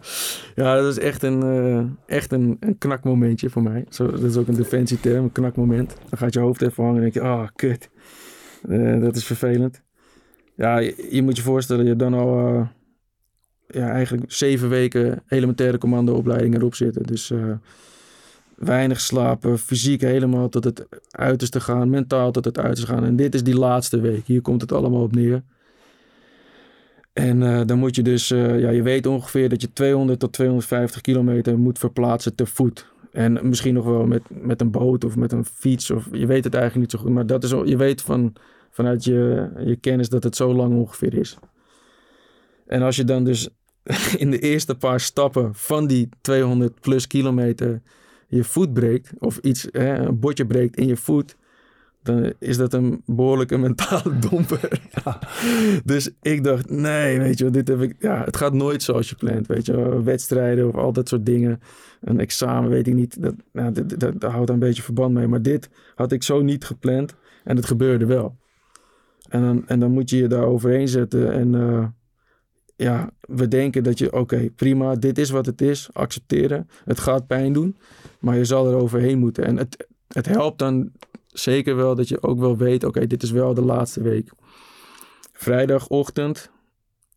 ja 0.55 0.75
dat 0.75 0.97
is 0.97 1.03
echt 1.03 1.23
een, 1.23 1.45
uh, 1.45 1.85
echt 2.05 2.31
een, 2.31 2.57
een 2.59 2.77
knakmomentje 2.77 3.49
voor 3.49 3.63
mij. 3.63 3.85
Zo, 3.89 4.11
dat 4.11 4.23
is 4.23 4.37
ook 4.37 4.47
een 4.47 4.55
defensieterm, 4.55 5.23
een 5.23 5.31
knakmoment. 5.31 5.95
Dan 6.09 6.17
gaat 6.17 6.33
je 6.33 6.39
hoofd 6.39 6.61
even 6.61 6.83
hangen 6.83 6.97
en 6.97 7.01
denk 7.01 7.13
je, 7.13 7.21
ah, 7.21 7.39
oh, 7.39 7.47
kut. 7.55 7.89
Uh, 8.67 9.01
dat 9.01 9.15
is 9.15 9.25
vervelend. 9.25 9.81
Ja, 10.55 10.77
je, 11.09 11.21
moet 11.23 11.37
je 11.37 11.43
voorstellen, 11.43 11.85
je 11.85 11.95
dan 11.95 12.13
al... 12.13 12.49
Uh, 12.49 12.67
ja, 13.67 13.89
eigenlijk 13.89 14.31
zeven 14.31 14.69
weken 14.69 15.23
elementaire 15.27 15.77
commandoopleiding 15.77 16.55
erop 16.55 16.75
zitten. 16.75 17.03
Dus 17.03 17.29
uh, 17.29 17.53
weinig 18.55 19.01
slapen, 19.01 19.59
fysiek 19.59 20.01
helemaal 20.01 20.49
tot 20.49 20.63
het 20.63 20.87
uiterste 21.09 21.59
gaan, 21.59 21.89
mentaal 21.89 22.31
tot 22.31 22.45
het 22.45 22.59
uiterste 22.59 22.91
gaan. 22.91 23.03
En 23.03 23.15
dit 23.15 23.33
is 23.33 23.43
die 23.43 23.57
laatste 23.57 23.99
week. 23.99 24.25
Hier 24.25 24.41
komt 24.41 24.61
het 24.61 24.71
allemaal 24.71 25.01
op 25.01 25.15
neer. 25.15 25.43
En 27.13 27.67
dan 27.67 27.79
moet 27.79 27.95
je 27.95 28.01
dus, 28.01 28.27
ja, 28.27 28.69
je 28.69 28.81
weet 28.81 29.05
ongeveer 29.05 29.49
dat 29.49 29.61
je 29.61 29.73
200 29.73 30.19
tot 30.19 30.33
250 30.33 31.01
kilometer 31.01 31.59
moet 31.59 31.79
verplaatsen 31.79 32.35
te 32.35 32.45
voet. 32.45 32.93
En 33.13 33.39
misschien 33.43 33.73
nog 33.73 33.85
wel 33.85 34.05
met, 34.05 34.21
met 34.27 34.61
een 34.61 34.71
boot 34.71 35.03
of 35.03 35.15
met 35.15 35.31
een 35.31 35.45
fiets. 35.45 35.91
Of, 35.91 36.07
je 36.11 36.25
weet 36.25 36.43
het 36.43 36.53
eigenlijk 36.53 36.83
niet 36.83 36.91
zo 36.91 37.05
goed. 37.05 37.15
Maar 37.15 37.25
dat 37.25 37.43
is, 37.43 37.49
je 37.49 37.77
weet 37.77 38.01
van, 38.01 38.33
vanuit 38.73 39.03
je, 39.03 39.49
je 39.65 39.75
kennis 39.75 40.09
dat 40.09 40.23
het 40.23 40.35
zo 40.35 40.53
lang 40.53 40.75
ongeveer 40.75 41.13
is. 41.13 41.37
En 42.65 42.81
als 42.81 42.95
je 42.95 43.03
dan 43.03 43.23
dus 43.23 43.49
in 44.17 44.31
de 44.31 44.39
eerste 44.39 44.75
paar 44.75 44.99
stappen 44.99 45.55
van 45.55 45.87
die 45.87 46.09
200 46.21 46.79
plus 46.79 47.07
kilometer 47.07 47.81
je 48.27 48.43
voet 48.43 48.73
breekt, 48.73 49.11
of 49.19 49.37
iets, 49.37 49.67
hè, 49.71 49.97
een 49.97 50.19
botje 50.19 50.45
breekt 50.45 50.75
in 50.75 50.87
je 50.87 50.97
voet, 50.97 51.35
dan 52.03 52.33
is 52.39 52.57
dat 52.57 52.73
een 52.73 53.01
behoorlijke 53.05 53.57
mentale 53.57 54.19
domper. 54.29 54.81
Ja. 55.03 55.19
Dus 55.85 56.09
ik 56.21 56.43
dacht, 56.43 56.69
nee, 56.69 57.19
weet 57.19 57.37
je, 57.37 57.49
dit 57.49 57.67
heb 57.67 57.81
ik, 57.81 57.95
ja, 57.99 58.23
het 58.23 58.37
gaat 58.37 58.53
nooit 58.53 58.83
zoals 58.83 59.09
je 59.09 59.15
plant, 59.15 59.47
weet 59.47 59.65
je, 59.65 60.03
wedstrijden 60.03 60.67
of 60.67 60.75
al 60.75 60.93
dat 60.93 61.07
soort 61.09 61.25
dingen. 61.25 61.59
Een 62.01 62.19
examen, 62.19 62.69
weet 62.69 62.87
ik 62.87 62.93
niet, 62.93 63.21
dat, 63.21 63.35
nou, 63.51 63.71
dat, 63.71 63.99
dat, 63.99 64.21
dat 64.21 64.31
houdt 64.31 64.49
een 64.49 64.59
beetje 64.59 64.83
verband 64.83 65.13
mee. 65.13 65.27
Maar 65.27 65.41
dit 65.41 65.69
had 65.95 66.11
ik 66.11 66.23
zo 66.23 66.41
niet 66.41 66.65
gepland 66.65 67.15
en 67.43 67.55
het 67.55 67.65
gebeurde 67.65 68.05
wel. 68.05 68.37
En 69.33 69.41
dan, 69.41 69.67
en 69.67 69.79
dan 69.79 69.91
moet 69.91 70.09
je 70.09 70.17
je 70.17 70.27
daar 70.27 70.45
overheen 70.45 70.87
zetten 70.87 71.33
en... 71.33 71.53
Uh, 71.53 71.85
ja, 72.75 73.09
we 73.19 73.47
denken 73.47 73.83
dat 73.83 73.99
je, 73.99 74.13
oké, 74.13 74.49
prima, 74.55 74.95
dit 74.95 75.17
is 75.17 75.29
wat 75.29 75.45
het 75.45 75.61
is, 75.61 75.89
accepteren. 75.93 76.69
Het 76.85 76.99
gaat 76.99 77.27
pijn 77.27 77.53
doen, 77.53 77.77
maar 78.19 78.37
je 78.37 78.45
zal 78.45 78.67
er 78.67 78.75
overheen 78.75 79.19
moeten. 79.19 79.45
En 79.45 79.57
het, 79.57 79.87
het 80.07 80.25
helpt 80.25 80.59
dan 80.59 80.91
zeker 81.27 81.75
wel 81.75 81.95
dat 81.95 82.07
je 82.07 82.21
ook 82.21 82.39
wel 82.39 82.57
weet, 82.57 82.83
oké, 82.83 83.07
dit 83.07 83.23
is 83.23 83.31
wel 83.31 83.53
de 83.53 83.61
laatste 83.61 84.01
week. 84.01 84.31
Vrijdagochtend 85.33 86.51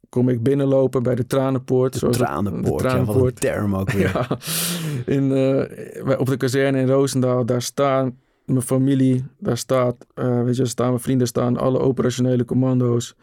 kom 0.09 0.29
ik 0.29 0.43
binnenlopen 0.43 1.03
bij 1.03 1.15
de 1.15 1.27
Tranenpoort. 1.27 2.01
De 2.01 2.09
Tranenpoort, 2.09 2.83
de 2.83 2.89
tranenpoort. 2.89 3.43
Ja, 3.43 3.53
term 3.53 3.77
ook 3.77 3.91
weer. 3.91 4.13
ja, 4.17 4.39
in, 5.07 5.31
uh, 5.31 6.19
op 6.19 6.27
de 6.27 6.37
kazerne 6.37 6.81
in 6.81 6.89
Roosendaal, 6.89 7.47
daar 7.47 7.63
staan 7.63 8.19
mijn 8.47 8.63
familie, 8.63 9.25
daar 9.39 9.59
staat, 9.59 10.07
uh, 10.15 10.43
weet 10.43 10.57
je, 10.57 10.67
staan 10.67 10.89
mijn 10.89 11.01
vrienden, 11.01 11.27
staan 11.27 11.57
alle 11.57 11.79
operationele 11.79 12.45
commando's. 12.45 13.17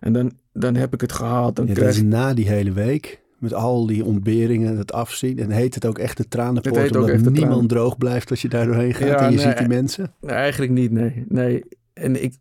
En 0.00 0.12
dan, 0.12 0.32
dan 0.52 0.74
heb 0.74 0.94
ik 0.94 1.00
het 1.00 1.12
gehaald. 1.12 1.56
Dan 1.56 1.66
ja, 1.66 1.72
krijg... 1.72 1.88
dat 1.88 1.96
is 1.96 2.10
na 2.10 2.34
die 2.34 2.48
hele 2.48 2.72
week. 2.72 3.20
Met 3.38 3.54
al 3.54 3.86
die 3.86 4.04
ontberingen, 4.04 4.78
het 4.78 4.92
afzien. 4.92 5.38
En 5.38 5.50
heet 5.50 5.74
het 5.74 5.86
ook 5.86 5.98
echt 5.98 6.16
de 6.16 6.28
tranenpoort. 6.28 6.76
Het 6.76 6.96
omdat 6.96 7.14
niemand 7.14 7.38
tranen... 7.38 7.66
droog 7.66 7.98
blijft 7.98 8.30
als 8.30 8.42
je 8.42 8.48
daar 8.48 8.66
doorheen 8.66 8.94
gaat. 8.94 9.08
Ja, 9.08 9.18
en 9.18 9.30
je 9.30 9.36
nee, 9.36 9.46
ziet 9.46 9.58
die 9.58 9.68
mensen. 9.68 10.14
Nee, 10.20 10.34
eigenlijk 10.34 10.72
niet, 10.72 10.90
nee. 10.90 11.24
Nee, 11.28 11.64
en 11.92 12.22
ik... 12.22 12.34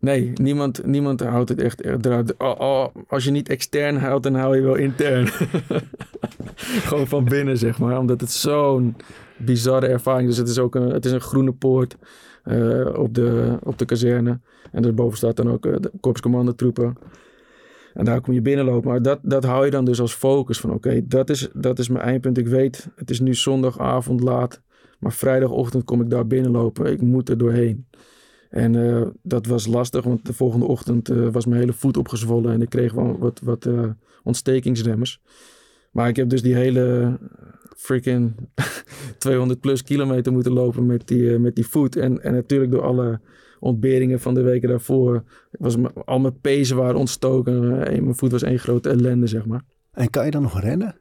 Nee, 0.00 0.32
niemand, 0.34 0.86
niemand 0.86 1.20
houdt 1.20 1.48
het 1.48 1.60
echt 1.60 1.84
eruit. 1.84 2.36
Oh, 2.36 2.60
oh, 2.60 2.86
als 3.08 3.24
je 3.24 3.30
niet 3.30 3.48
extern 3.48 3.96
houdt, 3.96 4.22
dan 4.22 4.34
hou 4.34 4.56
je 4.56 4.62
wel 4.62 4.74
intern. 4.74 5.26
Gewoon 6.86 7.06
van 7.06 7.24
binnen, 7.24 7.58
zeg 7.58 7.78
maar. 7.78 7.98
Omdat 7.98 8.20
het 8.20 8.30
zo'n 8.30 8.96
bizarre 9.38 9.86
ervaring. 9.86 10.28
Dus 10.28 10.36
het 10.36 10.48
is 10.48 10.58
ook 10.58 10.74
een, 10.74 10.90
het 10.90 11.04
is 11.04 11.12
een 11.12 11.20
groene 11.20 11.52
poort 11.52 11.96
uh, 12.44 12.98
op, 12.98 13.14
de, 13.14 13.58
op 13.62 13.78
de 13.78 13.84
kazerne. 13.84 14.40
En 14.72 14.82
daarboven 14.82 15.16
staat 15.16 15.36
dan 15.36 15.50
ook 15.50 15.66
uh, 15.66 15.76
de 15.80 15.90
korpscommandotroepen. 16.00 16.96
En 17.94 18.04
daar 18.04 18.20
kom 18.20 18.34
je 18.34 18.42
binnenlopen. 18.42 18.90
Maar 18.90 19.02
dat, 19.02 19.18
dat 19.22 19.44
hou 19.44 19.64
je 19.64 19.70
dan 19.70 19.84
dus 19.84 20.00
als 20.00 20.14
focus 20.14 20.60
van 20.60 20.72
oké, 20.72 21.06
dat, 21.06 21.30
is, 21.30 21.48
dat 21.52 21.78
is 21.78 21.88
mijn 21.88 22.04
eindpunt. 22.04 22.38
Ik 22.38 22.48
weet, 22.48 22.88
het 22.96 23.10
is 23.10 23.20
nu 23.20 23.34
zondagavond 23.34 24.20
laat. 24.20 24.62
Maar 24.98 25.12
vrijdagochtend 25.12 25.84
kom 25.84 26.00
ik 26.00 26.10
daar 26.10 26.26
binnenlopen. 26.26 26.92
Ik 26.92 27.00
moet 27.00 27.28
er 27.28 27.38
doorheen. 27.38 27.86
En 28.50 28.74
uh, 28.74 29.06
dat 29.22 29.46
was 29.46 29.66
lastig, 29.66 30.04
want 30.04 30.26
de 30.26 30.32
volgende 30.32 30.66
ochtend 30.66 31.08
was 31.08 31.46
mijn 31.46 31.60
hele 31.60 31.72
voet 31.72 31.96
opgezwollen. 31.96 32.52
En 32.52 32.62
ik 32.62 32.68
kreeg 32.68 32.92
wel 32.92 33.18
wat, 33.18 33.40
wat 33.44 33.68
ontstekingsremmers. 34.22 35.20
Maar 35.90 36.08
ik 36.08 36.16
heb 36.16 36.28
dus 36.28 36.42
die 36.42 36.54
hele 36.54 37.18
freaking 37.76 38.34
200 39.18 39.60
plus 39.60 39.82
kilometer 39.82 40.32
moeten 40.32 40.52
lopen 40.52 40.86
met 40.86 41.06
die, 41.06 41.38
met 41.38 41.54
die 41.54 41.66
voet. 41.66 41.96
En, 41.96 42.22
en 42.22 42.32
natuurlijk 42.34 42.70
door 42.70 42.82
alle 42.82 43.20
ontberingen 43.60 44.20
van 44.20 44.34
de 44.34 44.42
weken 44.42 44.68
daarvoor. 44.68 45.24
Was, 45.50 45.76
al 46.04 46.18
mijn 46.18 46.40
pezen 46.40 46.76
waren 46.76 46.96
ontstoken. 46.96 47.86
Eh, 47.86 48.00
mijn 48.02 48.16
voet 48.16 48.32
was 48.32 48.42
één 48.42 48.58
grote 48.58 48.88
ellende, 48.88 49.26
zeg 49.26 49.46
maar. 49.46 49.62
En 49.92 50.10
kan 50.10 50.24
je 50.24 50.30
dan 50.30 50.42
nog 50.42 50.60
rennen? 50.60 50.96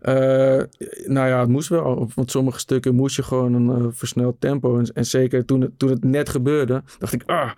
Eh, 0.00 0.62
nou 1.04 1.28
ja, 1.28 1.40
het 1.40 1.48
moest 1.48 1.68
wel. 1.68 2.10
Want 2.14 2.30
sommige 2.30 2.58
stukken 2.58 2.94
moest 2.94 3.16
je 3.16 3.22
gewoon 3.22 3.54
een 3.54 3.70
eh, 3.70 3.86
versneld 3.90 4.40
tempo. 4.40 4.78
En, 4.78 4.84
en 4.84 5.06
zeker 5.06 5.44
toen 5.44 5.60
het, 5.60 5.78
toen 5.78 5.90
het 5.90 6.04
net 6.04 6.28
gebeurde, 6.28 6.82
dacht 6.98 7.12
ik, 7.12 7.22
ah. 7.26 7.50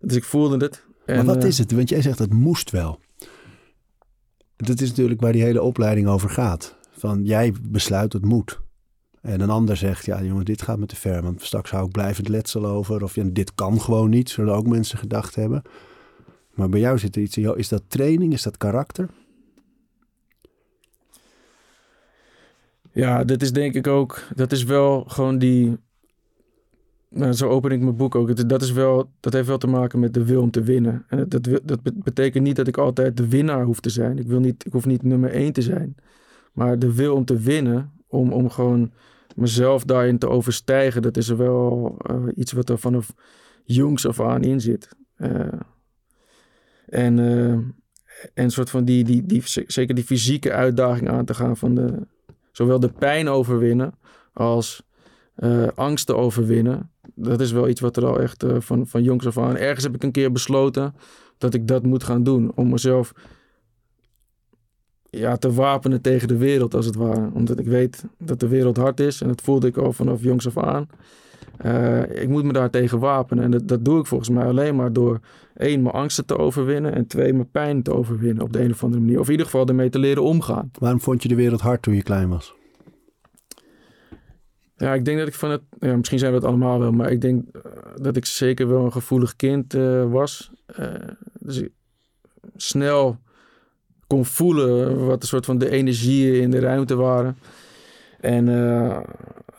Dus 0.00 0.16
ik 0.16 0.24
voelde 0.24 0.64
het. 0.64 0.84
En, 1.06 1.16
maar 1.16 1.24
wat 1.24 1.42
eh, 1.42 1.48
is 1.48 1.58
het? 1.58 1.72
Want 1.72 1.88
jij 1.88 2.02
zegt 2.02 2.18
het 2.18 2.32
moest 2.32 2.70
wel. 2.70 3.00
Dat 4.56 4.80
is 4.80 4.88
natuurlijk 4.88 5.20
waar 5.20 5.32
die 5.32 5.42
hele 5.42 5.62
opleiding 5.62 6.08
over 6.08 6.30
gaat. 6.30 6.78
Van 7.00 7.24
jij 7.24 7.52
besluit 7.62 8.12
het 8.12 8.24
moet. 8.24 8.60
En 9.20 9.40
een 9.40 9.50
ander 9.50 9.76
zegt, 9.76 10.04
ja 10.04 10.22
jongen, 10.22 10.44
dit 10.44 10.62
gaat 10.62 10.78
me 10.78 10.86
te 10.86 10.96
ver. 10.96 11.22
Want 11.22 11.42
straks 11.42 11.70
hou 11.70 11.86
ik 11.86 11.92
blijvend 11.92 12.28
letsel 12.28 12.66
over. 12.66 13.02
Of 13.02 13.12
dit 13.12 13.54
kan 13.54 13.80
gewoon 13.80 14.10
niet, 14.10 14.30
zullen 14.30 14.54
ook 14.54 14.66
mensen 14.66 14.98
gedacht 14.98 15.34
hebben. 15.34 15.62
Maar 16.54 16.68
bij 16.68 16.80
jou 16.80 16.98
zit 16.98 17.16
er 17.16 17.22
iets 17.22 17.36
in. 17.36 17.56
Is 17.56 17.68
dat 17.68 17.82
training? 17.88 18.32
Is 18.32 18.42
dat 18.42 18.56
karakter? 18.56 19.08
Ja, 22.92 23.24
dat 23.24 23.42
is 23.42 23.52
denk 23.52 23.74
ik 23.74 23.86
ook. 23.86 24.22
Dat 24.34 24.52
is 24.52 24.64
wel 24.64 25.04
gewoon 25.04 25.38
die. 25.38 25.76
Nou, 27.08 27.32
zo 27.32 27.48
open 27.48 27.70
ik 27.70 27.80
mijn 27.80 27.96
boek 27.96 28.14
ook. 28.14 28.48
Dat, 28.48 28.62
is 28.62 28.72
wel, 28.72 29.10
dat 29.20 29.32
heeft 29.32 29.48
wel 29.48 29.58
te 29.58 29.66
maken 29.66 29.98
met 29.98 30.14
de 30.14 30.24
wil 30.24 30.42
om 30.42 30.50
te 30.50 30.62
winnen. 30.62 31.04
En 31.08 31.28
dat, 31.28 31.44
dat, 31.44 31.60
dat 31.64 31.82
be- 31.82 31.92
betekent 31.94 32.44
niet 32.44 32.56
dat 32.56 32.68
ik 32.68 32.76
altijd 32.78 33.16
de 33.16 33.28
winnaar 33.28 33.64
hoef 33.64 33.80
te 33.80 33.90
zijn. 33.90 34.18
Ik, 34.18 34.26
wil 34.26 34.40
niet, 34.40 34.66
ik 34.66 34.72
hoef 34.72 34.86
niet 34.86 35.02
nummer 35.02 35.30
één 35.30 35.52
te 35.52 35.62
zijn. 35.62 35.96
Maar 36.60 36.78
de 36.78 36.94
wil 36.94 37.14
om 37.14 37.24
te 37.24 37.38
winnen, 37.38 37.92
om, 38.06 38.32
om 38.32 38.50
gewoon 38.50 38.92
mezelf 39.36 39.84
daarin 39.84 40.18
te 40.18 40.28
overstijgen, 40.28 41.02
dat 41.02 41.16
is 41.16 41.28
er 41.28 41.36
wel 41.36 41.96
eh, 41.98 42.16
iets 42.34 42.52
wat 42.52 42.68
er 42.68 42.78
vanaf 42.78 43.14
jongs 43.64 44.06
af 44.06 44.20
aan 44.20 44.42
in 44.42 44.60
zit. 44.60 44.88
Eh, 45.16 45.52
en, 46.88 47.18
eh, 47.18 47.58
en 48.34 48.50
soort 48.50 48.70
van 48.70 48.84
die, 48.84 49.04
die, 49.04 49.26
die, 49.26 49.42
zeker 49.66 49.94
die 49.94 50.04
fysieke 50.04 50.52
uitdaging 50.52 51.08
aan 51.08 51.24
te 51.24 51.34
gaan 51.34 51.56
van 51.56 51.74
de, 51.74 52.06
zowel 52.52 52.80
de 52.80 52.92
pijn 52.92 53.28
overwinnen 53.28 53.94
als 54.32 54.88
angsten 55.74 56.16
overwinnen. 56.16 56.90
Dat 57.14 57.40
is 57.40 57.52
wel 57.52 57.68
iets 57.68 57.80
wat 57.80 57.96
er 57.96 58.06
al 58.06 58.20
echt 58.20 58.44
van, 58.58 58.86
van 58.86 59.02
jongs 59.02 59.26
af 59.26 59.38
aan. 59.38 59.56
Ergens 59.56 59.84
heb 59.84 59.94
ik 59.94 60.02
een 60.02 60.12
keer 60.12 60.32
besloten 60.32 60.94
dat 61.38 61.54
ik 61.54 61.68
dat 61.68 61.82
moet 61.82 62.04
gaan 62.04 62.22
doen. 62.22 62.52
Om 62.54 62.68
mezelf 62.68 63.12
ja, 65.10 65.36
te 65.36 65.52
wapenen 65.52 66.00
tegen 66.00 66.28
de 66.28 66.36
wereld, 66.36 66.74
als 66.74 66.86
het 66.86 66.94
ware. 66.94 67.30
Omdat 67.32 67.58
ik 67.58 67.66
weet 67.66 68.04
dat 68.18 68.40
de 68.40 68.48
wereld 68.48 68.76
hard 68.76 69.00
is. 69.00 69.20
En 69.20 69.28
dat 69.28 69.40
voelde 69.40 69.66
ik 69.66 69.76
al 69.76 69.92
vanaf 69.92 70.22
jongs 70.22 70.46
af 70.46 70.58
aan. 70.58 70.88
Eh, 71.56 72.22
ik 72.22 72.28
moet 72.28 72.44
me 72.44 72.52
daar 72.52 72.70
tegen 72.70 72.98
wapenen. 72.98 73.44
En 73.44 73.50
dat, 73.50 73.68
dat 73.68 73.84
doe 73.84 74.00
ik 74.00 74.06
volgens 74.06 74.30
mij 74.30 74.44
alleen 74.44 74.76
maar 74.76 74.92
door 74.92 75.20
één, 75.56 75.82
mijn 75.82 75.94
angsten 75.94 76.26
te 76.26 76.38
overwinnen. 76.38 76.94
En 76.94 77.06
twee, 77.06 77.32
mijn 77.32 77.50
pijn 77.50 77.82
te 77.82 77.94
overwinnen 77.94 78.42
op 78.42 78.52
de 78.52 78.62
een 78.62 78.70
of 78.70 78.84
andere 78.84 79.02
manier. 79.02 79.18
Of 79.18 79.26
in 79.26 79.30
ieder 79.30 79.46
geval 79.46 79.66
ermee 79.66 79.90
te 79.90 79.98
leren 79.98 80.22
omgaan. 80.22 80.70
Waarom 80.78 81.00
vond 81.00 81.22
je 81.22 81.28
de 81.28 81.34
wereld 81.34 81.60
hard 81.60 81.82
toen 81.82 81.94
je 81.94 82.02
klein 82.02 82.28
was? 82.28 82.54
Ja, 84.76 84.94
ik 84.94 85.04
denk 85.04 85.18
dat 85.18 85.28
ik 85.28 85.34
van 85.34 85.50
het. 85.50 85.62
Ja, 85.78 85.96
misschien 85.96 86.18
zijn 86.18 86.30
we 86.30 86.38
het 86.38 86.46
allemaal 86.46 86.78
wel, 86.78 86.92
maar 86.92 87.10
ik 87.10 87.20
denk 87.20 87.44
eh, 87.52 87.62
dat 87.96 88.16
ik 88.16 88.24
zeker 88.24 88.68
wel 88.68 88.84
een 88.84 88.92
gevoelig 88.92 89.36
kind 89.36 89.74
eh, 89.74 90.10
was. 90.10 90.52
Dus 91.38 91.56
ik 91.56 91.70
snel 92.56 93.18
kon 94.10 94.24
voelen 94.24 95.06
wat 95.06 95.22
een 95.22 95.28
soort 95.28 95.44
van 95.44 95.58
de 95.58 95.70
energieën 95.70 96.42
in 96.42 96.50
de 96.50 96.58
ruimte 96.58 96.94
waren. 96.94 97.38
En 98.20 98.48
eh, 98.48 98.98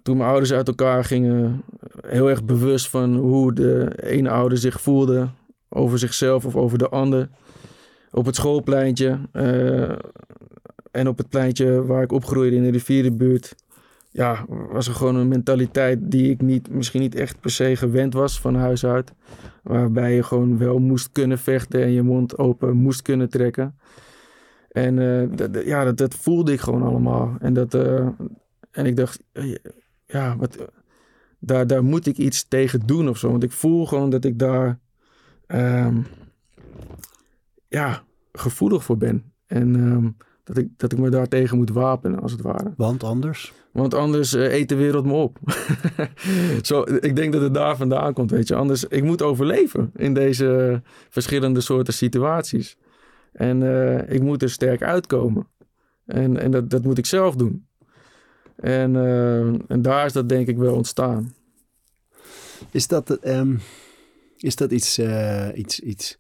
toen 0.04 0.18
mijn 0.18 0.30
ouders 0.30 0.54
uit 0.54 0.68
elkaar 0.68 1.04
gingen, 1.04 1.64
heel 2.08 2.30
erg 2.30 2.44
bewust 2.44 2.90
van 2.90 3.16
hoe 3.16 3.54
de 3.54 3.92
ene 4.04 4.30
ouder 4.30 4.58
zich 4.58 4.82
voelde 4.82 5.30
over 5.70 6.00
zichzelf 6.00 6.46
of 6.46 6.56
over 6.56 6.78
de 6.78 6.90
ander. 6.90 7.30
Op 8.12 8.26
het 8.26 8.36
schoolpleintje 8.36 9.20
eh, 9.32 9.90
en 10.92 11.08
op 11.08 11.18
het 11.18 11.30
pleintje 11.30 11.86
waar 11.86 12.04
ik 12.04 12.12
opgroeide 12.12 12.56
in 12.56 12.64
de 12.64 12.72
rivierenbuurt 12.72 13.56
ja, 14.12 14.46
was 14.48 14.88
er 14.88 14.94
gewoon 14.94 15.16
een 15.16 15.28
mentaliteit 15.28 16.00
die 16.02 16.30
ik 16.30 16.42
niet, 16.42 16.70
misschien 16.70 17.02
niet 17.02 17.16
echt 17.16 17.40
per 17.40 17.52
se 17.52 17.76
gewend 17.76 18.14
was 18.14 18.40
van 18.40 18.56
huis 18.56 18.86
uit. 18.86 19.14
Waarbij 19.64 20.16
je 20.16 20.24
gewoon 20.24 20.58
wel 20.58 20.80
moest 20.80 21.10
kunnen 21.12 21.38
vechten 21.38 21.84
en 21.84 21.92
je 21.92 22.02
mond 22.02 22.38
open 22.38 22.76
moest 22.76 23.02
kunnen 23.02 23.30
trekken. 23.30 23.76
En 24.72 25.00
eh, 25.00 25.66
ja, 25.66 25.84
dat, 25.84 25.98
dat 25.98 26.16
voelde 26.16 26.52
ik 26.52 26.60
gewoon 26.60 26.82
allemaal. 26.82 27.36
En, 27.40 27.54
dat, 27.54 27.74
eh, 27.74 28.08
en 28.72 28.86
ik 28.86 28.96
dacht, 28.96 29.24
eh, 29.32 29.56
ja, 30.06 30.38
wat, 30.38 30.58
daar, 31.40 31.68
daar 31.68 31.84
moet 31.84 32.06
ik 32.06 32.18
iets 32.18 32.48
tegen 32.48 32.86
doen 32.86 33.10
of 33.10 33.18
zo. 33.18 33.32
Want 33.32 33.44
ik 33.44 33.52
voel 33.52 33.86
gewoon 33.86 34.10
dat 34.10 34.26
ik 34.26 34.40
daar 34.40 34.80
ehm, 35.48 36.02
ja, 37.68 38.04
gevoelig 38.32 38.84
voor 38.84 38.98
ben. 38.98 39.34
En 39.46 39.76
ehm, 39.76 40.10
dat, 40.44 40.58
ik, 40.58 40.68
dat 40.78 40.92
ik 40.92 41.00
me 41.00 41.10
daar 41.10 41.28
tegen 41.28 41.58
moet 41.58 41.72
wapenen, 41.72 42.20
als 42.20 42.32
het 42.32 42.42
ware. 42.42 42.74
Want 42.78 43.04
anders? 43.04 43.54
Want 43.72 43.94
anders 43.94 44.34
eet 44.34 44.70
de 44.70 44.76
wereld 44.76 45.06
me 45.06 45.14
op. 45.14 45.40
Zo, 46.62 46.82
ik 46.82 47.16
denk 47.16 47.34
dat 47.34 47.42
het 47.42 47.54
daar 47.54 47.78
vandaan 47.78 48.14
komt, 48.14 48.32
weet 48.32 48.48
je. 48.48 48.56
Anders, 48.56 48.86
ik 48.86 49.04
moet 49.04 49.22
overleven 49.22 49.92
in 49.96 50.14
deze 50.14 50.82
verschillende 51.10 51.62
soorten 51.62 51.94
situaties. 51.94 52.78
En 53.32 53.64
eh, 53.64 54.16
ik 54.16 54.22
moet 54.22 54.42
er 54.42 54.50
sterk 54.50 54.82
uitkomen. 54.82 55.48
En, 56.06 56.38
en 56.38 56.52
dat, 56.52 56.70
dat 56.70 56.84
moet 56.84 56.98
ik 56.98 57.06
zelf 57.06 57.36
doen. 57.36 57.68
En, 58.56 58.96
eh, 58.96 59.46
en 59.48 59.82
daar 59.82 60.06
is 60.06 60.14
dat 60.14 60.30
denk 60.30 60.48
ik 60.48 60.58
wel 60.58 60.76
ontstaan. 60.76 61.34
Is 62.72 62.88
dat, 62.88 63.10
ehm, 63.10 63.56
is 64.38 64.56
dat 64.56 64.72
iets, 64.72 64.98
eh, 64.98 65.48
iets, 65.56 65.80
iets 65.80 66.20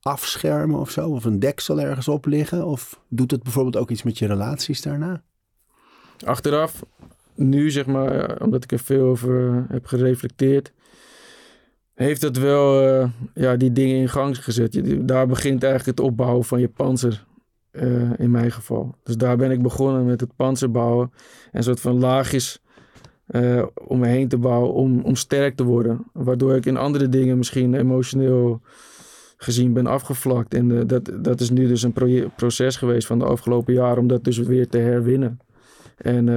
afschermen 0.00 0.78
of 0.78 0.90
zo? 0.90 1.08
Of 1.08 1.24
een 1.24 1.38
deksel 1.38 1.80
ergens 1.80 2.08
op 2.08 2.26
liggen? 2.26 2.66
Of 2.66 3.00
doet 3.08 3.30
het 3.30 3.42
bijvoorbeeld 3.42 3.76
ook 3.76 3.90
iets 3.90 4.02
met 4.02 4.18
je 4.18 4.26
relaties 4.26 4.82
daarna? 4.82 5.22
Achteraf, 6.24 6.84
nu 7.34 7.70
zeg 7.70 7.86
maar, 7.86 8.42
omdat 8.42 8.64
ik 8.64 8.72
er 8.72 8.78
veel 8.78 9.06
over 9.06 9.66
heb 9.68 9.86
gereflecteerd, 9.86 10.72
heeft 11.98 12.22
het 12.22 12.38
wel 12.38 12.82
eh, 12.82 13.08
ja, 13.34 13.56
die 13.56 13.72
dingen 13.72 13.96
in 13.96 14.08
gang 14.08 14.44
gezet. 14.44 14.74
Je- 14.74 15.04
Daar 15.04 15.26
begint 15.26 15.62
eigenlijk 15.62 15.98
het 15.98 16.06
opbouwen 16.06 16.44
van 16.44 16.60
je 16.60 16.68
panzer, 16.68 17.26
eh, 17.70 18.18
in 18.18 18.30
mijn 18.30 18.50
geval. 18.50 18.94
Dus 19.02 19.16
daar 19.16 19.36
ben 19.36 19.50
ik 19.50 19.62
begonnen 19.62 20.04
met 20.04 20.20
het 20.20 20.36
panzer 20.36 20.70
bouwen. 20.70 21.10
En 21.50 21.58
een 21.58 21.62
soort 21.62 21.80
van 21.80 21.98
laagjes 21.98 22.62
eh, 23.26 23.62
om 23.86 23.98
me 23.98 24.06
heen 24.06 24.28
te 24.28 24.38
bouwen 24.38 24.72
om, 24.72 25.00
om 25.00 25.14
sterk 25.16 25.56
te 25.56 25.64
worden. 25.64 26.04
Waardoor 26.12 26.56
ik 26.56 26.66
in 26.66 26.76
andere 26.76 27.08
dingen 27.08 27.38
misschien 27.38 27.74
emotioneel 27.74 28.60
gezien 29.36 29.72
ben 29.72 29.86
afgevlakt. 29.86 30.54
En 30.54 30.86
dat, 30.86 31.10
dat 31.20 31.40
is 31.40 31.50
nu 31.50 31.66
dus 31.68 31.82
een 31.82 32.30
proces 32.36 32.76
geweest 32.76 33.06
van 33.06 33.18
de 33.18 33.24
afgelopen 33.24 33.74
jaren 33.74 33.98
om 33.98 34.06
dat 34.06 34.24
dus 34.24 34.38
weer 34.38 34.68
te 34.68 34.78
herwinnen. 34.78 35.38
En, 35.96 36.28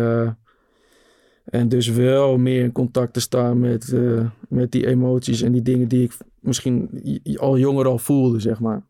en 1.46 1.70
dus 1.70 1.88
wel 1.88 2.38
meer 2.38 2.64
in 2.64 2.72
contact 2.72 3.14
te 3.14 3.20
staan 3.20 3.60
met, 3.60 3.92
eh, 3.94 4.26
met 4.50 4.72
die 4.72 4.88
emoties 4.88 5.42
en 5.42 5.52
die 5.52 5.62
dingen 5.62 5.88
die 5.88 6.04
ik 6.04 6.18
misschien 6.40 6.90
al 7.36 7.58
jonger 7.58 7.86
al 7.88 7.98
voelde, 7.98 8.40
zeg 8.40 8.60
maar. 8.60 8.84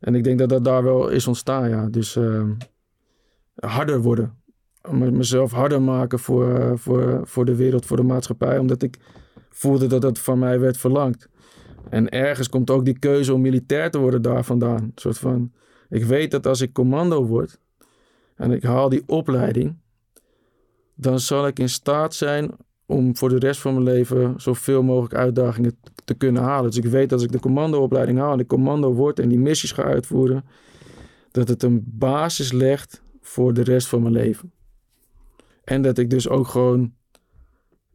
En 0.00 0.14
ik 0.14 0.24
denk 0.24 0.38
dat 0.38 0.48
dat 0.48 0.64
daar 0.64 0.82
wel 0.82 1.08
is 1.08 1.26
ontstaan, 1.26 1.68
ja. 1.68 1.86
Dus 1.88 2.16
eh, 2.16 2.44
harder 3.54 4.00
worden. 4.00 4.34
Me- 4.90 5.10
Mezelf 5.10 5.52
harder 5.52 5.82
maken 5.82 6.18
voor, 6.18 6.54
eh, 6.58 6.72
voor, 6.74 7.20
voor 7.24 7.44
de 7.44 7.56
wereld, 7.56 7.86
voor 7.86 7.96
de 7.96 8.02
maatschappij. 8.02 8.58
Omdat 8.58 8.82
ik 8.82 8.98
voelde 9.50 9.86
dat 9.86 10.00
dat 10.02 10.18
van 10.18 10.38
mij 10.38 10.60
werd 10.60 10.76
verlangd. 10.76 11.28
En 11.88 12.08
ergens 12.08 12.48
komt 12.48 12.70
ook 12.70 12.84
die 12.84 12.98
keuze 12.98 13.34
om 13.34 13.40
militair 13.40 13.90
te 13.90 13.98
worden 13.98 14.22
daar 14.22 14.44
vandaan. 14.44 14.82
Een 14.82 14.92
soort 14.94 15.18
van, 15.18 15.52
ik 15.88 16.04
weet 16.04 16.30
dat 16.30 16.46
als 16.46 16.60
ik 16.60 16.72
commando 16.72 17.24
word 17.26 17.58
en 18.36 18.50
ik 18.52 18.62
haal 18.62 18.88
die 18.88 19.02
opleiding, 19.06 19.76
dan 20.94 21.20
zal 21.20 21.46
ik 21.46 21.58
in 21.58 21.68
staat 21.68 22.14
zijn 22.14 22.50
om 22.86 23.16
voor 23.16 23.28
de 23.28 23.38
rest 23.38 23.60
van 23.60 23.72
mijn 23.72 23.84
leven 23.84 24.34
zoveel 24.36 24.82
mogelijk 24.82 25.14
uitdagingen 25.14 25.76
te 26.04 26.14
kunnen 26.14 26.42
halen. 26.42 26.70
Dus 26.70 26.84
ik 26.84 26.90
weet 26.90 27.08
dat 27.08 27.12
als 27.12 27.22
ik 27.22 27.32
de 27.32 27.40
commandoopleiding 27.40 28.18
haal 28.18 28.32
en 28.32 28.38
ik 28.38 28.46
commando 28.46 28.92
word 28.92 29.18
en 29.18 29.28
die 29.28 29.38
missies 29.38 29.72
ga 29.72 29.82
uitvoeren, 29.82 30.44
dat 31.30 31.48
het 31.48 31.62
een 31.62 31.84
basis 31.86 32.52
legt 32.52 33.02
voor 33.20 33.54
de 33.54 33.62
rest 33.62 33.86
van 33.86 34.02
mijn 34.02 34.14
leven. 34.14 34.52
En 35.64 35.82
dat 35.82 35.98
ik 35.98 36.10
dus 36.10 36.28
ook 36.28 36.46
gewoon 36.46 36.94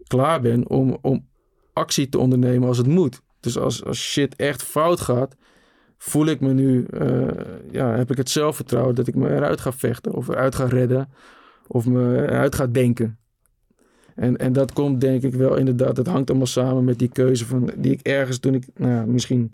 klaar 0.08 0.42
ben 0.42 0.70
om, 0.70 0.98
om 1.02 1.28
actie 1.74 2.10
te 2.10 2.18
ondernemen 2.18 2.68
als 2.68 2.78
het 2.78 2.88
moet. 2.88 3.22
Dus 3.40 3.58
als, 3.58 3.84
als 3.86 4.00
shit 4.00 4.36
echt 4.36 4.64
fout 4.64 5.00
gaat, 5.00 5.36
voel 5.98 6.26
ik 6.26 6.40
me 6.40 6.54
nu, 6.54 6.84
eh, 6.84 7.28
ja, 7.72 7.96
heb 7.96 8.12
ik 8.12 8.18
het 8.18 8.30
zelfvertrouwen 8.30 8.96
dat 8.96 9.08
ik 9.08 9.16
me 9.16 9.30
eruit 9.30 9.62
ga 9.62 9.72
vechten 9.72 10.14
of 10.14 10.28
eruit 10.28 10.56
ga 10.56 10.66
redden 10.66 11.10
of 11.68 11.86
me 11.86 12.28
eruit 12.28 12.56
ga 12.56 12.68
denken. 12.68 13.18
En, 14.16 14.38
en 14.38 14.54
dat 14.54 14.74
komt 14.74 15.02
denk 15.02 15.24
ik 15.24 15.34
wel 15.34 15.56
inderdaad, 15.56 15.98
het 15.98 16.08
hangt 16.08 16.30
allemaal 16.30 16.48
samen 16.48 16.84
met 16.84 17.00
die 17.00 17.10
keuze 17.10 17.46
van, 17.46 17.72
die 17.76 17.92
ik 17.92 18.00
ergens 18.02 18.40
toen 18.40 18.54
ik, 18.54 18.66
nou 18.76 18.92
ja, 18.92 19.06
misschien 19.06 19.52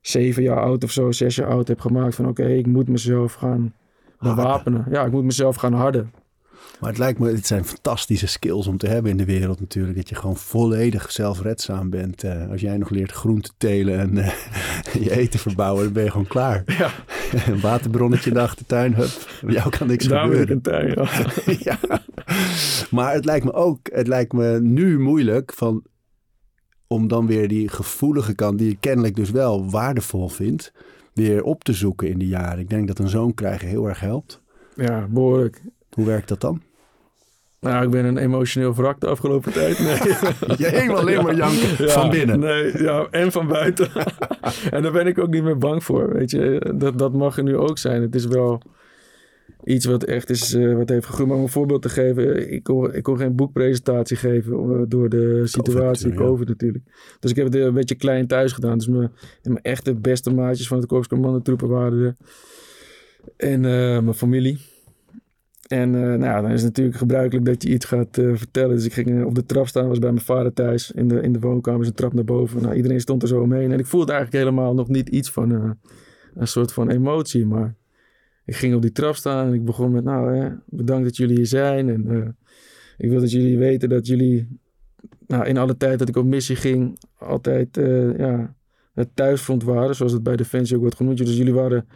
zeven 0.00 0.42
jaar 0.42 0.60
oud 0.60 0.84
of 0.84 0.90
zo, 0.90 1.12
zes 1.12 1.36
jaar 1.36 1.48
oud 1.48 1.68
heb 1.68 1.80
gemaakt 1.80 2.14
van 2.14 2.28
oké, 2.28 2.46
ik 2.46 2.66
moet 2.66 2.88
mezelf 2.88 3.32
gaan 3.32 3.72
bewapenen. 4.18 4.86
Ja, 4.90 5.04
ik 5.04 5.12
moet 5.12 5.24
mezelf 5.24 5.56
gaan 5.56 5.72
harden. 5.72 6.12
Maar 6.80 6.90
het 6.90 6.98
lijkt 6.98 7.18
me, 7.18 7.32
het 7.32 7.46
zijn 7.46 7.64
fantastische 7.64 8.26
skills 8.26 8.66
om 8.66 8.78
te 8.78 8.86
hebben 8.86 9.10
in 9.10 9.16
de 9.16 9.24
wereld 9.24 9.60
natuurlijk. 9.60 9.96
Dat 9.96 10.08
je 10.08 10.14
gewoon 10.14 10.36
volledig 10.36 11.12
zelfredzaam 11.12 11.90
bent. 11.90 12.24
Uh, 12.24 12.50
als 12.50 12.60
jij 12.60 12.76
nog 12.76 12.90
leert 12.90 13.12
groente 13.12 13.50
telen 13.58 13.98
en 13.98 14.16
uh, 14.16 14.32
je 15.04 15.16
eten 15.16 15.40
verbouwen, 15.40 15.84
dan 15.84 15.92
ben 15.92 16.04
je 16.04 16.10
gewoon 16.10 16.26
klaar. 16.26 16.62
Ja. 16.66 16.90
een 17.52 17.60
waterbronnetje 17.60 18.28
in 18.30 18.36
de 18.36 18.42
achtertuin, 18.42 18.94
hup. 18.94 19.30
Jou 19.46 19.70
kan 19.70 19.86
niks 19.86 20.06
Daar 20.06 20.26
gebeuren. 20.26 20.62
ja. 21.58 21.78
Maar 22.90 23.12
het 23.12 23.24
lijkt 23.24 23.44
me 23.44 23.52
ook, 23.52 23.78
het 23.92 24.06
lijkt 24.06 24.32
me 24.32 24.60
nu 24.60 24.98
moeilijk 24.98 25.52
van, 25.52 25.82
om 26.86 27.08
dan 27.08 27.26
weer 27.26 27.48
die 27.48 27.68
gevoelige 27.68 28.34
kant, 28.34 28.58
die 28.58 28.68
je 28.68 28.76
kennelijk 28.80 29.16
dus 29.16 29.30
wel 29.30 29.70
waardevol 29.70 30.28
vindt, 30.28 30.72
weer 31.14 31.42
op 31.42 31.64
te 31.64 31.72
zoeken 31.72 32.08
in 32.08 32.18
die 32.18 32.28
jaren. 32.28 32.58
Ik 32.58 32.68
denk 32.68 32.86
dat 32.86 32.98
een 32.98 33.08
zoon 33.08 33.34
krijgen 33.34 33.68
heel 33.68 33.88
erg 33.88 34.00
helpt. 34.00 34.40
Ja, 34.74 35.06
behoorlijk. 35.10 35.62
Hoe 35.96 36.06
werkt 36.06 36.28
dat 36.28 36.40
dan? 36.40 36.62
Nou, 37.60 37.84
ik 37.84 37.90
ben 37.90 38.04
een 38.04 38.16
emotioneel 38.16 38.74
wrak 38.74 39.00
de 39.00 39.06
afgelopen 39.06 39.52
tijd. 39.52 39.78
Nee. 39.78 39.96
Je 40.62 40.66
helemaal 40.66 40.98
alleen 40.98 41.22
maar 41.22 41.36
janken 41.36 41.84
Ja, 41.84 41.92
van 41.92 42.10
binnen. 42.10 42.38
Nee, 42.38 42.82
ja, 42.82 43.06
en 43.10 43.32
van 43.32 43.48
buiten. 43.48 43.90
en 44.70 44.82
daar 44.82 44.92
ben 44.92 45.06
ik 45.06 45.18
ook 45.18 45.30
niet 45.30 45.42
meer 45.42 45.58
bang 45.58 45.84
voor. 45.84 46.12
Weet 46.12 46.30
je, 46.30 46.72
dat, 46.74 46.98
dat 46.98 47.12
mag 47.12 47.36
er 47.36 47.42
nu 47.42 47.56
ook 47.56 47.78
zijn. 47.78 48.02
Het 48.02 48.14
is 48.14 48.26
wel 48.26 48.62
iets 49.64 49.84
wat 49.84 50.04
echt 50.04 50.30
is, 50.30 50.54
eh, 50.54 50.74
wat 50.74 50.88
heeft 50.88 51.06
gegroeid. 51.06 51.28
Maar 51.28 51.36
om 51.36 51.42
een 51.42 51.48
voorbeeld 51.48 51.82
te 51.82 51.88
geven, 51.88 52.52
ik 52.52 52.62
kon, 52.62 52.94
ik 52.94 53.02
kon 53.02 53.16
geen 53.16 53.36
boekpresentatie 53.36 54.16
geven 54.16 54.52
eh, 54.52 54.82
door 54.88 55.08
de 55.08 55.42
situatie, 55.44 56.10
ja. 56.10 56.16
COVID 56.16 56.48
natuurlijk. 56.48 56.84
Dus 57.20 57.30
ik 57.30 57.36
heb 57.36 57.46
het 57.46 57.54
een 57.54 57.74
beetje 57.74 57.94
klein 57.94 58.26
thuis 58.26 58.52
gedaan. 58.52 58.78
Dus 58.78 58.88
mijn, 58.88 59.12
mijn 59.42 59.62
echte 59.62 59.94
beste 59.94 60.30
maatjes 60.30 60.68
van 60.68 60.78
het 60.78 60.86
Korps 60.86 61.08
waren 61.58 62.02
er. 62.02 62.16
En 63.36 63.64
eh, 63.64 64.00
mijn 64.00 64.14
familie. 64.14 64.58
En 65.66 65.94
eh, 65.94 66.18
nou, 66.18 66.42
dan 66.42 66.50
is 66.50 66.62
het 66.62 66.68
natuurlijk 66.68 66.96
gebruikelijk 66.96 67.46
dat 67.46 67.62
je 67.62 67.68
iets 67.68 67.84
gaat 67.84 68.18
eh, 68.18 68.34
vertellen. 68.34 68.74
Dus 68.74 68.84
ik 68.84 68.92
ging 68.92 69.18
eh, 69.20 69.26
op 69.26 69.34
de 69.34 69.46
trap 69.46 69.66
staan, 69.66 69.88
was 69.88 69.98
bij 69.98 70.12
mijn 70.12 70.24
vader 70.24 70.52
thuis. 70.52 70.90
In 70.90 71.08
de, 71.08 71.20
in 71.20 71.32
de 71.32 71.38
woonkamer 71.38 71.80
is 71.80 71.86
een 71.86 71.94
trap 71.94 72.12
naar 72.12 72.24
boven. 72.24 72.62
Nou, 72.62 72.74
iedereen 72.74 73.00
stond 73.00 73.22
er 73.22 73.28
zo 73.28 73.40
omheen. 73.40 73.72
En 73.72 73.78
ik 73.78 73.86
voelde 73.86 74.12
eigenlijk 74.12 74.44
helemaal 74.44 74.74
nog 74.74 74.88
niet 74.88 75.08
iets 75.08 75.30
van 75.30 75.76
een 76.34 76.46
soort 76.46 76.72
van 76.72 76.90
emotie. 76.90 77.46
Maar 77.46 77.74
ik 78.44 78.56
ging 78.56 78.74
op 78.74 78.82
die 78.82 78.92
trap 78.92 79.14
staan 79.14 79.46
en 79.46 79.52
ik 79.52 79.64
begon 79.64 79.90
met... 79.90 80.04
Nou, 80.04 80.36
hè, 80.36 80.50
bedankt 80.66 81.04
dat 81.04 81.16
jullie 81.16 81.36
hier 81.36 81.46
zijn. 81.46 81.88
En 81.88 82.36
ik 82.96 83.10
wil 83.10 83.20
dat 83.20 83.30
jullie 83.30 83.58
weten 83.58 83.88
dat 83.88 84.06
jullie... 84.06 84.60
Nou, 85.26 85.46
in 85.46 85.56
alle 85.56 85.76
tijd 85.76 85.98
dat 85.98 86.08
ik 86.08 86.16
op 86.16 86.24
missie 86.24 86.56
ging... 86.56 86.98
altijd 87.18 87.76
ja, 88.16 88.54
het 88.94 89.08
thuisfront 89.14 89.62
waren. 89.62 89.94
Zoals 89.94 90.12
het 90.12 90.22
bij 90.22 90.36
Defensie 90.36 90.74
ook 90.74 90.80
wordt 90.82 90.96
genoemd. 90.96 91.18
Dus 91.18 91.36
jullie 91.36 91.54
waren 91.54 91.86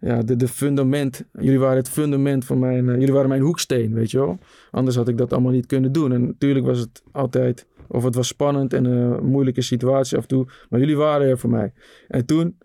ja, 0.00 0.22
de, 0.22 0.36
de 0.36 0.48
fundament. 0.48 1.24
Jullie 1.32 1.58
waren 1.58 1.76
het 1.76 1.88
fundament 1.88 2.44
van 2.44 2.58
mijn. 2.58 2.88
eh, 2.88 2.94
jullie 2.98 3.12
waren 3.12 3.28
mijn 3.28 3.40
hoeksteen, 3.42 3.94
weet 3.94 4.10
je 4.10 4.18
wel. 4.18 4.38
Anders 4.70 4.96
had 4.96 5.08
ik 5.08 5.18
dat 5.18 5.32
allemaal 5.32 5.52
niet 5.52 5.66
kunnen 5.66 5.92
doen. 5.92 6.12
En 6.12 6.26
natuurlijk 6.26 6.66
was 6.66 6.78
het 6.78 7.02
altijd. 7.12 7.66
Of 7.88 8.04
het 8.04 8.14
was 8.14 8.26
spannend 8.26 8.72
en 8.72 8.84
een 8.84 9.24
moeilijke 9.26 9.62
situatie 9.62 10.16
af 10.16 10.22
en 10.22 10.28
toe. 10.28 10.46
Maar 10.68 10.80
jullie 10.80 10.96
waren 10.96 11.26
er 11.28 11.38
voor 11.38 11.50
mij. 11.50 11.72
En 12.08 12.26
toen. 12.26 12.56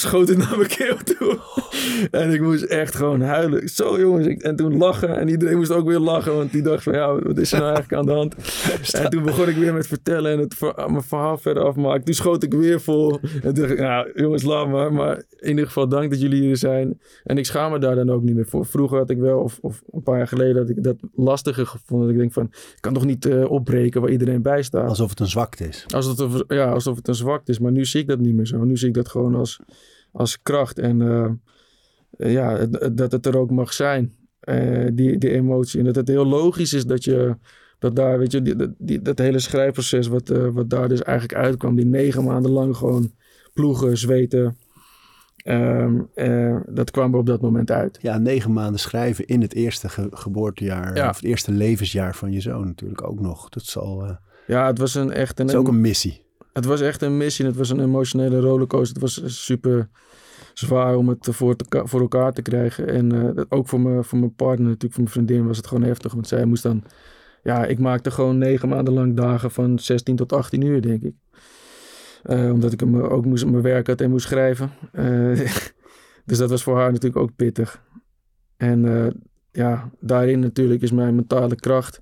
Schoot 0.00 0.28
het 0.28 0.38
naar 0.38 0.56
mijn 0.56 0.68
keel 0.68 0.96
toe. 0.96 1.38
en 2.10 2.30
ik 2.32 2.40
moest 2.40 2.62
echt 2.62 2.94
gewoon 2.94 3.20
huilen. 3.20 3.68
Zo 3.68 3.98
jongens. 4.00 4.26
En 4.26 4.56
toen 4.56 4.76
lachen. 4.76 5.16
En 5.18 5.28
iedereen 5.28 5.56
moest 5.56 5.70
ook 5.70 5.86
weer 5.86 5.98
lachen. 5.98 6.36
Want 6.36 6.52
die 6.52 6.62
dacht 6.62 6.82
van 6.82 6.92
ja, 6.92 7.18
wat 7.22 7.38
is 7.38 7.52
er 7.52 7.58
nou 7.58 7.74
eigenlijk 7.74 8.00
aan 8.00 8.06
de 8.06 8.12
hand? 8.12 8.34
En 9.04 9.10
toen 9.10 9.22
begon 9.22 9.48
ik 9.48 9.56
weer 9.56 9.72
met 9.74 9.86
vertellen 9.86 10.32
en 10.32 10.38
het 10.38 10.54
ver- 10.54 10.90
mijn 10.90 11.02
verhaal 11.02 11.38
verder 11.38 11.62
afmaken. 11.62 12.04
Toen 12.04 12.14
schoot 12.14 12.42
ik 12.42 12.52
weer 12.54 12.80
vol. 12.80 13.18
En 13.42 13.54
toen 13.54 13.54
dacht 13.54 13.70
ik, 13.70 13.78
nou 13.78 14.10
jongens, 14.14 14.42
laat 14.42 14.68
maar. 14.68 14.92
Maar 14.92 15.22
in 15.38 15.48
ieder 15.48 15.66
geval 15.66 15.88
dank 15.88 16.10
dat 16.10 16.20
jullie 16.20 16.42
hier 16.42 16.56
zijn. 16.56 17.00
En 17.24 17.38
ik 17.38 17.46
schaam 17.46 17.72
me 17.72 17.78
daar 17.78 17.94
dan 17.94 18.10
ook 18.10 18.22
niet 18.22 18.34
meer 18.34 18.46
voor. 18.46 18.66
Vroeger 18.66 18.98
had 18.98 19.10
ik 19.10 19.18
wel, 19.18 19.38
of, 19.38 19.58
of 19.60 19.82
een 19.92 20.02
paar 20.02 20.16
jaar 20.16 20.28
geleden, 20.28 20.56
had 20.56 20.68
ik 20.68 20.82
dat 20.82 20.96
lastiger 21.14 21.66
gevonden. 21.66 22.06
Dat 22.06 22.14
ik 22.16 22.20
denk 22.20 22.32
van, 22.32 22.44
ik 22.44 22.80
kan 22.80 22.92
toch 22.94 23.04
niet 23.04 23.26
eh, 23.26 23.50
opbreken 23.50 24.00
waar 24.00 24.10
iedereen 24.10 24.42
bij 24.42 24.62
staat. 24.62 24.88
Alsof 24.88 25.10
het 25.10 25.20
een 25.20 25.26
zwakte 25.26 25.68
is. 25.68 25.84
Als 25.94 26.06
het, 26.06 26.44
ja, 26.48 26.70
alsof 26.70 26.96
het 26.96 27.08
een 27.08 27.14
zwakte 27.14 27.50
is. 27.50 27.58
Maar 27.58 27.72
nu 27.72 27.84
zie 27.84 28.00
ik 28.00 28.08
dat 28.08 28.18
niet 28.18 28.34
meer 28.34 28.46
zo. 28.46 28.64
Nu 28.64 28.76
zie 28.76 28.88
ik 28.88 28.94
dat 28.94 29.08
gewoon 29.08 29.34
als, 29.34 29.60
als 30.14 30.42
kracht. 30.42 30.78
En 30.78 31.02
eh, 31.02 32.32
ja, 32.32 32.56
het- 32.56 32.96
dat 32.96 33.12
het 33.12 33.26
er 33.26 33.38
ook 33.38 33.50
mag 33.50 33.72
zijn. 33.72 34.12
eh, 34.40 34.86
die, 34.92 35.18
die 35.18 35.30
emotie. 35.30 35.78
En 35.78 35.84
dat 35.84 35.94
het 35.94 36.08
heel 36.08 36.26
logisch 36.26 36.72
is 36.72 36.86
dat 36.86 37.04
je... 37.04 37.36
Dat 37.78 37.96
daar, 37.96 38.18
weet 38.18 38.32
je, 38.32 38.42
die, 38.42 38.56
die, 38.78 39.02
dat 39.02 39.18
hele 39.18 39.38
schrijfproces 39.38 40.06
wat, 40.06 40.30
eh, 40.30 40.48
wat 40.48 40.70
daar 40.70 40.88
dus 40.88 41.02
eigenlijk 41.02 41.38
uitkwam. 41.44 41.76
Die 41.76 41.86
negen 41.86 42.24
maanden 42.24 42.50
lang 42.50 42.76
gewoon 42.76 43.12
ploegen, 43.54 43.98
zweten. 43.98 44.56
ehm, 45.36 46.00
eh, 46.14 46.56
dat 46.68 46.90
kwam 46.90 47.12
er 47.12 47.18
op 47.18 47.26
dat 47.26 47.40
moment 47.40 47.70
uit. 47.70 47.98
Ja, 48.02 48.18
negen 48.18 48.52
maanden 48.52 48.80
schrijven 48.80 49.26
in 49.26 49.40
het 49.40 49.54
eerste 49.54 49.88
ge- 49.88 50.08
geboortejaar. 50.10 50.96
Ja. 50.96 51.08
Of 51.08 51.16
het 51.16 51.24
eerste 51.24 51.52
levensjaar 51.52 52.14
van 52.14 52.32
je 52.32 52.40
zoon 52.40 52.64
natuurlijk 52.66 53.02
ook 53.08 53.20
nog. 53.20 53.48
Dat 53.48 53.62
is, 53.62 53.76
al, 53.78 54.04
eh, 54.04 54.10
Ja, 54.46 54.66
het 54.66 54.78
was 54.78 54.94
een 54.94 55.10
echt 55.12 55.38
een... 55.40 55.46
dat 55.46 55.54
is 55.54 55.60
ook 55.60 55.68
een 55.68 55.80
missie. 55.80 56.22
Het 56.52 56.64
was 56.64 56.80
echt 56.80 57.02
een 57.02 57.16
missie. 57.16 57.46
Het 57.46 57.56
was 57.56 57.70
een 57.70 57.80
emotionele 57.80 58.40
rollercoaster. 58.40 59.02
Het 59.02 59.02
was 59.02 59.44
super 59.44 59.88
zwaar 60.54 60.96
om 60.96 61.08
het 61.08 61.28
voor, 61.30 61.56
voor 61.68 62.00
elkaar 62.00 62.32
te 62.32 62.42
krijgen. 62.42 62.88
En 62.88 63.36
eh, 63.36 63.44
ook 63.48 63.68
voor 63.68 63.80
mijn, 63.80 64.04
voor 64.04 64.18
mijn 64.18 64.34
partner, 64.34 64.66
natuurlijk 64.66 64.94
voor 64.94 65.02
mijn 65.02 65.14
vriendin, 65.14 65.46
was 65.46 65.56
het 65.56 65.66
gewoon 65.66 65.84
heftig. 65.84 66.12
Want 66.12 66.28
zij 66.28 66.44
moest 66.44 66.62
dan... 66.62 66.84
Ja, 67.42 67.64
ik 67.64 67.78
maakte 67.78 68.10
gewoon 68.10 68.38
negen 68.38 68.68
maanden 68.68 68.94
lang 68.94 69.16
dagen 69.16 69.50
van 69.50 69.78
16 69.78 70.16
tot 70.16 70.32
18 70.32 70.62
uur, 70.62 70.82
denk 70.82 71.02
ik. 71.02 71.14
Eh, 72.22 72.50
omdat 72.52 72.72
ik 72.72 72.80
hem 72.80 73.00
ook 73.00 73.24
moest, 73.24 73.46
mijn 73.46 73.62
werk 73.62 73.86
had 73.86 74.00
en 74.00 74.10
moest 74.10 74.26
schrijven. 74.26 74.70
Eh, 74.92 75.54
dus 76.26 76.38
dat 76.38 76.50
was 76.50 76.62
voor 76.62 76.76
haar 76.76 76.92
natuurlijk 76.92 77.22
ook 77.22 77.36
pittig. 77.36 77.82
En 78.56 78.84
eh, 78.84 79.12
ja, 79.50 79.90
daarin 80.00 80.38
natuurlijk 80.38 80.82
is 80.82 80.92
mijn 80.92 81.14
mentale 81.14 81.54
kracht 81.54 82.00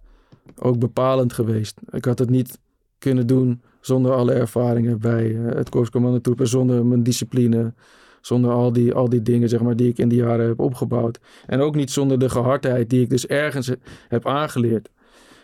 ook 0.57 0.78
bepalend 0.78 1.32
geweest. 1.32 1.80
Ik 1.90 2.05
had 2.05 2.18
het 2.18 2.30
niet 2.30 2.59
kunnen 2.98 3.26
doen 3.26 3.62
zonder 3.80 4.12
alle 4.12 4.32
ervaringen 4.32 4.98
bij 4.98 5.36
eh, 5.36 5.55
het 5.55 5.68
Korps 5.68 5.90
Commandotroepen, 5.90 6.48
zonder 6.48 6.86
mijn 6.86 7.03
discipline, 7.03 7.74
zonder 8.22 8.50
al 8.50 8.72
die, 8.72 8.92
al 8.92 9.08
die 9.08 9.22
dingen 9.22 9.48
zeg 9.48 9.60
maar, 9.60 9.76
die 9.76 9.88
ik 9.88 9.98
in 9.98 10.08
die 10.08 10.18
jaren 10.18 10.46
heb 10.46 10.60
opgebouwd. 10.60 11.20
En 11.46 11.60
ook 11.60 11.74
niet 11.74 11.90
zonder 11.90 12.18
de 12.18 12.28
gehardheid 12.28 12.90
die 12.90 13.00
ik 13.00 13.10
dus 13.10 13.26
ergens 13.26 13.70
heb 14.08 14.26
aangeleerd. 14.26 14.90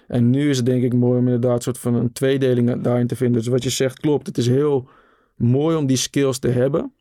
En 0.06 0.30
nu 0.30 0.50
is 0.50 0.56
het 0.56 0.66
denk 0.66 0.82
ik 0.82 0.94
mooi 0.94 1.18
om 1.18 1.24
inderdaad 1.24 1.56
een 1.56 1.62
soort 1.62 1.78
van 1.78 1.94
een 1.94 2.12
tweedeling 2.12 2.82
daarin 2.82 3.06
te 3.06 3.16
vinden. 3.16 3.40
Dus 3.40 3.50
wat 3.50 3.62
je 3.62 3.70
zegt 3.70 4.00
klopt. 4.00 4.26
Het 4.26 4.38
is 4.38 4.46
heel 4.46 4.88
mooi 5.36 5.76
om 5.76 5.86
die 5.86 5.96
skills 5.96 6.38
te 6.38 6.48
hebben. 6.48 6.92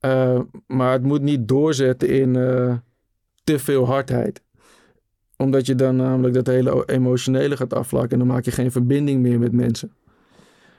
Eh, 0.00 0.40
maar 0.66 0.92
het 0.92 1.02
moet 1.02 1.22
niet 1.22 1.48
doorzetten 1.48 2.08
in 2.08 2.36
eh, 2.36 2.74
te 3.44 3.58
veel 3.58 3.86
hardheid 3.86 4.42
omdat 5.36 5.66
je 5.66 5.74
dan 5.74 5.96
namelijk 5.96 6.34
dat 6.34 6.46
hele 6.46 6.82
emotionele 6.86 7.56
gaat 7.56 7.74
afvlakken. 7.74 8.12
En 8.12 8.18
dan 8.18 8.34
maak 8.34 8.44
je 8.44 8.50
geen 8.50 8.72
verbinding 8.72 9.22
meer 9.22 9.38
met 9.38 9.52
mensen. 9.52 9.92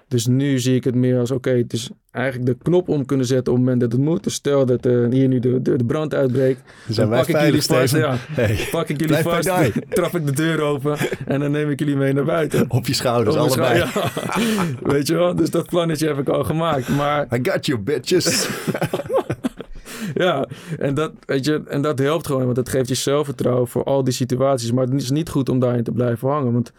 Dus 0.08 0.28
nu 0.28 0.60
zie 0.60 0.76
ik 0.76 0.84
het 0.84 0.96
meer 0.96 1.20
als: 1.20 1.32
oké, 1.32 1.50
het 1.50 1.74
is 1.74 1.90
eigenlijk 2.12 2.46
de 2.46 2.64
knop 2.64 2.90
om 2.90 3.06
kunnen 3.06 3.26
zetten 3.26 3.54
op 3.54 3.58
het 3.60 3.68
moment 3.68 3.82
dat 3.82 3.92
het 3.92 4.02
moet. 4.02 4.24
Dus 4.24 4.34
stel 4.34 4.66
dat 4.66 4.86
eh, 4.86 5.06
hier 5.10 5.28
nu 5.28 5.40
de, 5.40 5.62
de, 5.62 5.76
de 5.76 5.86
brand 5.86 6.14
uitbreekt. 6.14 6.62
Dan 6.86 6.94
zijn 6.94 7.10
dan 7.10 7.18
pak 7.18 7.28
ik 7.28 7.42
jullie 7.42 7.62
vast. 7.62 7.96
Ja, 7.96 8.16
Hey, 8.20 8.68
pak 8.72 8.90
ik 8.90 9.00
jullie 9.02 9.22
Blijf 9.22 9.46
vast. 9.46 9.72
trap 9.90 10.16
ik 10.16 10.26
de 10.26 10.32
deur 10.32 10.62
open. 10.62 10.98
En 11.26 11.40
dan 11.40 11.52
neem 11.52 11.70
ik 11.70 11.80
jullie 11.80 11.96
mee 11.96 12.14
naar 12.14 12.26
buiten. 12.26 12.66
op 12.68 12.88
je 12.88 12.94
schouders, 12.94 13.36
Op 13.36 13.42
allebei. 13.42 13.78
Ja. 13.78 13.90
Weet 14.94 15.08
je 15.08 15.16
wel? 15.16 15.36
Dus 15.36 15.50
dat 15.50 15.66
plannetje 15.70 16.08
heb 16.08 16.18
ik 16.18 16.30
al 16.30 16.44
gemaakt. 16.44 16.90
Maar 16.90 17.28
I 17.36 17.40
got 17.50 17.66
you, 17.66 17.80
bitches. 17.80 18.48
Ja, 20.14 20.48
en 20.78 20.94
dat, 20.94 21.12
weet 21.26 21.46
je, 21.46 21.64
en 21.68 21.82
dat 21.82 22.00
helpt 22.00 22.28
gewoon, 22.28 22.44
want 22.44 22.56
dat 22.56 22.70
geeft 22.70 22.90
je 22.90 22.96
zelfvertrouwen 22.96 23.68
voor 23.68 23.84
al 23.84 24.04
die 24.04 24.14
situaties. 24.14 24.72
Maar 24.72 24.86
het 24.86 25.02
is 25.02 25.10
niet 25.10 25.30
goed 25.30 25.50
om 25.50 25.60
daarin 25.60 25.84
te 25.84 25.92
blijven 25.92 26.30
hangen, 26.30 26.54
want 26.54 26.72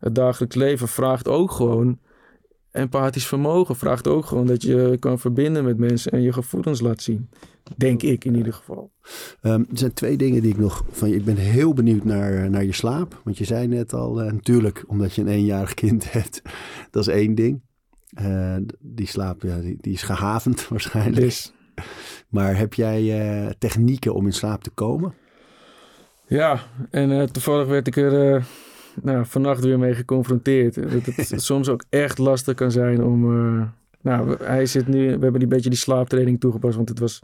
het 0.00 0.14
dagelijks 0.14 0.54
leven 0.56 0.88
vraagt 0.88 1.28
ook 1.28 1.50
gewoon 1.50 1.98
empathisch 2.70 3.26
vermogen. 3.26 3.76
Vraagt 3.76 4.08
ook 4.08 4.24
gewoon 4.26 4.46
dat 4.46 4.62
je 4.62 4.96
kan 5.00 5.18
verbinden 5.18 5.64
met 5.64 5.78
mensen 5.78 6.12
en 6.12 6.22
je 6.22 6.32
gevoelens 6.32 6.80
laat 6.80 7.02
zien. 7.02 7.28
Denk 7.76 8.02
ik 8.02 8.24
in 8.24 8.34
ieder 8.34 8.52
geval. 8.52 8.92
Ehm, 9.40 9.60
er 9.60 9.78
zijn 9.78 9.92
twee 9.92 10.16
dingen 10.16 10.42
die 10.42 10.50
ik 10.50 10.58
nog 10.58 10.84
van 10.90 11.08
je. 11.08 11.14
Ik 11.14 11.24
ben 11.24 11.36
heel 11.36 11.72
benieuwd 11.72 12.04
naar, 12.04 12.50
naar 12.50 12.64
je 12.64 12.72
slaap. 12.72 13.20
Want 13.24 13.38
je 13.38 13.44
zei 13.44 13.66
net 13.66 13.92
al, 13.92 14.22
eh, 14.22 14.32
natuurlijk, 14.32 14.84
omdat 14.86 15.14
je 15.14 15.20
een 15.20 15.28
eenjarig 15.28 15.74
kind 15.74 16.12
hebt. 16.12 16.42
Dat 16.90 17.06
is 17.08 17.14
één 17.14 17.34
ding. 17.34 17.60
Eh, 18.10 18.56
die 18.78 19.06
slaap, 19.06 19.42
ja, 19.42 19.60
die, 19.60 19.76
die 19.80 19.92
is 19.92 20.02
gehavend 20.02 20.68
waarschijnlijk. 20.68 21.50
Maar 22.28 22.56
heb 22.56 22.74
jij 22.74 23.20
eh, 23.20 23.50
technieken 23.58 24.14
om 24.14 24.26
in 24.26 24.32
slaap 24.32 24.62
te 24.62 24.70
komen? 24.70 25.14
ja, 26.26 26.60
en 26.90 27.32
toevallig 27.32 27.66
werd 27.66 27.86
ik 27.86 27.96
er 27.96 28.44
nou, 29.02 29.24
vannacht 29.26 29.64
weer 29.64 29.78
mee 29.78 29.94
geconfronteerd. 29.94 30.74
Dat 30.74 31.14
het 31.14 31.42
soms 31.52 31.68
ook 31.68 31.84
echt 31.88 32.18
lastig 32.18 32.54
kan 32.54 32.70
zijn 32.70 33.02
om... 33.04 33.24
eh, 33.58 33.62
nou, 34.00 34.28
we- 34.28 34.36
hij 34.44 34.66
zit 34.66 34.86
nu... 34.88 35.04
We 35.06 35.22
hebben 35.22 35.38
die 35.40 35.48
beetje 35.48 35.70
die 35.70 35.78
slaaptraining 35.78 36.40
toegepast, 36.40 36.76
want 36.76 36.88
het 36.88 36.98
was 36.98 37.22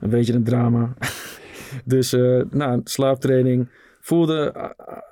een 0.00 0.10
beetje 0.10 0.32
een 0.34 0.44
drama. 0.44 0.94
dus, 1.84 2.12
eh, 2.12 2.42
nou, 2.50 2.80
slaaptraining 2.84 3.68
voelde, 4.00 4.54
uh, 4.56 4.64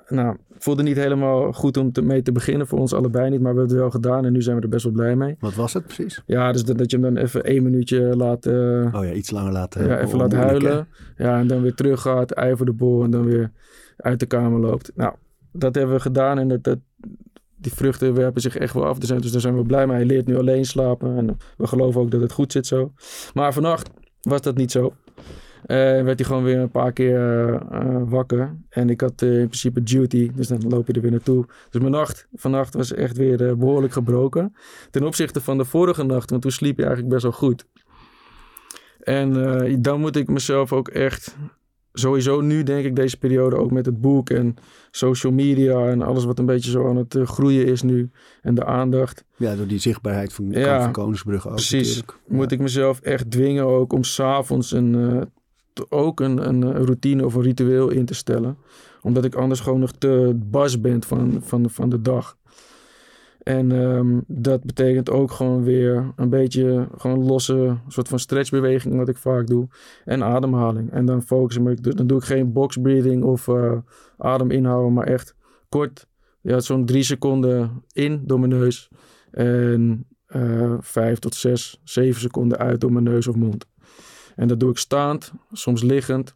nou, 0.07 0.37
voelde 0.57 0.83
niet 0.83 0.95
helemaal 0.97 1.51
goed 1.53 1.77
om 1.77 1.91
te, 1.91 2.01
mee 2.01 2.21
te 2.21 2.31
beginnen. 2.31 2.67
Voor 2.67 2.79
ons 2.79 2.93
allebei 2.93 3.29
niet, 3.29 3.41
maar 3.41 3.53
we 3.53 3.59
hebben 3.59 3.75
het 3.77 3.83
wel 3.85 3.91
gedaan. 4.01 4.25
En 4.25 4.31
nu 4.31 4.41
zijn 4.41 4.55
we 4.57 4.61
er 4.61 4.69
best 4.69 4.83
wel 4.83 4.93
blij 4.93 5.15
mee. 5.15 5.35
Wat 5.39 5.55
was 5.55 5.73
het 5.73 5.83
precies? 5.85 6.21
Ja, 6.25 6.51
dus 6.51 6.63
dat, 6.63 6.77
dat 6.77 6.91
je 6.91 6.97
hem 6.99 7.13
dan 7.13 7.23
even 7.23 7.43
één 7.43 7.63
minuutje 7.63 8.15
laat... 8.15 8.45
Uh, 8.45 8.53
oh 8.93 9.03
ja, 9.05 9.11
iets 9.11 9.31
langer 9.31 9.51
laten... 9.51 9.87
Ja, 9.87 9.99
even 9.99 10.17
laat 10.17 10.33
huilen. 10.33 10.87
Ja, 11.17 11.39
en 11.39 11.47
dan 11.47 11.61
weer 11.61 11.73
terug 11.73 12.01
gaat, 12.01 12.31
ei 12.31 12.55
voor 12.55 12.65
de 12.65 12.73
bol 12.73 13.03
en 13.03 13.09
dan 13.11 13.25
weer 13.25 13.51
uit 13.97 14.19
de 14.19 14.25
kamer 14.25 14.59
loopt. 14.59 14.91
Nou, 14.95 15.13
dat 15.57 15.75
hebben 15.75 15.95
we 15.95 16.01
gedaan 16.01 16.39
en 16.39 16.59
dat, 16.61 16.77
die 17.55 17.73
vruchten 17.73 18.13
werpen 18.13 18.41
zich 18.41 18.57
echt 18.57 18.73
wel 18.73 18.85
af. 18.85 18.97
Dus, 18.99 19.31
daar 19.31 19.41
zijn 19.41 19.55
we 19.57 19.63
blij 19.63 19.87
mee. 19.87 19.95
Hij 19.95 20.05
leert 20.05 20.27
nu 20.27 20.37
alleen 20.37 20.65
slapen 20.65 21.17
en 21.17 21.37
we 21.57 21.67
geloven 21.67 22.01
ook 22.01 22.11
dat 22.11 22.21
het 22.21 22.31
goed 22.31 22.51
zit 22.51 22.67
zo. 22.67 22.91
Maar 23.33 23.53
vannacht 23.53 23.89
was 24.21 24.41
dat 24.41 24.55
niet 24.55 24.71
zo. 24.71 24.93
Uh, 25.61 25.77
werd 25.77 26.19
hij 26.19 26.27
gewoon 26.27 26.43
weer 26.43 26.57
een 26.57 26.71
paar 26.71 26.91
keer 26.91 27.49
uh, 27.53 28.01
wakker. 28.05 28.55
En 28.69 28.89
ik 28.89 29.01
had 29.01 29.21
in 29.21 29.47
principe 29.47 29.83
duty, 29.83 30.31
dus 30.35 30.47
dan 30.47 30.67
loop 30.67 30.87
je 30.87 30.93
er 30.93 31.01
weer 31.01 31.11
naartoe. 31.11 31.45
Dus 31.69 31.81
mijn 31.81 31.93
nacht 31.93 32.27
vannacht 32.33 32.73
was 32.73 32.93
echt 32.93 33.17
weer 33.17 33.57
behoorlijk 33.57 33.93
gebroken. 33.93 34.55
Ten 34.91 35.03
opzichte 35.03 35.41
van 35.41 35.57
de 35.57 35.65
vorige 35.65 36.03
nacht, 36.03 36.29
want 36.29 36.41
toen 36.41 36.51
sliep 36.51 36.77
je 36.77 36.83
eigenlijk 36.83 37.13
best 37.13 37.23
wel 37.23 37.31
goed. 37.31 37.65
En 38.99 39.81
dan 39.81 39.99
moet 39.99 40.15
ik 40.15 40.27
mezelf 40.27 40.73
ook 40.73 40.87
echt 40.87 41.35
sowieso 41.99 42.41
nu 42.41 42.63
denk 42.63 42.85
ik 42.85 42.95
deze 42.95 43.17
periode 43.17 43.55
ook 43.55 43.71
met 43.71 43.85
het 43.85 44.01
boek 44.01 44.29
en 44.29 44.55
social 44.91 45.33
media 45.33 45.89
en 45.89 46.01
alles 46.01 46.25
wat 46.25 46.39
een 46.39 46.45
beetje 46.45 46.71
zo 46.71 46.89
aan 46.89 46.97
het 46.97 47.15
uh, 47.15 47.27
groeien 47.27 47.65
is 47.65 47.81
nu 47.81 48.09
en 48.41 48.55
de 48.55 48.65
aandacht. 48.65 49.23
Ja, 49.35 49.55
door 49.55 49.67
die 49.67 49.79
zichtbaarheid 49.79 50.33
van, 50.33 50.51
ja, 50.51 50.81
van 50.81 50.91
Koningsbrug 50.91 51.47
ook 51.47 51.53
Precies, 51.53 51.87
natuurlijk. 51.87 52.19
moet 52.27 52.51
ik 52.51 52.59
mezelf 52.59 52.99
echt 52.99 53.31
dwingen 53.31 53.65
ook 53.65 53.93
om 53.93 54.03
s'avonds 54.03 54.71
een, 54.71 54.93
uh, 54.93 55.21
ook 55.89 56.19
een, 56.19 56.47
een 56.47 56.73
routine 56.85 57.25
of 57.25 57.33
een 57.33 57.41
ritueel 57.41 57.89
in 57.89 58.05
te 58.05 58.13
stellen. 58.13 58.57
Omdat 59.01 59.25
ik 59.25 59.35
anders 59.35 59.59
gewoon 59.59 59.79
nog 59.79 59.91
te 59.91 60.31
bas 60.35 60.81
ben 60.81 61.03
van, 61.03 61.41
van, 61.43 61.69
van 61.69 61.89
de 61.89 62.01
dag. 62.01 62.36
En 63.47 63.71
um, 63.71 64.23
dat 64.27 64.63
betekent 64.63 65.09
ook 65.09 65.31
gewoon 65.31 65.63
weer 65.63 66.13
een 66.15 66.29
beetje 66.29 66.87
gewoon 66.97 67.23
losse 67.23 67.77
soort 67.87 68.07
van 68.07 68.19
stretchbeweging 68.19 68.95
wat 68.95 69.09
ik 69.09 69.17
vaak 69.17 69.47
doe. 69.47 69.67
En 70.05 70.23
ademhaling. 70.23 70.91
En 70.91 71.05
dan 71.05 71.21
focussen 71.21 71.67
ik, 71.67 71.97
dan 71.97 72.07
doe 72.07 72.17
ik 72.17 72.23
geen 72.23 72.53
box 72.53 72.77
breathing 72.77 73.23
of 73.23 73.47
uh, 73.47 73.77
adem 74.17 74.51
inhouden, 74.51 74.93
maar 74.93 75.07
echt 75.07 75.35
kort. 75.69 76.07
Ja, 76.41 76.59
zo'n 76.59 76.85
drie 76.85 77.03
seconden 77.03 77.83
in 77.91 78.21
door 78.25 78.39
mijn 78.39 78.51
neus. 78.51 78.89
En 79.31 80.05
uh, 80.27 80.73
vijf 80.79 81.19
tot 81.19 81.35
zes, 81.35 81.81
zeven 81.83 82.21
seconden 82.21 82.57
uit 82.57 82.81
door 82.81 82.91
mijn 82.91 83.03
neus 83.03 83.27
of 83.27 83.35
mond. 83.35 83.65
En 84.35 84.47
dat 84.47 84.59
doe 84.59 84.69
ik 84.69 84.77
staand, 84.77 85.33
soms 85.51 85.83
liggend. 85.83 86.35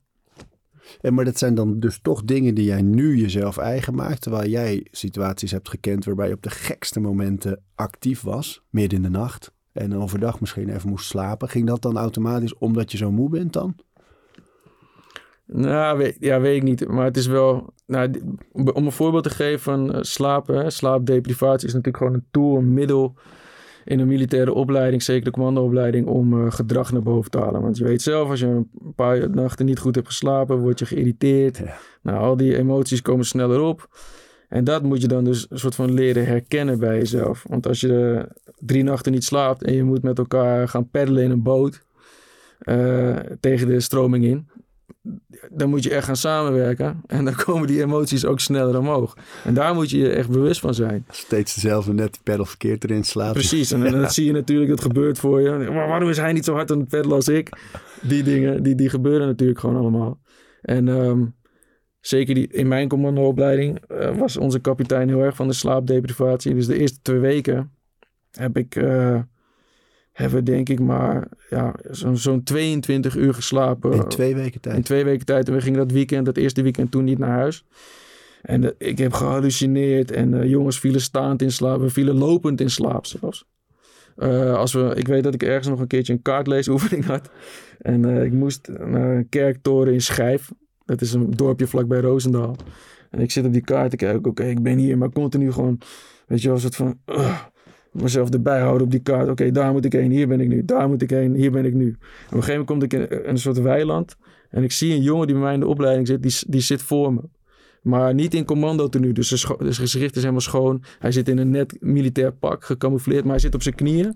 En 1.01 1.13
maar 1.13 1.25
dat 1.25 1.37
zijn 1.37 1.55
dan 1.55 1.79
dus 1.79 1.99
toch 2.01 2.23
dingen 2.23 2.55
die 2.55 2.65
jij 2.65 2.81
nu 2.81 3.17
jezelf 3.17 3.57
eigen 3.57 3.95
maakt. 3.95 4.21
Terwijl 4.21 4.49
jij 4.49 4.87
situaties 4.91 5.51
hebt 5.51 5.69
gekend 5.69 6.05
waarbij 6.05 6.27
je 6.27 6.33
op 6.33 6.43
de 6.43 6.49
gekste 6.49 6.99
momenten 6.99 7.61
actief 7.75 8.21
was. 8.21 8.61
Midden 8.69 8.97
in 8.97 9.11
de 9.11 9.17
nacht. 9.17 9.51
En 9.71 9.95
overdag 9.95 10.39
misschien 10.39 10.69
even 10.69 10.89
moest 10.89 11.05
slapen. 11.05 11.49
Ging 11.49 11.67
dat 11.67 11.81
dan 11.81 11.97
automatisch 11.97 12.57
omdat 12.57 12.91
je 12.91 12.97
zo 12.97 13.11
moe 13.11 13.29
bent 13.29 13.53
dan? 13.53 13.75
Nou, 15.45 15.97
weet, 15.97 16.17
ja, 16.19 16.39
weet 16.39 16.55
ik 16.55 16.63
niet. 16.63 16.87
Maar 16.87 17.05
het 17.05 17.17
is 17.17 17.27
wel... 17.27 17.73
Nou, 17.87 18.37
om 18.51 18.85
een 18.85 18.91
voorbeeld 18.91 19.23
te 19.23 19.29
geven 19.29 19.85
uh, 19.85 19.97
slapen. 20.01 20.71
Slaapdeprivatie 20.71 21.67
is 21.67 21.73
natuurlijk 21.73 21.97
gewoon 22.03 22.13
een 22.13 22.25
tool, 22.31 22.57
een 22.57 22.73
middel 22.73 23.15
in 23.85 23.99
een 23.99 24.07
militaire 24.07 24.53
opleiding, 24.53 25.03
zeker 25.03 25.23
de 25.23 25.31
commandoopleiding, 25.31 26.07
om 26.07 26.33
uh, 26.33 26.51
gedrag 26.51 26.91
naar 26.91 27.01
boven 27.01 27.31
te 27.31 27.37
halen. 27.37 27.61
Want 27.61 27.77
je 27.77 27.83
weet 27.83 28.01
zelf, 28.01 28.29
als 28.29 28.39
je 28.39 28.45
een 28.45 28.93
paar 28.95 29.29
nachten 29.29 29.65
niet 29.65 29.79
goed 29.79 29.95
hebt 29.95 30.07
geslapen, 30.07 30.57
word 30.57 30.79
je 30.79 30.85
geïrriteerd. 30.85 31.57
Ja. 31.57 31.77
Nou, 32.01 32.17
al 32.19 32.37
die 32.37 32.57
emoties 32.57 33.01
komen 33.01 33.25
sneller 33.25 33.61
op. 33.61 33.89
En 34.49 34.63
dat 34.63 34.83
moet 34.83 35.01
je 35.01 35.07
dan 35.07 35.23
dus 35.23 35.45
een 35.49 35.59
soort 35.59 35.75
van 35.75 35.93
leren 35.93 36.25
herkennen 36.25 36.79
bij 36.79 36.97
jezelf. 36.97 37.45
Want 37.47 37.67
als 37.67 37.79
je 37.79 38.27
drie 38.59 38.83
nachten 38.83 39.11
niet 39.11 39.23
slaapt 39.23 39.63
en 39.63 39.73
je 39.73 39.83
moet 39.83 40.03
met 40.03 40.17
elkaar 40.17 40.67
gaan 40.67 40.89
peddelen 40.89 41.23
in 41.23 41.31
een 41.31 41.43
boot 41.43 41.81
uh, 42.63 43.15
tegen 43.39 43.67
de 43.67 43.79
stroming 43.79 44.23
in, 44.23 44.47
dan 45.49 45.69
moet 45.69 45.83
je 45.83 45.89
echt 45.89 46.05
gaan 46.05 46.15
samenwerken. 46.15 47.01
En 47.07 47.25
dan 47.25 47.35
komen 47.35 47.67
die 47.67 47.81
emoties 47.81 48.25
ook 48.25 48.39
sneller 48.39 48.77
omhoog. 48.77 49.17
En 49.43 49.53
daar 49.53 49.73
moet 49.73 49.89
je 49.89 49.97
je 49.97 50.09
echt 50.09 50.29
bewust 50.29 50.59
van 50.59 50.73
zijn. 50.73 51.05
Steeds 51.09 51.53
dezelfde 51.53 51.93
net 51.93 52.11
die 52.11 52.21
pedal 52.23 52.45
verkeerd 52.45 52.83
erin 52.83 53.03
slaat. 53.03 53.33
Precies, 53.33 53.71
en, 53.71 53.91
dan 53.91 54.11
zie 54.11 54.25
je 54.25 54.31
natuurlijk, 54.31 54.69
dat 54.69 54.81
gebeurt 54.81 55.19
voor 55.19 55.41
je. 55.41 55.49
Maar 55.49 55.87
waarom 55.87 56.09
is 56.09 56.17
hij 56.17 56.33
niet 56.33 56.45
zo 56.45 56.53
hard 56.53 56.71
aan 56.71 56.79
het 56.79 56.89
peddelen 56.89 57.15
als 57.15 57.27
ik? 57.27 57.49
Die 58.01 58.23
dingen, 58.23 58.63
die, 58.63 58.75
die 58.75 58.89
gebeuren 58.89 59.27
natuurlijk 59.27 59.59
gewoon 59.59 59.75
allemaal. 59.75 60.19
En 60.61 60.87
um, 60.87 61.35
zeker 61.99 62.35
die, 62.35 62.47
in 62.47 62.67
mijn 62.67 62.87
commandoopleiding 62.87 63.81
uh, 63.91 64.17
was 64.17 64.37
onze 64.37 64.59
kapitein 64.59 65.07
heel 65.07 65.21
erg 65.21 65.35
van 65.35 65.47
de 65.47 65.53
slaapdeprivatie. 65.53 66.53
Dus 66.53 66.67
de 66.67 66.77
eerste 66.77 66.99
twee 67.01 67.19
weken 67.19 67.71
heb 68.31 68.57
ik... 68.57 68.75
Uh, 68.75 69.19
hebben 70.21 70.39
we 70.39 70.51
denk 70.51 70.69
ik 70.69 70.79
maar 70.79 71.27
ja, 71.49 71.75
zo'n 71.89 72.17
zo'n 72.17 72.43
22 72.43 73.15
uur 73.15 73.33
geslapen. 73.33 73.93
In 73.93 74.07
twee 74.07 74.35
weken 74.35 74.61
tijd? 74.61 74.75
In 74.75 74.83
twee 74.83 75.03
weken 75.03 75.25
tijd. 75.25 75.47
En 75.47 75.53
we 75.53 75.61
gingen 75.61 75.79
dat 75.79 75.91
weekend, 75.91 76.25
dat 76.25 76.37
eerste 76.37 76.61
weekend 76.61 76.91
toen 76.91 77.03
niet 77.03 77.17
naar 77.17 77.29
huis. 77.29 77.65
En 78.41 78.63
uh, 78.63 78.69
ik 78.77 78.97
heb 78.97 79.13
gehallucineerd 79.13 80.11
en 80.11 80.33
uh, 80.33 80.49
jongens 80.49 80.79
vielen 80.79 81.01
staand 81.01 81.41
in 81.41 81.51
slaap. 81.51 81.79
We 81.79 81.89
vielen 81.89 82.17
lopend 82.17 82.61
in 82.61 82.69
slaap 82.69 83.05
zelfs. 83.05 83.45
Uh, 84.17 84.55
als 84.55 84.73
we, 84.73 84.93
ik 84.95 85.07
weet 85.07 85.23
dat 85.23 85.33
ik 85.33 85.43
ergens 85.43 85.67
nog 85.67 85.79
een 85.79 85.87
keertje 85.87 86.13
een 86.13 86.21
kaartleesoefening 86.21 87.05
had. 87.13 87.29
En 87.79 88.05
ik 88.05 88.31
moest 88.31 88.67
naar 88.67 89.15
een 89.15 89.29
kerktoren 89.29 89.93
in 89.93 90.01
Schijf. 90.01 90.51
Dat 90.85 91.01
is 91.01 91.13
een 91.13 91.31
dorpje 91.31 91.67
vlakbij 91.67 91.99
Roosendaal. 91.99 92.55
En 93.09 93.19
ik 93.19 93.31
zit 93.31 93.45
op 93.45 93.53
die 93.53 93.61
kaart 93.61 93.89
te 93.89 93.95
kijken. 93.95 94.19
Oké, 94.19 94.29
okay, 94.29 94.49
ik 94.49 94.63
ben 94.63 94.77
hier, 94.77 94.97
maar 94.97 95.09
continu 95.09 95.51
gewoon... 95.51 95.81
Weet 96.27 96.41
je 96.41 96.47
wel, 96.47 96.57
soort 96.57 96.75
van 96.75 96.99
mezelf 97.91 98.29
erbij 98.29 98.59
houden 98.59 98.85
op 98.85 98.91
die 98.91 99.01
kaart. 99.01 99.29
Oké, 99.29 99.51
daar 99.51 99.71
moet 99.71 99.85
ik 99.85 99.93
heen, 99.93 100.11
hier 100.11 100.27
ben 100.27 100.39
ik 100.39 100.47
nu. 100.47 100.65
Daar 100.65 100.89
moet 100.89 101.01
ik 101.01 101.09
heen, 101.09 101.33
hier 101.33 101.51
ben 101.51 101.65
ik 101.65 101.73
nu. 101.73 101.87
En 101.87 101.93
op 101.93 102.33
een 102.33 102.43
gegeven 102.43 102.65
moment 102.67 102.89
kom 102.89 102.99
ik 102.99 103.09
in 103.09 103.29
een 103.29 103.37
soort 103.37 103.61
weiland. 103.61 104.15
En 104.49 104.63
ik 104.63 104.71
zie 104.71 104.93
een 104.93 105.01
jongen 105.01 105.27
die 105.27 105.35
bij 105.35 105.45
mij 105.45 105.53
in 105.53 105.59
de 105.59 105.67
opleiding 105.67 106.07
zit, 106.07 106.21
die, 106.23 106.35
die 106.47 106.61
zit 106.61 106.81
voor 106.81 107.13
me. 107.13 107.21
Maar 107.81 108.13
niet 108.13 108.33
in 108.33 108.45
commando 108.45 108.89
tenue, 108.89 109.13
dus 109.13 109.27
zijn 109.27 109.57
dus 109.57 109.77
gezicht 109.77 110.15
is 110.15 110.21
helemaal 110.21 110.41
schoon. 110.41 110.83
Hij 110.99 111.11
zit 111.11 111.29
in 111.29 111.37
een 111.37 111.49
net 111.49 111.77
militair 111.79 112.33
pak, 112.33 112.63
gecamoufleerd, 112.63 113.23
maar 113.23 113.31
hij 113.31 113.41
zit 113.41 113.55
op 113.55 113.61
zijn 113.61 113.75
knieën. 113.75 114.15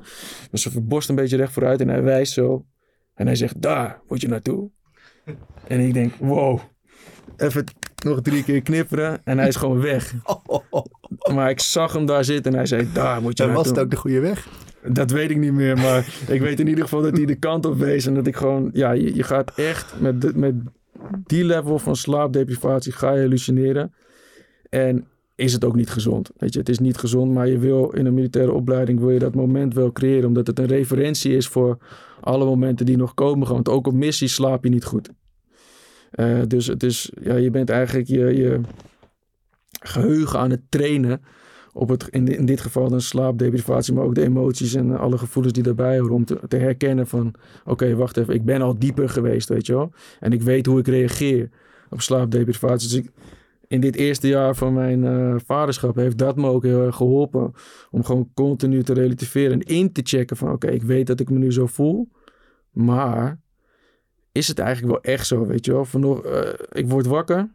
Dus 0.52 0.62
zijn 0.62 0.88
borst 0.88 1.10
een 1.10 1.16
beetje 1.16 1.38
recht 1.38 1.54
vooruit 1.54 1.82
en 1.82 1.88
hij 1.88 2.04
wijst 2.04 2.34
zo. 2.34 2.66
En 3.14 3.26
hij 3.26 3.36
zegt, 3.36 3.62
daar 3.62 4.02
moet 4.08 4.22
je 4.22 4.28
naartoe. 4.28 4.70
En 5.68 5.80
ik 5.80 5.94
denk, 5.94 6.14
wow, 6.16 6.60
even 7.38 7.66
nog 8.06 8.22
drie 8.22 8.44
keer 8.44 8.62
knipperen 8.62 9.22
en 9.24 9.38
hij 9.38 9.48
is 9.48 9.56
gewoon 9.56 9.82
weg. 9.82 10.14
Maar 11.34 11.50
ik 11.50 11.60
zag 11.60 11.94
hem 11.94 12.06
daar 12.06 12.24
zitten 12.24 12.52
en 12.52 12.58
hij 12.58 12.68
zei, 12.68 12.88
daar 12.94 13.22
moet 13.22 13.38
je 13.38 13.44
En 13.44 13.54
was 13.54 13.68
het 13.68 13.80
ook 13.80 13.90
de 13.90 13.96
goede 13.96 14.20
weg? 14.20 14.48
Dat 14.88 15.12
weet 15.12 15.30
ik 15.30 15.38
niet 15.38 15.54
meer, 15.54 15.78
maar 15.78 16.08
ik 16.28 16.42
weet 16.42 16.60
in 16.60 16.68
ieder 16.68 16.84
geval 16.84 17.02
dat 17.02 17.18
hij 17.18 17.26
de 17.26 17.36
kant 17.36 17.66
op 17.66 17.78
wees. 17.78 18.06
En 18.06 18.14
dat 18.14 18.28
ik 18.28 18.36
gewoon, 18.36 18.70
ja, 18.74 18.92
je, 18.92 19.16
je 19.16 19.24
gaat 19.24 19.52
echt 19.56 19.94
met, 20.00 20.22
de, 20.22 20.32
met 20.36 20.56
die 21.26 21.46
level 21.46 21.80
van 21.80 21.96
slaapdeprivatie 21.96 22.92
ga 22.92 23.14
je 23.14 23.22
hallucineren. 23.22 23.94
En 24.70 25.08
is 25.36 25.54
het 25.54 25.66
ook 25.66 25.76
niet 25.76 25.90
gezond. 25.90 26.32
Weet 26.38 26.54
je, 26.54 26.60
het 26.60 26.70
is 26.70 26.80
niet 26.80 26.98
gezond, 26.98 27.34
maar 27.34 27.48
je 27.48 27.58
wil 27.58 27.90
in 27.90 28.06
een 28.06 28.14
militaire 28.14 28.52
opleiding 28.52 29.00
wil 29.00 29.10
je 29.10 29.20
dat 29.20 29.36
moment 29.36 29.74
wel 29.74 29.92
creëren, 29.92 30.28
omdat 30.28 30.48
het 30.48 30.60
een 30.60 30.66
referentie 30.66 31.36
is 31.36 31.48
voor 31.48 31.78
alle 32.22 32.46
momenten 32.46 32.86
die 32.86 32.98
nog 32.98 33.14
komen. 33.14 33.48
Want 33.48 33.70
ook 33.70 33.88
op 33.88 33.94
missie 33.94 34.28
slaap 34.28 34.64
je 34.64 34.70
niet 34.70 34.86
goed. 34.86 35.10
Uh, 36.16 36.42
dus 36.48 36.68
het 36.68 36.84
is, 36.84 37.12
ja, 37.22 37.36
je 37.36 37.50
bent 37.50 37.70
eigenlijk 37.70 38.08
je, 38.08 38.36
je 38.36 38.60
geheugen 39.80 40.40
aan 40.40 40.50
het 40.50 40.62
trainen. 40.70 41.22
Op 41.74 41.90
het, 41.90 42.08
in, 42.10 42.28
in 42.28 42.46
dit 42.46 42.62
geval 42.62 42.90
dan 42.90 43.02
slaapdeprivatie, 43.02 43.94
maar 43.94 44.04
ook 44.04 44.16
de 44.16 44.24
emoties 44.24 44.74
en 44.74 44.98
alle 44.98 45.18
gevoelens 45.18 45.54
die 45.54 45.64
daarbij 45.64 46.00
horen. 46.00 46.16
Om 46.16 46.26
te, 46.26 46.40
te 46.48 46.58
herkennen 46.58 47.08
van, 47.08 47.34
oké, 47.66 47.96
wacht 47.96 48.18
even, 48.18 48.34
ik 48.34 48.46
ben 48.46 48.62
al 48.62 48.80
dieper 48.80 49.10
geweest, 49.10 49.50
weet 49.50 49.66
je 49.66 49.74
wel. 49.74 49.92
En 50.20 50.32
ik 50.32 50.42
weet 50.42 50.66
hoe 50.66 50.80
ik 50.80 50.88
reageer 50.88 51.50
op 51.90 52.02
slaapdeprivatie. 52.02 52.90
Dus 52.90 52.98
ik, 52.98 53.12
in 53.68 53.82
dit 53.82 53.96
eerste 53.96 54.28
jaar 54.28 54.56
van 54.56 54.74
mijn 54.74 55.04
uh, 55.04 55.36
vaderschap 55.46 55.96
heeft 55.96 56.18
dat 56.18 56.36
me 56.36 56.48
ook 56.48 56.64
heel 56.64 56.82
erg 56.82 56.96
geholpen. 56.96 57.54
Om 57.92 58.04
gewoon 58.04 58.30
continu 58.34 58.84
te 58.84 58.94
relativeren 58.94 59.52
en 59.52 59.76
in 59.76 59.92
te 59.92 60.02
checken 60.04 60.38
van, 60.38 60.52
oké, 60.52 60.68
ik 60.68 60.84
weet 60.84 61.08
dat 61.08 61.20
ik 61.20 61.30
me 61.30 61.38
nu 61.38 61.52
zo 61.52 61.66
voel. 61.66 62.10
Maar 62.72 63.40
is 64.36 64.48
het 64.48 64.60
eigenlijk 64.60 64.92
wel 64.92 65.14
echt 65.14 65.28
zo, 65.28 65.46
weet 65.46 65.66
je 65.66 65.72
wel. 65.72 65.86
Vanog, 65.86 66.26
uh, 66.26 66.40
ik 66.72 66.90
word 66.90 67.06
wakker 67.06 67.50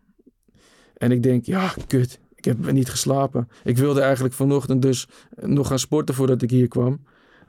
en 0.97 1.13
ik 1.13 1.23
denk, 1.23 1.45
ja, 1.45 1.75
kut, 1.87 2.21
ik 2.35 2.45
heb 2.45 2.73
niet 2.73 2.89
geslapen. 2.89 3.49
Ik 3.65 3.77
wilde 3.77 4.01
eigenlijk 4.01 4.35
vanochtend 4.35 4.83
dus 4.83 5.09
nog 5.41 5.67
gaan 5.67 5.79
sporten 5.79 6.15
voordat 6.15 6.43
ik 6.43 6.51
hier 6.51 6.69
kwam. 6.69 7.05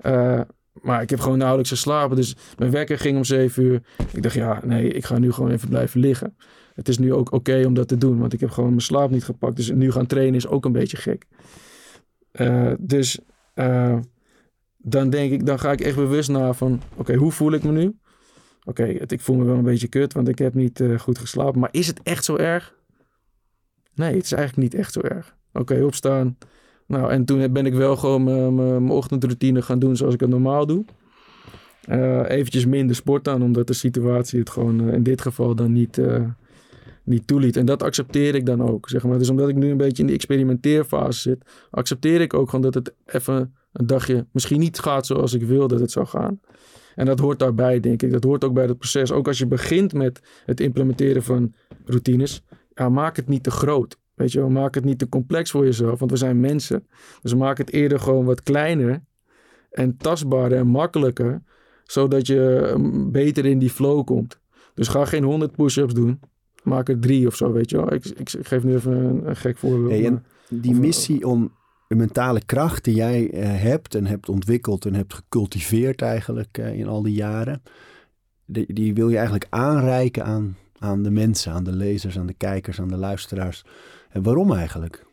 Uh, 0.05 0.41
maar 0.81 1.01
ik 1.01 1.09
heb 1.09 1.19
gewoon 1.19 1.37
nauwelijks 1.37 1.69
geslapen. 1.69 2.15
Dus 2.15 2.35
mijn 2.57 2.71
wekker 2.71 2.97
ging 2.97 3.17
om 3.17 3.23
zeven 3.23 3.63
uur. 3.63 3.83
Ik 4.13 4.23
dacht, 4.23 4.35
ja, 4.35 4.61
nee, 4.65 4.87
ik 4.87 5.05
ga 5.05 5.17
nu 5.17 5.31
gewoon 5.31 5.51
even 5.51 5.69
blijven 5.69 5.99
liggen. 5.99 6.35
Het 6.73 6.87
is 6.87 6.97
nu 6.97 7.13
ook 7.13 7.31
oké 7.31 7.63
om 7.65 7.73
dat 7.73 7.87
te 7.87 7.97
doen, 7.97 8.19
want 8.19 8.33
ik 8.33 8.39
heb 8.39 8.49
gewoon 8.49 8.69
mijn 8.69 8.81
slaap 8.81 9.09
niet 9.09 9.23
gepakt. 9.23 9.55
Dus 9.55 9.71
nu 9.71 9.91
gaan 9.91 10.05
trainen 10.05 10.35
is 10.35 10.47
ook 10.47 10.65
een 10.65 10.71
beetje 10.71 10.97
gek. 10.97 11.25
Uh, 12.31 12.73
dus 12.79 13.19
dan 14.77 15.09
denk 15.09 15.31
ik, 15.31 15.45
dan 15.45 15.59
ga 15.59 15.71
ik 15.71 15.81
echt 15.81 15.95
bewust 15.95 16.29
na 16.29 16.53
van, 16.53 16.81
oké, 16.95 17.15
hoe 17.15 17.31
voel 17.31 17.51
ik 17.51 17.63
me 17.63 17.71
nu? 17.71 17.99
Oké, 18.63 18.83
ik 18.85 19.21
voel 19.21 19.35
me 19.35 19.43
wel 19.43 19.55
een 19.55 19.63
beetje 19.63 19.87
kut, 19.87 20.13
want 20.13 20.27
ik 20.27 20.37
heb 20.39 20.53
niet 20.53 20.79
uh, 20.79 20.99
goed 20.99 21.17
geslapen. 21.19 21.59
Maar 21.59 21.69
is 21.71 21.87
het 21.87 22.01
echt 22.03 22.25
zo 22.25 22.35
erg? 22.35 22.75
Nee, 23.95 24.13
het 24.15 24.23
is 24.23 24.31
eigenlijk 24.31 24.63
niet 24.71 24.81
echt 24.81 24.93
zo 24.93 24.99
erg. 24.99 25.35
Oké, 25.53 25.83
opstaan. 25.83 26.37
Nou, 26.87 27.11
en 27.11 27.25
toen 27.25 27.53
ben 27.53 27.65
ik 27.65 27.73
wel 27.73 27.95
gewoon 27.95 28.23
mijn- 28.55 28.89
ochtendroutine 28.89 29.61
gaan 29.61 29.79
doen 29.79 29.95
zoals 29.95 30.13
ik 30.13 30.19
het 30.19 30.29
normaal 30.29 30.65
doe. 30.65 30.85
Eh 31.81 32.29
eventjes 32.29 32.65
minder 32.65 32.95
sport 32.95 33.27
aan, 33.27 33.41
omdat 33.43 33.67
de 33.67 33.73
situatie 33.73 34.39
het 34.39 34.49
gewoon 34.49 34.87
eh, 34.87 34.93
in 34.93 35.03
dit 35.03 35.21
geval 35.21 35.55
dan 35.55 35.71
niet, 35.71 35.97
eh, 35.97 36.23
niet 37.03 37.27
toeliet. 37.27 37.57
En 37.57 37.65
dat 37.65 37.83
accepteer 37.83 38.35
ik 38.35 38.45
dan 38.45 38.61
ook, 38.61 38.89
zeg 38.89 39.03
maar. 39.03 39.17
Dus 39.17 39.29
omdat 39.29 39.49
ik 39.49 39.55
nu 39.55 39.69
een 39.69 39.77
beetje 39.77 40.01
in 40.01 40.07
die 40.07 40.15
experimenteerfase 40.15 41.19
zit, 41.19 41.45
accepteer 41.69 42.21
ik 42.21 42.33
ook 42.33 42.49
gewoon 42.49 42.71
dat 42.71 42.73
het 42.73 42.93
even 43.05 43.55
een 43.73 43.87
dagje 43.87 44.25
misschien 44.31 44.59
niet 44.59 44.79
gaat 44.79 45.05
zoals 45.05 45.33
ik 45.33 45.43
wil 45.43 45.67
dat 45.67 45.79
het 45.79 45.91
zou 45.91 46.05
gaan. 46.05 46.39
En 46.95 47.05
dat 47.05 47.19
hoort 47.19 47.39
daarbij, 47.39 47.79
denk 47.79 48.01
ik. 48.01 48.11
Dat 48.11 48.23
hoort 48.23 48.43
ook 48.43 48.53
bij 48.53 48.65
het 48.65 48.77
proces. 48.77 49.11
Ook 49.11 49.27
als 49.27 49.37
je 49.37 49.45
begint 49.45 49.93
met 49.93 50.21
het 50.45 50.59
implementeren 50.59 51.23
van 51.23 51.53
routines, 51.85 52.43
ja, 52.73 52.89
maak 52.89 53.15
het 53.15 53.27
niet 53.27 53.43
te 53.43 53.51
groot. 53.51 53.99
Weet 54.13 54.31
je 54.31 54.39
wel, 54.39 54.49
maak 54.49 54.75
het 54.75 54.83
niet 54.85 54.99
te 54.99 55.09
complex 55.09 55.51
voor 55.51 55.65
jezelf, 55.65 55.99
want 55.99 56.11
we 56.11 56.17
zijn 56.17 56.39
mensen. 56.39 56.87
Dus 57.21 57.35
maak 57.35 57.57
het 57.57 57.71
eerder 57.71 57.99
gewoon 57.99 58.25
wat 58.25 58.43
kleiner 58.43 59.03
en 59.71 59.97
tastbaarder 59.97 60.57
en 60.57 60.67
makkelijker, 60.67 61.41
zodat 61.83 62.27
je 62.27 62.73
mm, 62.77 63.11
beter 63.11 63.45
in 63.45 63.59
die 63.59 63.69
flow 63.69 64.05
komt. 64.05 64.39
Dus 64.73 64.87
ga 64.87 65.05
geen 65.05 65.23
100 65.23 65.51
push-ups 65.51 65.93
doen, 65.93 66.19
maak 66.63 66.89
er 66.89 66.99
drie 66.99 67.27
of 67.27 67.35
zo, 67.35 67.51
weet 67.51 67.69
je 67.69 67.77
wel. 67.77 67.93
Ik, 67.93 68.05
ik, 68.05 68.33
ik 68.33 68.47
geef 68.47 68.63
nu 68.63 68.73
even 68.75 68.91
een, 68.91 69.27
een 69.29 69.35
gek 69.35 69.57
voorbeeld. 69.57 70.01
Hey, 70.01 70.21
die 70.49 70.71
Of- 70.71 70.79
missie 70.79 71.27
om 71.27 71.51
de 71.91 71.97
mentale 71.97 72.41
kracht 72.45 72.83
die 72.83 72.95
jij 72.95 73.29
eh, 73.31 73.61
hebt 73.61 73.95
en 73.95 74.05
hebt 74.05 74.29
ontwikkeld 74.29 74.85
en 74.85 74.93
hebt 74.93 75.13
gecultiveerd 75.13 76.01
eigenlijk 76.01 76.57
eh, 76.57 76.79
in 76.79 76.87
al 76.87 77.01
die 77.01 77.13
jaren, 77.13 77.61
die, 78.45 78.73
die 78.73 78.93
wil 78.93 79.09
je 79.09 79.15
eigenlijk 79.15 79.47
aanreiken 79.49 80.25
aan, 80.25 80.57
aan 80.79 81.03
de 81.03 81.11
mensen, 81.11 81.51
aan 81.51 81.63
de 81.63 81.71
lezers, 81.71 82.19
aan 82.19 82.25
de 82.25 82.33
kijkers, 82.33 82.79
aan 82.81 82.87
de 82.87 82.97
luisteraars. 82.97 83.65
En 84.09 84.23
waarom 84.23 84.53
eigenlijk? 84.53 85.05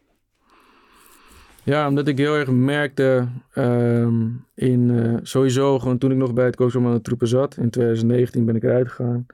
Ja, 1.62 1.89
omdat 1.89 2.09
ik 2.09 2.18
heel 2.18 2.35
erg 2.35 2.51
merkte 2.51 3.29
ehm, 3.53 4.26
in 4.55 4.91
eh, 4.91 5.14
sowieso 5.22 5.79
gewoon 5.79 5.99
toen 5.99 6.11
ik 6.11 6.16
nog 6.16 6.33
bij 6.33 6.45
het 6.45 6.57
Koosman 6.57 6.93
de 6.93 7.01
Troepen 7.01 7.29
zat. 7.29 7.57
In 7.57 7.70
2019 7.70 8.45
ben 8.45 8.57
ik 8.57 8.62
eruit 8.62 8.89
gegaan. 8.89 9.26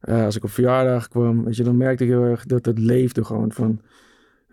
Als 0.00 0.36
ik 0.36 0.44
op 0.44 0.50
verjaardag 0.50 1.08
kwam, 1.08 1.44
weet 1.44 1.56
je, 1.56 1.62
dan 1.62 1.76
merkte 1.76 2.04
ik 2.04 2.10
heel 2.10 2.24
erg 2.24 2.44
dat 2.44 2.64
het 2.64 2.78
leefde 2.78 3.24
gewoon 3.24 3.52
van... 3.52 3.80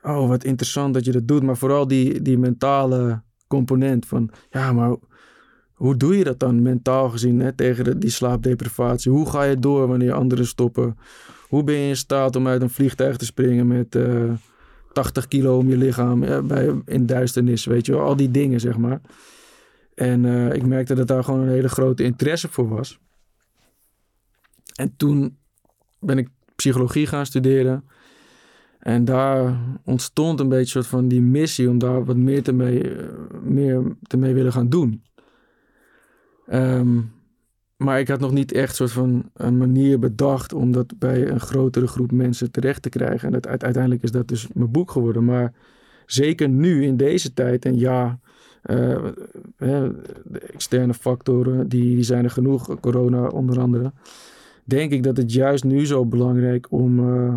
Oh, 0.02 0.28
wat 0.28 0.44
interessant 0.44 0.94
dat 0.94 1.06
je 1.06 1.12
dat 1.12 1.28
doet. 1.28 1.44
Maar 1.44 1.58
vooral 1.58 1.88
die, 1.88 2.22
die 2.22 2.38
mentale 2.38 3.22
component 3.48 4.06
van... 4.06 4.30
Ja, 4.50 4.74
maar 4.74 4.96
hoe 5.74 5.98
doe 5.98 6.18
je 6.18 6.24
dat 6.24 6.40
dan 6.40 6.62
mentaal 6.62 7.10
gezien 7.10 7.40
hè, 7.40 7.54
tegen 7.54 7.84
de, 7.84 7.98
die 7.98 8.10
slaapdeprivatie? 8.10 9.12
Hoe 9.12 9.30
ga 9.30 9.44
je 9.44 9.60
door 9.60 9.88
wanneer 9.88 10.14
anderen 10.14 10.48
stoppen? 10.48 10.98
Hoe 11.48 11.64
ben 11.64 11.76
je 11.76 11.88
in 11.88 11.98
staat 11.98 12.36
om 12.36 12.48
uit 12.48 12.62
een 12.62 12.70
vliegtuig 12.70 13.18
te 13.18 13.26
springen 13.26 13.68
met... 13.68 13.96
eh, 13.96 14.32
80 14.94 15.28
kilo 15.28 15.58
om 15.58 15.70
je 15.70 15.78
lichaam 15.78 16.24
ja, 16.24 16.42
bij, 16.42 16.82
in 16.86 17.06
duisternis, 17.06 17.66
weet 17.66 17.86
je 17.86 17.92
wel. 17.92 18.02
Al 18.02 18.16
die 18.16 18.32
dingen, 18.32 18.60
zeg 18.60 18.78
maar. 18.78 19.02
En 19.96 20.26
eh, 20.26 20.54
ik 20.54 20.66
merkte 20.66 20.96
dat 20.96 21.08
daar 21.08 21.24
gewoon 21.24 21.40
een 21.40 21.50
hele 21.50 21.70
grote 21.70 22.04
interesse 22.04 22.48
voor 22.48 22.70
was. 22.70 23.00
En 24.76 24.94
toen 24.98 25.38
ben 26.00 26.18
ik 26.18 26.30
psychologie 26.56 27.08
gaan 27.08 27.26
studeren. 27.26 27.90
En 28.80 29.06
daar 29.06 29.60
ontstond 29.84 30.40
een 30.40 30.50
beetje 30.50 30.66
soort 30.66 30.88
van 30.88 31.08
die 31.08 31.22
missie 31.22 31.70
om 31.70 31.78
daar 31.78 32.06
wat 32.06 32.16
meer 32.16 32.44
te 32.44 32.54
mee, 32.54 32.96
eh, 32.96 33.06
meer 33.44 33.96
te 34.08 34.18
mee 34.18 34.34
willen 34.34 34.52
gaan 34.52 34.70
doen. 34.70 35.04
Ehm, 36.48 37.00
maar 37.78 38.00
ik 38.00 38.08
had 38.08 38.20
nog 38.20 38.32
niet 38.32 38.52
echt 38.52 38.76
soort 38.76 38.92
van 38.92 39.30
een 39.34 39.58
manier 39.58 40.00
bedacht 40.00 40.54
om 40.54 40.72
dat 40.72 41.00
bij 41.00 41.30
een 41.30 41.40
grotere 41.40 41.88
groep 41.88 42.12
mensen 42.12 42.52
terecht 42.52 42.82
te 42.82 42.90
krijgen. 42.90 43.28
En 43.28 43.34
dat, 43.34 43.48
uite- 43.48 43.66
uiteindelijk 43.66 44.04
is 44.04 44.12
dat 44.12 44.28
dus 44.28 44.48
mijn 44.54 44.72
boek 44.72 44.92
geworden. 44.92 45.26
Maar 45.26 45.54
zeker 46.06 46.50
nu 46.50 46.84
in 46.86 46.98
deze 46.98 47.34
tijd, 47.34 47.66
en 47.66 47.78
ja, 47.78 48.20
eh, 48.62 49.04
hè, 49.56 49.92
de 50.24 50.40
externe 50.40 50.94
factoren, 50.94 51.70
die, 51.70 51.96
die 51.96 52.04
zijn 52.04 52.24
er 52.24 52.30
genoeg, 52.30 52.80
corona 52.80 53.28
onder 53.28 53.60
andere. 53.60 53.94
Denk 54.64 54.92
ik 54.92 55.04
dat 55.04 55.18
het 55.18 55.34
juist 55.34 55.64
nu 55.64 55.86
zo 55.86 56.06
belangrijk 56.06 56.72
om, 56.72 57.00
eh, 57.00 57.36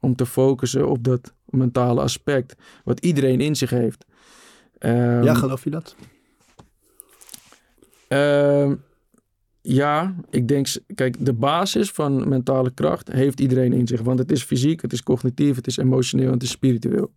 om 0.00 0.14
te 0.16 0.26
focussen 0.26 0.88
op 0.88 1.04
dat 1.04 1.34
mentale 1.44 2.00
aspect, 2.00 2.54
wat 2.84 3.00
iedereen 3.00 3.40
in 3.40 3.56
zich 3.56 3.70
heeft. 3.70 4.04
Ehm, 4.78 5.22
ja, 5.22 5.34
geloof 5.34 5.64
je 5.64 5.70
dat? 5.70 5.96
Ehm, 8.08 8.74
ja, 9.60 10.14
ik 10.30 10.48
denk, 10.48 10.66
kijk, 10.94 11.24
de 11.24 11.32
basis 11.32 11.90
van 11.90 12.28
mentale 12.28 12.70
kracht 12.70 13.12
heeft 13.12 13.40
iedereen 13.40 13.72
in 13.72 13.86
zich. 13.86 14.00
Want 14.00 14.18
het 14.18 14.30
is 14.30 14.42
fysiek, 14.42 14.82
het 14.82 14.92
is 14.92 15.02
cognitief, 15.02 15.56
het 15.56 15.66
is 15.66 15.76
emotioneel 15.76 16.26
en 16.26 16.32
het 16.32 16.42
is 16.42 16.50
spiritueel. 16.50 17.12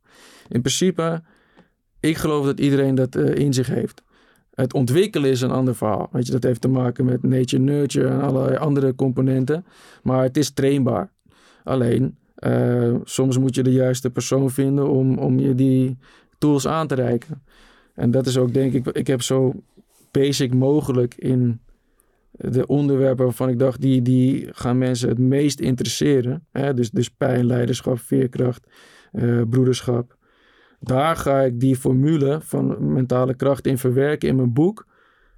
In 0.48 0.62
principe, 0.62 1.24
ik 2.00 2.18
geloof 2.18 2.46
dat 2.46 2.60
iedereen 2.60 2.96
dat 2.96 3.16
eh, 3.16 3.36
in 3.36 3.54
zich 3.54 3.68
heeft. 3.68 4.02
Het 4.54 4.74
ontwikkelen 4.74 5.30
is 5.30 5.42
een 5.42 5.52
ander 5.52 5.76
verhaal. 5.76 6.10
Weet 6.12 6.26
je, 6.26 6.32
dat 6.32 6.44
heeft 6.44 6.62
te 6.62 6.68
maken 6.68 7.06
met 7.06 7.24
nature, 7.24 7.62
nurture 7.62 8.08
en 8.08 8.22
allerlei 8.22 8.58
andere 8.58 8.96
componenten. 8.96 9.66
Maar 10.04 10.24
het 10.24 10.38
is 10.38 10.50
trainbaar. 10.50 11.12
Alleen, 11.64 12.18
eh, 12.42 12.96
soms 13.04 13.38
moet 13.38 13.56
je 13.56 13.64
de 13.64 13.72
juiste 13.72 14.10
persoon 14.10 14.52
vinden 14.52 14.90
om, 14.90 15.18
om 15.18 15.40
je 15.40 15.56
die 15.56 15.98
tools 16.38 16.68
aan 16.68 16.88
te 16.88 16.96
reiken. 16.96 17.44
En 17.96 18.12
dat 18.12 18.26
is 18.26 18.38
ook, 18.38 18.54
denk 18.54 18.74
ik, 18.74 18.88
ik 18.88 19.08
heb 19.08 19.22
zo 19.22 19.54
basic 20.12 20.54
mogelijk 20.54 21.16
in 21.16 21.60
de 22.32 22.66
onderwerpen 22.66 23.26
waarvan 23.26 23.50
ik 23.50 23.60
dacht, 23.60 23.82
die, 23.82 24.02
die 24.02 24.48
gaan 24.52 24.78
mensen 24.78 25.10
het 25.10 25.18
meest 25.18 25.60
interesseren. 25.60 26.46
Hè? 26.52 26.74
Dus, 26.74 26.92
dus 26.92 27.10
pijn, 27.10 27.46
leiderschap, 27.46 28.00
veerkracht, 28.00 28.68
eh, 29.12 29.42
broederschap. 29.50 30.18
Daar 30.80 31.16
ga 31.16 31.42
ik 31.42 31.60
die 31.60 31.76
formule 31.76 32.40
van 32.42 32.94
mentale 32.94 33.34
kracht 33.34 33.68
in 33.68 33.78
verwerken 33.78 34.30
in 34.30 34.36
mijn 34.36 34.54
boek, 34.54 34.86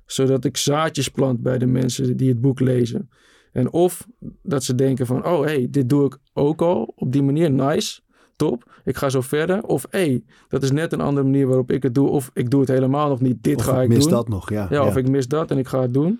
zodat 0.06 0.46
ik 0.46 0.58
zaadjes 0.58 1.10
plant 1.10 1.42
bij 1.42 1.58
de 1.58 1.66
mensen 1.66 2.18
die 2.18 2.30
het 2.30 2.42
boek 2.42 2.60
lezen. 2.60 3.10
En 3.54 3.72
of 3.72 4.08
dat 4.42 4.64
ze 4.64 4.76
denken 4.76 5.06
van, 5.06 5.26
oh 5.26 5.44
hey, 5.44 5.68
dit 5.70 5.90
doe 5.90 6.06
ik 6.06 6.18
ook 6.34 6.62
al 6.62 6.94
op 6.96 7.12
die 7.12 7.24
manier, 7.24 7.52
nice, 7.52 8.02
top, 8.36 8.72
ik 8.84 8.98
ga 8.98 9.10
zo 9.10 9.22
verder. 9.22 9.64
Of 9.64 9.86
hey, 9.90 10.24
dat 10.48 10.64
is 10.64 10.72
net 10.72 10.94
een 10.94 11.02
andere 11.02 11.26
manier 11.26 11.48
waarop 11.48 11.72
ik 11.72 11.84
het 11.84 11.96
doe, 11.96 12.10
of 12.10 12.32
ik 12.34 12.50
doe 12.50 12.60
het 12.60 12.70
helemaal 12.70 13.10
nog 13.10 13.22
niet, 13.22 13.44
dit 13.44 13.56
Of 13.56 13.64
ga 13.64 13.82
ik 13.82 13.88
mis 13.88 14.00
doen. 14.04 14.10
dat 14.10 14.28
nog, 14.30 14.50
ja. 14.50 14.68
Ja, 14.70 14.86
of 14.86 14.98
ik 14.98 15.10
mis 15.10 15.28
dat 15.28 15.52
en 15.52 15.58
ik 15.58 15.68
ga 15.68 15.82
het 15.82 15.94
doen. 15.94 16.20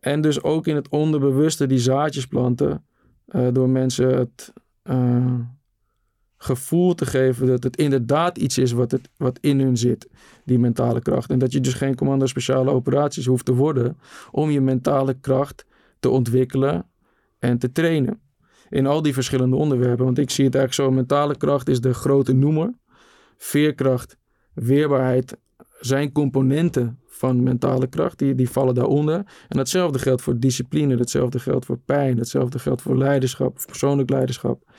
En 0.00 0.20
dus 0.20 0.42
ook 0.42 0.66
in 0.66 0.74
het 0.74 0.88
onderbewuste 0.88 1.66
die 1.66 1.78
zaadjes 1.78 2.26
planten. 2.26 2.84
eh, 3.26 3.46
door 3.52 3.68
mensen 3.68 4.16
het 4.18 4.52
eh, 4.82 5.34
gevoel 6.36 6.94
te 6.94 7.06
geven 7.06 7.46
dat 7.46 7.62
het 7.62 7.76
inderdaad 7.76 8.38
iets 8.38 8.58
is 8.58 8.72
wat, 8.72 8.90
het, 8.90 9.08
wat 9.16 9.38
in 9.40 9.60
hun 9.60 9.76
zit. 9.76 10.08
Die 10.44 10.58
mentale 10.58 11.00
kracht. 11.00 11.30
En 11.30 11.38
dat 11.38 11.52
je 11.52 11.60
dus 11.60 11.74
geen 11.74 11.94
commando 11.94 12.26
speciale 12.26 12.70
operaties 12.70 13.26
hoeft 13.26 13.44
te 13.44 13.54
worden. 13.54 13.98
Om 14.30 14.50
je 14.50 14.60
mentale 14.60 15.14
kracht 15.20 15.64
te 16.02 16.08
ontwikkelen 16.08 16.86
en 17.38 17.58
te 17.58 17.72
trainen. 17.72 18.20
In 18.68 18.86
al 18.86 19.02
die 19.02 19.14
verschillende 19.14 19.56
onderwerpen. 19.56 20.04
Want 20.04 20.18
ik 20.18 20.30
zie 20.30 20.44
het 20.44 20.54
eigenlijk 20.54 20.88
zo. 20.88 20.96
Mentale 20.96 21.36
kracht 21.36 21.68
is 21.68 21.80
de 21.80 21.94
grote 21.94 22.32
noemer. 22.32 22.74
Veerkracht, 23.36 24.16
weerbaarheid 24.54 25.36
zijn 25.80 26.12
componenten 26.12 26.98
van 27.06 27.42
mentale 27.42 27.86
kracht. 27.86 28.18
Die, 28.18 28.34
die 28.34 28.50
vallen 28.50 28.74
daaronder. 28.74 29.16
En 29.48 29.56
datzelfde 29.56 29.98
geldt 29.98 30.22
voor 30.22 30.38
discipline. 30.38 30.96
Datzelfde 30.96 31.38
geldt 31.38 31.64
voor 31.64 31.78
pijn. 31.78 32.16
Datzelfde 32.16 32.58
geldt 32.58 32.82
voor 32.82 32.98
leiderschap. 32.98 33.58
Persoonlijk 33.66 34.10
leiderschap. 34.10 34.70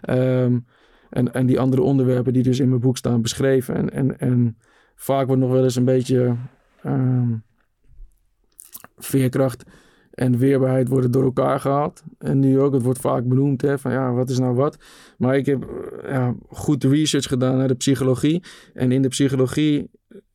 Ehm, 0.00 0.58
en, 1.10 1.32
en 1.32 1.46
die 1.46 1.60
andere 1.60 1.82
onderwerpen 1.82 2.32
die 2.32 2.42
dus 2.42 2.58
in 2.58 2.68
mijn 2.68 2.80
boek 2.80 2.96
staan 2.96 3.22
beschreven. 3.22 3.74
En, 3.74 3.90
en, 3.90 4.18
en 4.18 4.58
vaak 4.94 5.26
wordt 5.26 5.42
nog 5.42 5.50
wel 5.50 5.64
eens 5.64 5.76
een 5.76 5.84
beetje 5.84 6.36
ehm, 6.82 7.32
veerkracht 8.96 9.64
en 10.10 10.38
weerbaarheid 10.38 10.88
worden 10.88 11.10
door 11.10 11.24
elkaar 11.24 11.60
gehaald. 11.60 12.02
En 12.18 12.38
nu 12.38 12.60
ook, 12.60 12.72
het 12.72 12.82
wordt 12.82 13.00
vaak 13.00 13.24
benoemd, 13.28 13.62
hè, 13.62 13.78
van 13.78 13.92
ja, 13.92 14.12
wat 14.12 14.30
is 14.30 14.38
nou 14.38 14.54
wat? 14.54 14.78
Maar 15.18 15.36
ik 15.36 15.46
heb 15.46 15.62
eh, 16.02 16.10
ja, 16.10 16.34
goed 16.48 16.84
research 16.84 17.26
gedaan 17.26 17.56
naar 17.56 17.68
de 17.68 17.74
psychologie. 17.74 18.42
En 18.74 18.92
in 18.92 19.02
de 19.02 19.08
psychologie 19.08 19.90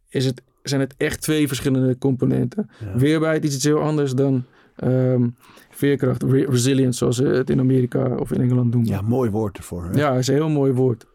is 0.10 0.26
het, 0.26 0.42
zijn 0.64 0.82
het 0.82 0.94
echt 0.98 1.22
twee 1.22 1.48
verschillende 1.48 1.98
componenten. 1.98 2.70
Ja. 2.80 2.98
Weerbaarheid 3.00 3.44
is 3.44 3.56
iets 3.56 3.64
heel 3.64 3.80
anders 3.80 4.14
dan 4.14 4.44
ehm, 4.76 5.28
veerkracht, 5.70 6.24
re- 6.24 6.46
resilience, 6.50 6.98
zoals 6.98 7.16
ze 7.16 7.24
het 7.26 7.50
in 7.50 7.60
Amerika 7.60 8.16
of 8.16 8.32
in 8.32 8.42
Engeland 8.42 8.72
noemen. 8.74 8.90
Ja, 8.92 9.02
mooi 9.02 9.30
woord 9.30 9.58
ervoor. 9.58 9.84
Hè? 9.86 9.98
Ja, 10.00 10.14
is 10.14 10.28
een 10.28 10.34
heel 10.34 10.50
mooi 10.50 10.72
woord. 10.74 11.06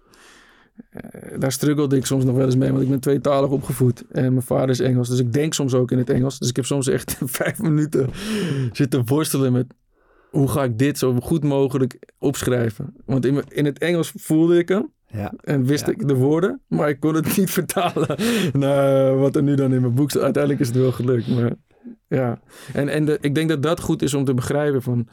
Eh, 0.91 1.39
daar 1.39 1.53
struggelde 1.53 1.97
ik 1.97 2.07
soms 2.07 2.25
nog 2.25 2.37
wel 2.37 2.45
eens 2.45 2.57
mee, 2.57 2.71
want 2.71 2.83
ik 2.83 2.89
ben 2.89 3.01
tweetalig 3.01 3.51
opgevoed. 3.51 4.05
En 4.11 4.33
mijn 4.33 4.43
vader 4.47 4.69
is 4.69 4.81
Engels, 4.81 5.09
dus 5.09 5.19
ik 5.19 5.33
denk 5.33 5.55
soms 5.55 5.75
ook 5.75 5.91
in 5.91 5.99
het 5.99 6.11
Engels. 6.11 6.39
Dus 6.39 6.49
ik 6.49 6.57
heb 6.57 6.65
soms 6.65 6.89
echt 6.89 7.17
vijf 7.25 7.59
minuten 7.63 8.09
zitten 8.73 9.07
worstelen 9.07 9.53
met... 9.53 9.67
hoe 10.31 10.49
ga 10.49 10.65
ik 10.65 10.79
dit 10.79 10.99
zo 10.99 11.15
goed 11.21 11.45
mogelijk 11.45 11.99
opschrijven? 12.19 12.95
Want 13.05 13.25
in, 13.27 13.43
in 13.49 13.65
het 13.65 13.79
Engels 13.79 14.13
voelde 14.17 14.59
ik 14.59 14.69
hem 14.69 14.91
Ja. 15.07 15.33
en 15.41 15.65
wist 15.65 15.87
Ja. 15.87 15.93
ik 15.93 16.09
de 16.09 16.15
woorden, 16.15 16.61
maar 16.69 16.89
ik 16.89 17.01
kon 17.01 17.15
het 17.15 17.37
niet 17.37 17.51
vertalen 17.51 18.17
naar 18.53 19.17
wat 19.19 19.37
er 19.37 19.43
nu 19.43 19.55
dan 19.55 19.73
in 19.73 19.81
mijn 19.81 19.95
boek 19.95 20.11
staat. 20.11 20.23
Uiteindelijk 20.23 20.63
is 20.63 20.69
het 20.69 20.77
wel 20.77 20.93
gelukt, 20.93 21.29
maar 21.29 21.53
ja. 22.09 22.41
En, 22.73 22.89
en 22.89 23.05
de, 23.05 23.19
ik 23.21 23.35
denk 23.35 23.49
dat 23.49 23.63
dat 23.63 23.81
goed 23.81 24.03
is 24.03 24.15
om 24.15 24.25
te 24.25 24.35
begrijpen 24.35 24.83
van... 24.83 25.09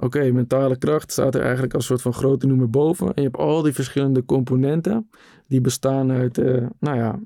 oké, 0.00 0.30
mentale 0.32 0.76
kracht 0.76 1.12
staat 1.12 1.34
er 1.34 1.42
eigenlijk 1.42 1.74
als 1.74 1.86
soort 1.86 2.02
van 2.02 2.12
grote 2.12 2.46
noemer 2.46 2.70
boven. 2.70 3.06
En 3.06 3.12
je 3.14 3.22
hebt 3.22 3.36
al 3.36 3.62
die 3.62 3.72
verschillende 3.72 4.24
componenten 4.24 5.10
die 5.46 5.60
bestaan 5.60 6.10
uit, 6.10 6.38
uh, 6.38 6.66
nou 6.80 6.96
ja, 6.96 7.20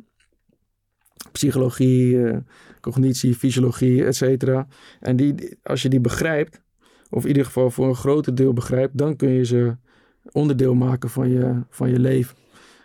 psychologie, 1.32 2.14
uh, 2.14 2.36
cognitie, 2.80 3.34
fysiologie, 3.34 4.04
et 4.04 4.16
cetera. 4.16 4.66
En 5.00 5.16
die, 5.16 5.58
als 5.62 5.82
je 5.82 5.88
die 5.88 6.00
begrijpt, 6.00 6.62
of 7.10 7.22
in 7.22 7.28
ieder 7.28 7.44
geval 7.44 7.70
voor 7.70 7.88
een 7.88 7.94
groot 7.94 8.36
deel 8.36 8.52
begrijpt, 8.52 8.98
dan 8.98 9.16
kun 9.16 9.28
je 9.28 9.44
ze 9.44 9.76
onderdeel 10.32 10.74
maken 10.74 11.10
van 11.10 11.28
je, 11.28 11.62
van 11.70 11.90
je 11.90 11.98
leven. 11.98 12.36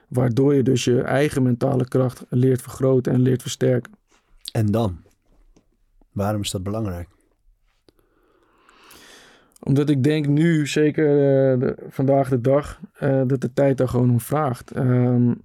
Waardoor 0.08 0.54
je 0.54 0.64
dus 0.64 0.84
je 0.84 1.02
eigen 1.02 1.44
mentale 1.44 1.88
kracht 1.88 2.26
leert 2.30 2.62
vergroten 2.62 3.14
en 3.14 3.22
leert 3.22 3.42
versterken. 3.42 3.92
En 4.52 4.66
dan? 4.66 4.98
Waarom 6.12 6.42
is 6.42 6.52
dat 6.52 6.64
belangrijk? 6.64 7.08
Omdat 9.60 9.90
ik 9.90 10.04
denk 10.04 10.28
nu, 10.28 10.68
zeker 10.68 11.10
uh, 11.10 11.60
de, 11.60 11.76
vandaag 11.90 12.30
de 12.30 12.42
dag, 12.42 12.80
uh, 13.04 13.22
dat 13.28 13.42
de 13.42 13.54
tijd 13.54 13.78
daar 13.78 13.90
gewoon 13.90 14.10
om 14.10 14.20
vraagt. 14.20 14.78
Um, 14.78 15.42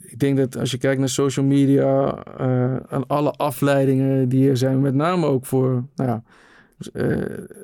ik 0.00 0.18
denk 0.18 0.36
dat 0.36 0.56
als 0.56 0.70
je 0.70 0.78
kijkt 0.78 0.98
naar 0.98 1.08
social 1.08 1.46
media, 1.46 2.24
aan 2.88 3.06
alle 3.06 3.30
afleidingen 3.30 4.28
die 4.28 4.48
er 4.48 4.56
zijn, 4.56 4.80
met 4.80 4.94
name 4.94 5.26
ook 5.26 5.46
voor 5.46 5.84
nou 5.94 6.10
ja, 6.10 6.22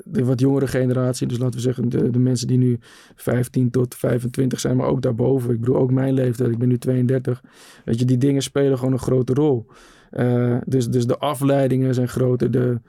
de 0.04 0.24
wat 0.24 0.40
jongere 0.40 0.66
generatie, 0.66 1.26
dus 1.26 1.38
laten 1.38 1.54
we 1.54 1.60
zeggen 1.60 1.88
de, 1.88 2.10
de 2.10 2.18
mensen 2.18 2.46
die 2.46 2.58
nu 2.58 2.78
15 3.14 3.70
tot 3.70 3.94
25 3.94 4.60
zijn, 4.60 4.76
maar 4.76 4.86
ook 4.86 5.02
daarboven. 5.02 5.50
Ik 5.50 5.60
bedoel 5.60 5.76
ook 5.76 5.90
mijn 5.90 6.14
leeftijd, 6.14 6.50
ik 6.50 6.58
ben 6.58 6.68
nu 6.68 6.78
32. 6.78 7.42
Weet 7.84 7.98
je, 7.98 8.04
die 8.04 8.18
dingen 8.18 8.42
spelen 8.42 8.78
gewoon 8.78 8.92
een 8.92 8.98
grote 8.98 9.34
rol. 9.34 9.66
Dus, 10.64 10.88
dus 10.88 11.06
de 11.06 11.18
afleidingen 11.18 11.94
zijn 11.94 12.08
groter, 12.08 12.50
de 12.50 12.80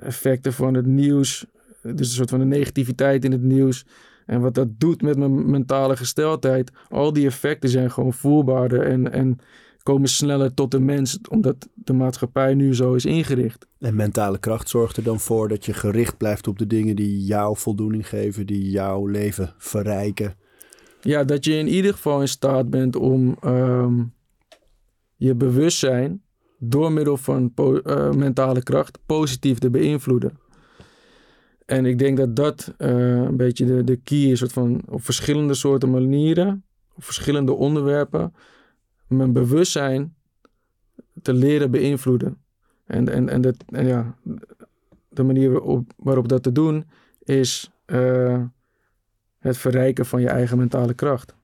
effecten 0.00 0.52
van 0.52 0.74
het 0.74 0.86
nieuws, 0.86 1.46
dus 1.82 2.08
een 2.08 2.14
soort 2.14 2.30
van 2.30 2.38
de 2.38 2.44
negativiteit 2.44 3.24
in 3.24 3.32
het 3.32 3.42
nieuws. 3.42 3.84
En 4.26 4.40
wat 4.40 4.54
dat 4.54 4.68
doet 4.80 5.02
met 5.02 5.18
mijn 5.18 5.50
mentale 5.50 5.96
gesteldheid, 5.96 6.72
al 6.88 7.12
die 7.12 7.26
effecten 7.26 7.68
zijn 7.68 7.90
gewoon 7.90 8.12
voelbaarder 8.12 8.82
en, 8.82 9.12
en 9.12 9.38
komen 9.82 10.08
sneller 10.08 10.54
tot 10.54 10.70
de 10.70 10.80
mens, 10.80 11.18
omdat 11.28 11.68
de 11.74 11.92
maatschappij 11.92 12.54
nu 12.54 12.74
zo 12.74 12.94
is 12.94 13.04
ingericht. 13.04 13.66
En 13.78 13.94
mentale 13.94 14.38
kracht 14.38 14.68
zorgt 14.68 14.96
er 14.96 15.02
dan 15.02 15.20
voor 15.20 15.48
dat 15.48 15.64
je 15.64 15.72
gericht 15.72 16.16
blijft 16.16 16.46
op 16.46 16.58
de 16.58 16.66
dingen 16.66 16.96
die 16.96 17.24
jou 17.24 17.56
voldoening 17.56 18.08
geven, 18.08 18.46
die 18.46 18.70
jouw 18.70 19.06
leven 19.06 19.54
verrijken. 19.58 20.34
Ja, 21.00 21.24
dat 21.24 21.44
je 21.44 21.52
in 21.52 21.68
ieder 21.68 21.92
geval 21.92 22.20
in 22.20 22.28
staat 22.28 22.70
bent 22.70 22.96
om 22.96 23.36
um, 23.44 24.12
je 25.16 25.34
bewustzijn 25.34 26.22
door 26.62 26.92
middel 26.92 27.16
van 27.16 27.52
uh, 27.56 28.10
mentale 28.10 28.62
kracht 28.62 28.98
positief 29.06 29.58
te 29.58 29.70
beïnvloeden. 29.70 30.38
En 31.66 31.86
ik 31.86 31.98
denk 31.98 32.16
dat 32.16 32.36
dat 32.36 32.74
uh, 32.78 32.88
een 33.22 33.36
beetje 33.36 33.64
de, 33.64 33.84
de 33.84 33.96
key 33.96 34.18
is, 34.18 34.38
soort 34.38 34.52
van 34.52 34.82
op 34.88 35.04
verschillende 35.04 35.54
soorten 35.54 35.90
manieren, 35.90 36.64
op 36.94 37.04
verschillende 37.04 37.52
onderwerpen, 37.52 38.34
mijn 39.06 39.32
bewustzijn 39.32 40.14
te 41.22 41.32
leren 41.32 41.70
beïnvloeden. 41.70 42.38
En, 42.86 43.08
en, 43.08 43.28
en, 43.28 43.40
dat, 43.40 43.56
en 43.66 43.86
ja, 43.86 44.16
de 45.08 45.22
manier 45.22 45.50
waarop, 45.50 45.92
waarop 45.96 46.28
dat 46.28 46.42
te 46.42 46.52
doen 46.52 46.84
is 47.22 47.70
uh, 47.86 48.42
het 49.38 49.56
verrijken 49.56 50.06
van 50.06 50.20
je 50.20 50.28
eigen 50.28 50.58
mentale 50.58 50.94
kracht. 50.94 51.34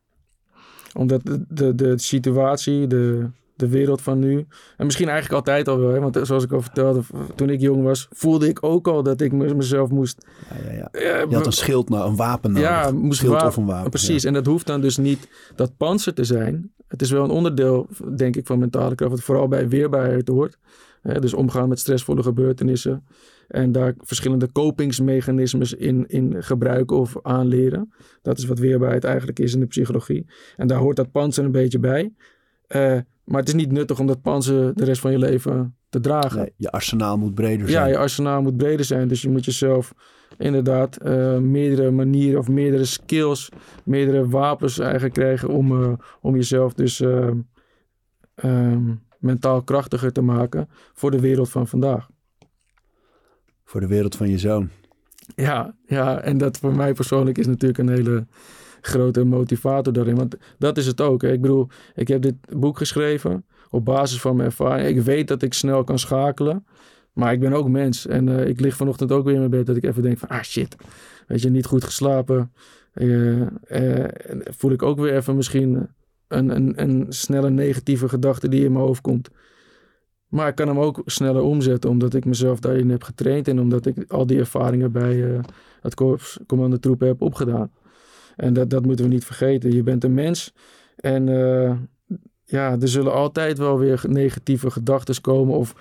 Omdat 0.94 1.24
de, 1.24 1.44
de, 1.48 1.74
de 1.74 1.98
situatie, 1.98 2.86
de, 2.86 3.30
de 3.56 3.68
wereld 3.68 4.02
van 4.02 4.18
nu. 4.18 4.46
En 4.76 4.84
misschien 4.84 5.08
eigenlijk 5.08 5.38
altijd 5.38 5.68
al 5.68 5.78
wel. 5.78 5.90
Hè? 5.90 6.00
Want 6.00 6.18
zoals 6.22 6.44
ik 6.44 6.52
al 6.52 6.62
vertelde, 6.62 7.02
toen 7.34 7.50
ik 7.50 7.60
jong 7.60 7.82
was, 7.82 8.08
voelde 8.10 8.48
ik 8.48 8.64
ook 8.64 8.88
al 8.88 9.02
dat 9.02 9.20
ik 9.20 9.32
mezelf 9.32 9.90
moest. 9.90 10.26
Ja, 10.64 10.72
ja, 10.72 10.88
ja. 10.92 11.26
Je 11.28 11.34
had 11.34 11.46
een 11.46 11.52
schild, 11.52 11.88
nou, 11.88 12.08
een 12.08 12.16
wapen 12.16 12.52
nodig. 12.52 12.68
Ja, 12.68 12.90
moest 12.90 13.18
schild 13.18 13.32
wapen, 13.32 13.48
of 13.48 13.56
een 13.56 13.66
wapen. 13.66 13.90
Precies. 13.90 14.24
En 14.24 14.32
dat 14.32 14.46
hoeft 14.46 14.66
dan 14.66 14.80
dus 14.80 14.96
niet 14.96 15.28
dat 15.54 15.76
panzer 15.76 16.14
te 16.14 16.24
zijn. 16.24 16.70
Het 16.88 17.02
is 17.02 17.10
wel 17.10 17.24
een 17.24 17.30
onderdeel, 17.30 17.86
denk 18.16 18.36
ik, 18.36 18.46
van 18.46 18.58
mentale 18.58 18.94
kracht. 18.94 19.12
Wat 19.12 19.22
vooral 19.22 19.48
bij 19.48 19.68
weerbaarheid 19.68 20.28
hoort. 20.28 20.58
Hè? 21.02 21.20
Dus 21.20 21.34
omgaan 21.34 21.68
met 21.68 21.78
stressvolle 21.78 22.22
gebeurtenissen. 22.22 23.04
En 23.48 23.72
daar 23.72 23.94
verschillende 23.98 24.46
kopingsmechanismes 24.46 25.74
in, 25.74 26.04
in 26.06 26.42
gebruiken 26.42 26.96
of 26.96 27.16
aanleren. 27.22 27.92
Dat 28.22 28.38
is 28.38 28.44
wat 28.44 28.58
weerbaarheid 28.58 29.04
eigenlijk 29.04 29.38
is 29.38 29.54
in 29.54 29.60
de 29.60 29.66
psychologie. 29.66 30.26
En 30.56 30.66
daar 30.66 30.78
hoort 30.78 30.96
dat 30.96 31.10
panzer 31.10 31.44
een 31.44 31.52
beetje 31.52 31.78
bij. 31.78 32.12
Uh, 32.68 32.98
maar 33.24 33.40
het 33.40 33.48
is 33.48 33.54
niet 33.54 33.72
nuttig 33.72 34.00
om 34.00 34.06
dat 34.06 34.22
panzer 34.22 34.74
de 34.74 34.84
rest 34.84 35.00
van 35.00 35.10
je 35.10 35.18
leven 35.18 35.76
te 35.88 36.00
dragen. 36.00 36.38
Nee, 36.38 36.52
je 36.56 36.70
arsenaal 36.70 37.18
moet 37.18 37.34
breder 37.34 37.68
zijn. 37.68 37.84
Ja, 37.84 37.90
je 37.90 37.98
arsenaal 37.98 38.42
moet 38.42 38.56
breder 38.56 38.84
zijn. 38.84 39.08
Dus 39.08 39.22
je 39.22 39.30
moet 39.30 39.44
jezelf 39.44 39.94
inderdaad 40.38 40.98
uh, 41.04 41.38
meerdere 41.38 41.90
manieren 41.90 42.38
of 42.38 42.48
meerdere 42.48 42.84
skills, 42.84 43.48
meerdere 43.84 44.28
wapens 44.28 44.78
eigenlijk 44.78 45.14
krijgen 45.14 45.48
om, 45.48 45.82
uh, 45.82 45.92
om 46.20 46.34
jezelf 46.34 46.74
dus 46.74 47.00
uh, 47.00 47.30
mentaal 49.18 49.62
krachtiger 49.62 50.12
te 50.12 50.20
maken 50.20 50.68
voor 50.92 51.10
de 51.10 51.20
wereld 51.20 51.50
van 51.50 51.66
vandaag. 51.66 52.08
Voor 53.64 53.80
de 53.80 53.86
wereld 53.86 54.16
van 54.16 54.28
je 54.28 54.38
zoon. 54.38 54.68
Ja, 55.34 55.74
ja, 55.86 56.20
en 56.20 56.38
dat 56.38 56.58
voor 56.58 56.74
mij 56.74 56.92
persoonlijk 56.92 57.38
is 57.38 57.46
natuurlijk 57.46 57.78
een 57.78 57.88
hele 57.88 58.26
grote 58.80 59.24
motivator 59.24 59.92
daarin. 59.92 60.16
Want 60.16 60.36
dat 60.58 60.76
is 60.76 60.86
het 60.86 61.00
ook. 61.00 61.22
Hè. 61.22 61.32
Ik 61.32 61.40
bedoel, 61.40 61.68
ik 61.94 62.08
heb 62.08 62.22
dit 62.22 62.34
boek 62.56 62.78
geschreven 62.78 63.44
op 63.70 63.84
basis 63.84 64.20
van 64.20 64.36
mijn 64.36 64.48
ervaring. 64.48 64.88
Ik 64.88 65.00
weet 65.00 65.28
dat 65.28 65.42
ik 65.42 65.54
snel 65.54 65.84
kan 65.84 65.98
schakelen. 65.98 66.64
Maar 67.16 67.32
ik 67.32 67.40
ben 67.40 67.52
ook 67.52 67.68
mens. 67.68 68.06
En 68.06 68.28
uh, 68.28 68.46
ik 68.46 68.60
lig 68.60 68.76
vanochtend 68.76 69.12
ook 69.12 69.24
weer 69.24 69.32
in 69.32 69.38
mijn 69.38 69.50
bed 69.50 69.66
dat 69.66 69.76
ik 69.76 69.84
even 69.84 70.02
denk 70.02 70.18
van... 70.18 70.28
Ah 70.28 70.42
shit, 70.42 70.76
weet 71.26 71.42
je, 71.42 71.50
niet 71.50 71.66
goed 71.66 71.84
geslapen. 71.84 72.52
Uh, 72.94 73.40
uh, 73.70 74.04
voel 74.44 74.70
ik 74.70 74.82
ook 74.82 74.98
weer 74.98 75.16
even 75.16 75.36
misschien 75.36 75.88
een, 76.28 76.48
een, 76.56 76.82
een 76.82 77.06
snelle 77.08 77.50
negatieve 77.50 78.08
gedachte 78.08 78.48
die 78.48 78.64
in 78.64 78.72
mijn 78.72 78.84
hoofd 78.84 79.00
komt. 79.00 79.28
Maar 80.28 80.48
ik 80.48 80.54
kan 80.54 80.68
hem 80.68 80.78
ook 80.78 81.02
sneller 81.04 81.42
omzetten, 81.42 81.90
omdat 81.90 82.14
ik 82.14 82.24
mezelf 82.24 82.60
daarin 82.60 82.90
heb 82.90 83.02
getraind 83.02 83.48
en 83.48 83.60
omdat 83.60 83.86
ik 83.86 84.04
al 84.08 84.26
die 84.26 84.38
ervaringen 84.38 84.92
bij 84.92 85.40
het 85.80 85.94
korps 85.94 86.38
heb 86.98 87.22
opgedaan. 87.22 87.70
En 88.36 88.52
dat, 88.52 88.70
dat 88.70 88.84
moeten 88.84 89.04
we 89.04 89.10
niet 89.10 89.24
vergeten. 89.24 89.72
Je 89.72 89.82
bent 89.82 90.04
een 90.04 90.14
mens 90.14 90.52
en 90.96 91.28
uh, 91.28 91.72
ja, 92.44 92.76
er 92.80 92.88
zullen 92.88 93.12
altijd 93.12 93.58
wel 93.58 93.78
weer 93.78 94.04
negatieve 94.08 94.70
gedachten 94.70 95.20
komen 95.20 95.56
of 95.56 95.74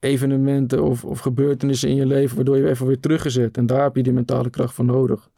evenementen 0.00 0.82
of, 0.82 1.04
of 1.04 1.18
gebeurtenissen 1.18 1.88
in 1.88 1.94
je 1.94 2.06
leven 2.06 2.36
waardoor 2.36 2.56
je 2.56 2.68
even 2.68 2.86
weer 2.86 3.00
teruggezet. 3.00 3.56
En 3.56 3.66
daar 3.66 3.82
heb 3.82 3.96
je 3.96 4.02
die 4.02 4.12
mentale 4.12 4.50
kracht 4.50 4.74
voor 4.74 4.84
nodig. 4.84 5.30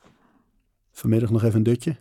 Vanmiddag 0.93 1.31
nog 1.31 1.43
even 1.43 1.57
een 1.57 1.63
dutje? 1.63 1.97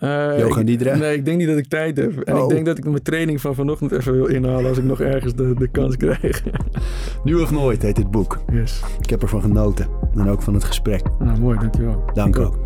Uh, 0.00 0.38
Yoga 0.38 0.60
Nidra? 0.60 0.96
Nee, 0.96 1.16
ik 1.16 1.24
denk 1.24 1.38
niet 1.38 1.46
dat 1.46 1.56
ik 1.56 1.68
tijd 1.68 1.96
heb. 1.96 2.20
En 2.20 2.36
oh. 2.36 2.42
ik 2.42 2.48
denk 2.48 2.66
dat 2.66 2.78
ik 2.78 2.84
mijn 2.84 3.02
training 3.02 3.40
van 3.40 3.54
vanochtend 3.54 3.92
even 3.92 4.12
wil 4.12 4.26
inhalen 4.26 4.68
als 4.68 4.78
ik 4.78 4.84
nog 4.84 5.00
ergens 5.00 5.34
de, 5.34 5.54
de 5.54 5.68
kans 5.68 5.96
krijg. 5.96 6.42
nu 7.24 7.34
of 7.34 7.50
nooit 7.50 7.82
heet 7.82 7.96
dit 7.96 8.10
boek. 8.10 8.38
Yes. 8.52 8.82
Ik 9.00 9.10
heb 9.10 9.22
ervan 9.22 9.40
genoten. 9.40 9.88
En 10.14 10.28
ook 10.28 10.42
van 10.42 10.54
het 10.54 10.64
gesprek. 10.64 11.02
Ah, 11.18 11.38
mooi, 11.38 11.58
dankjewel. 11.58 12.04
Dank 12.14 12.38
ook. 12.38 12.65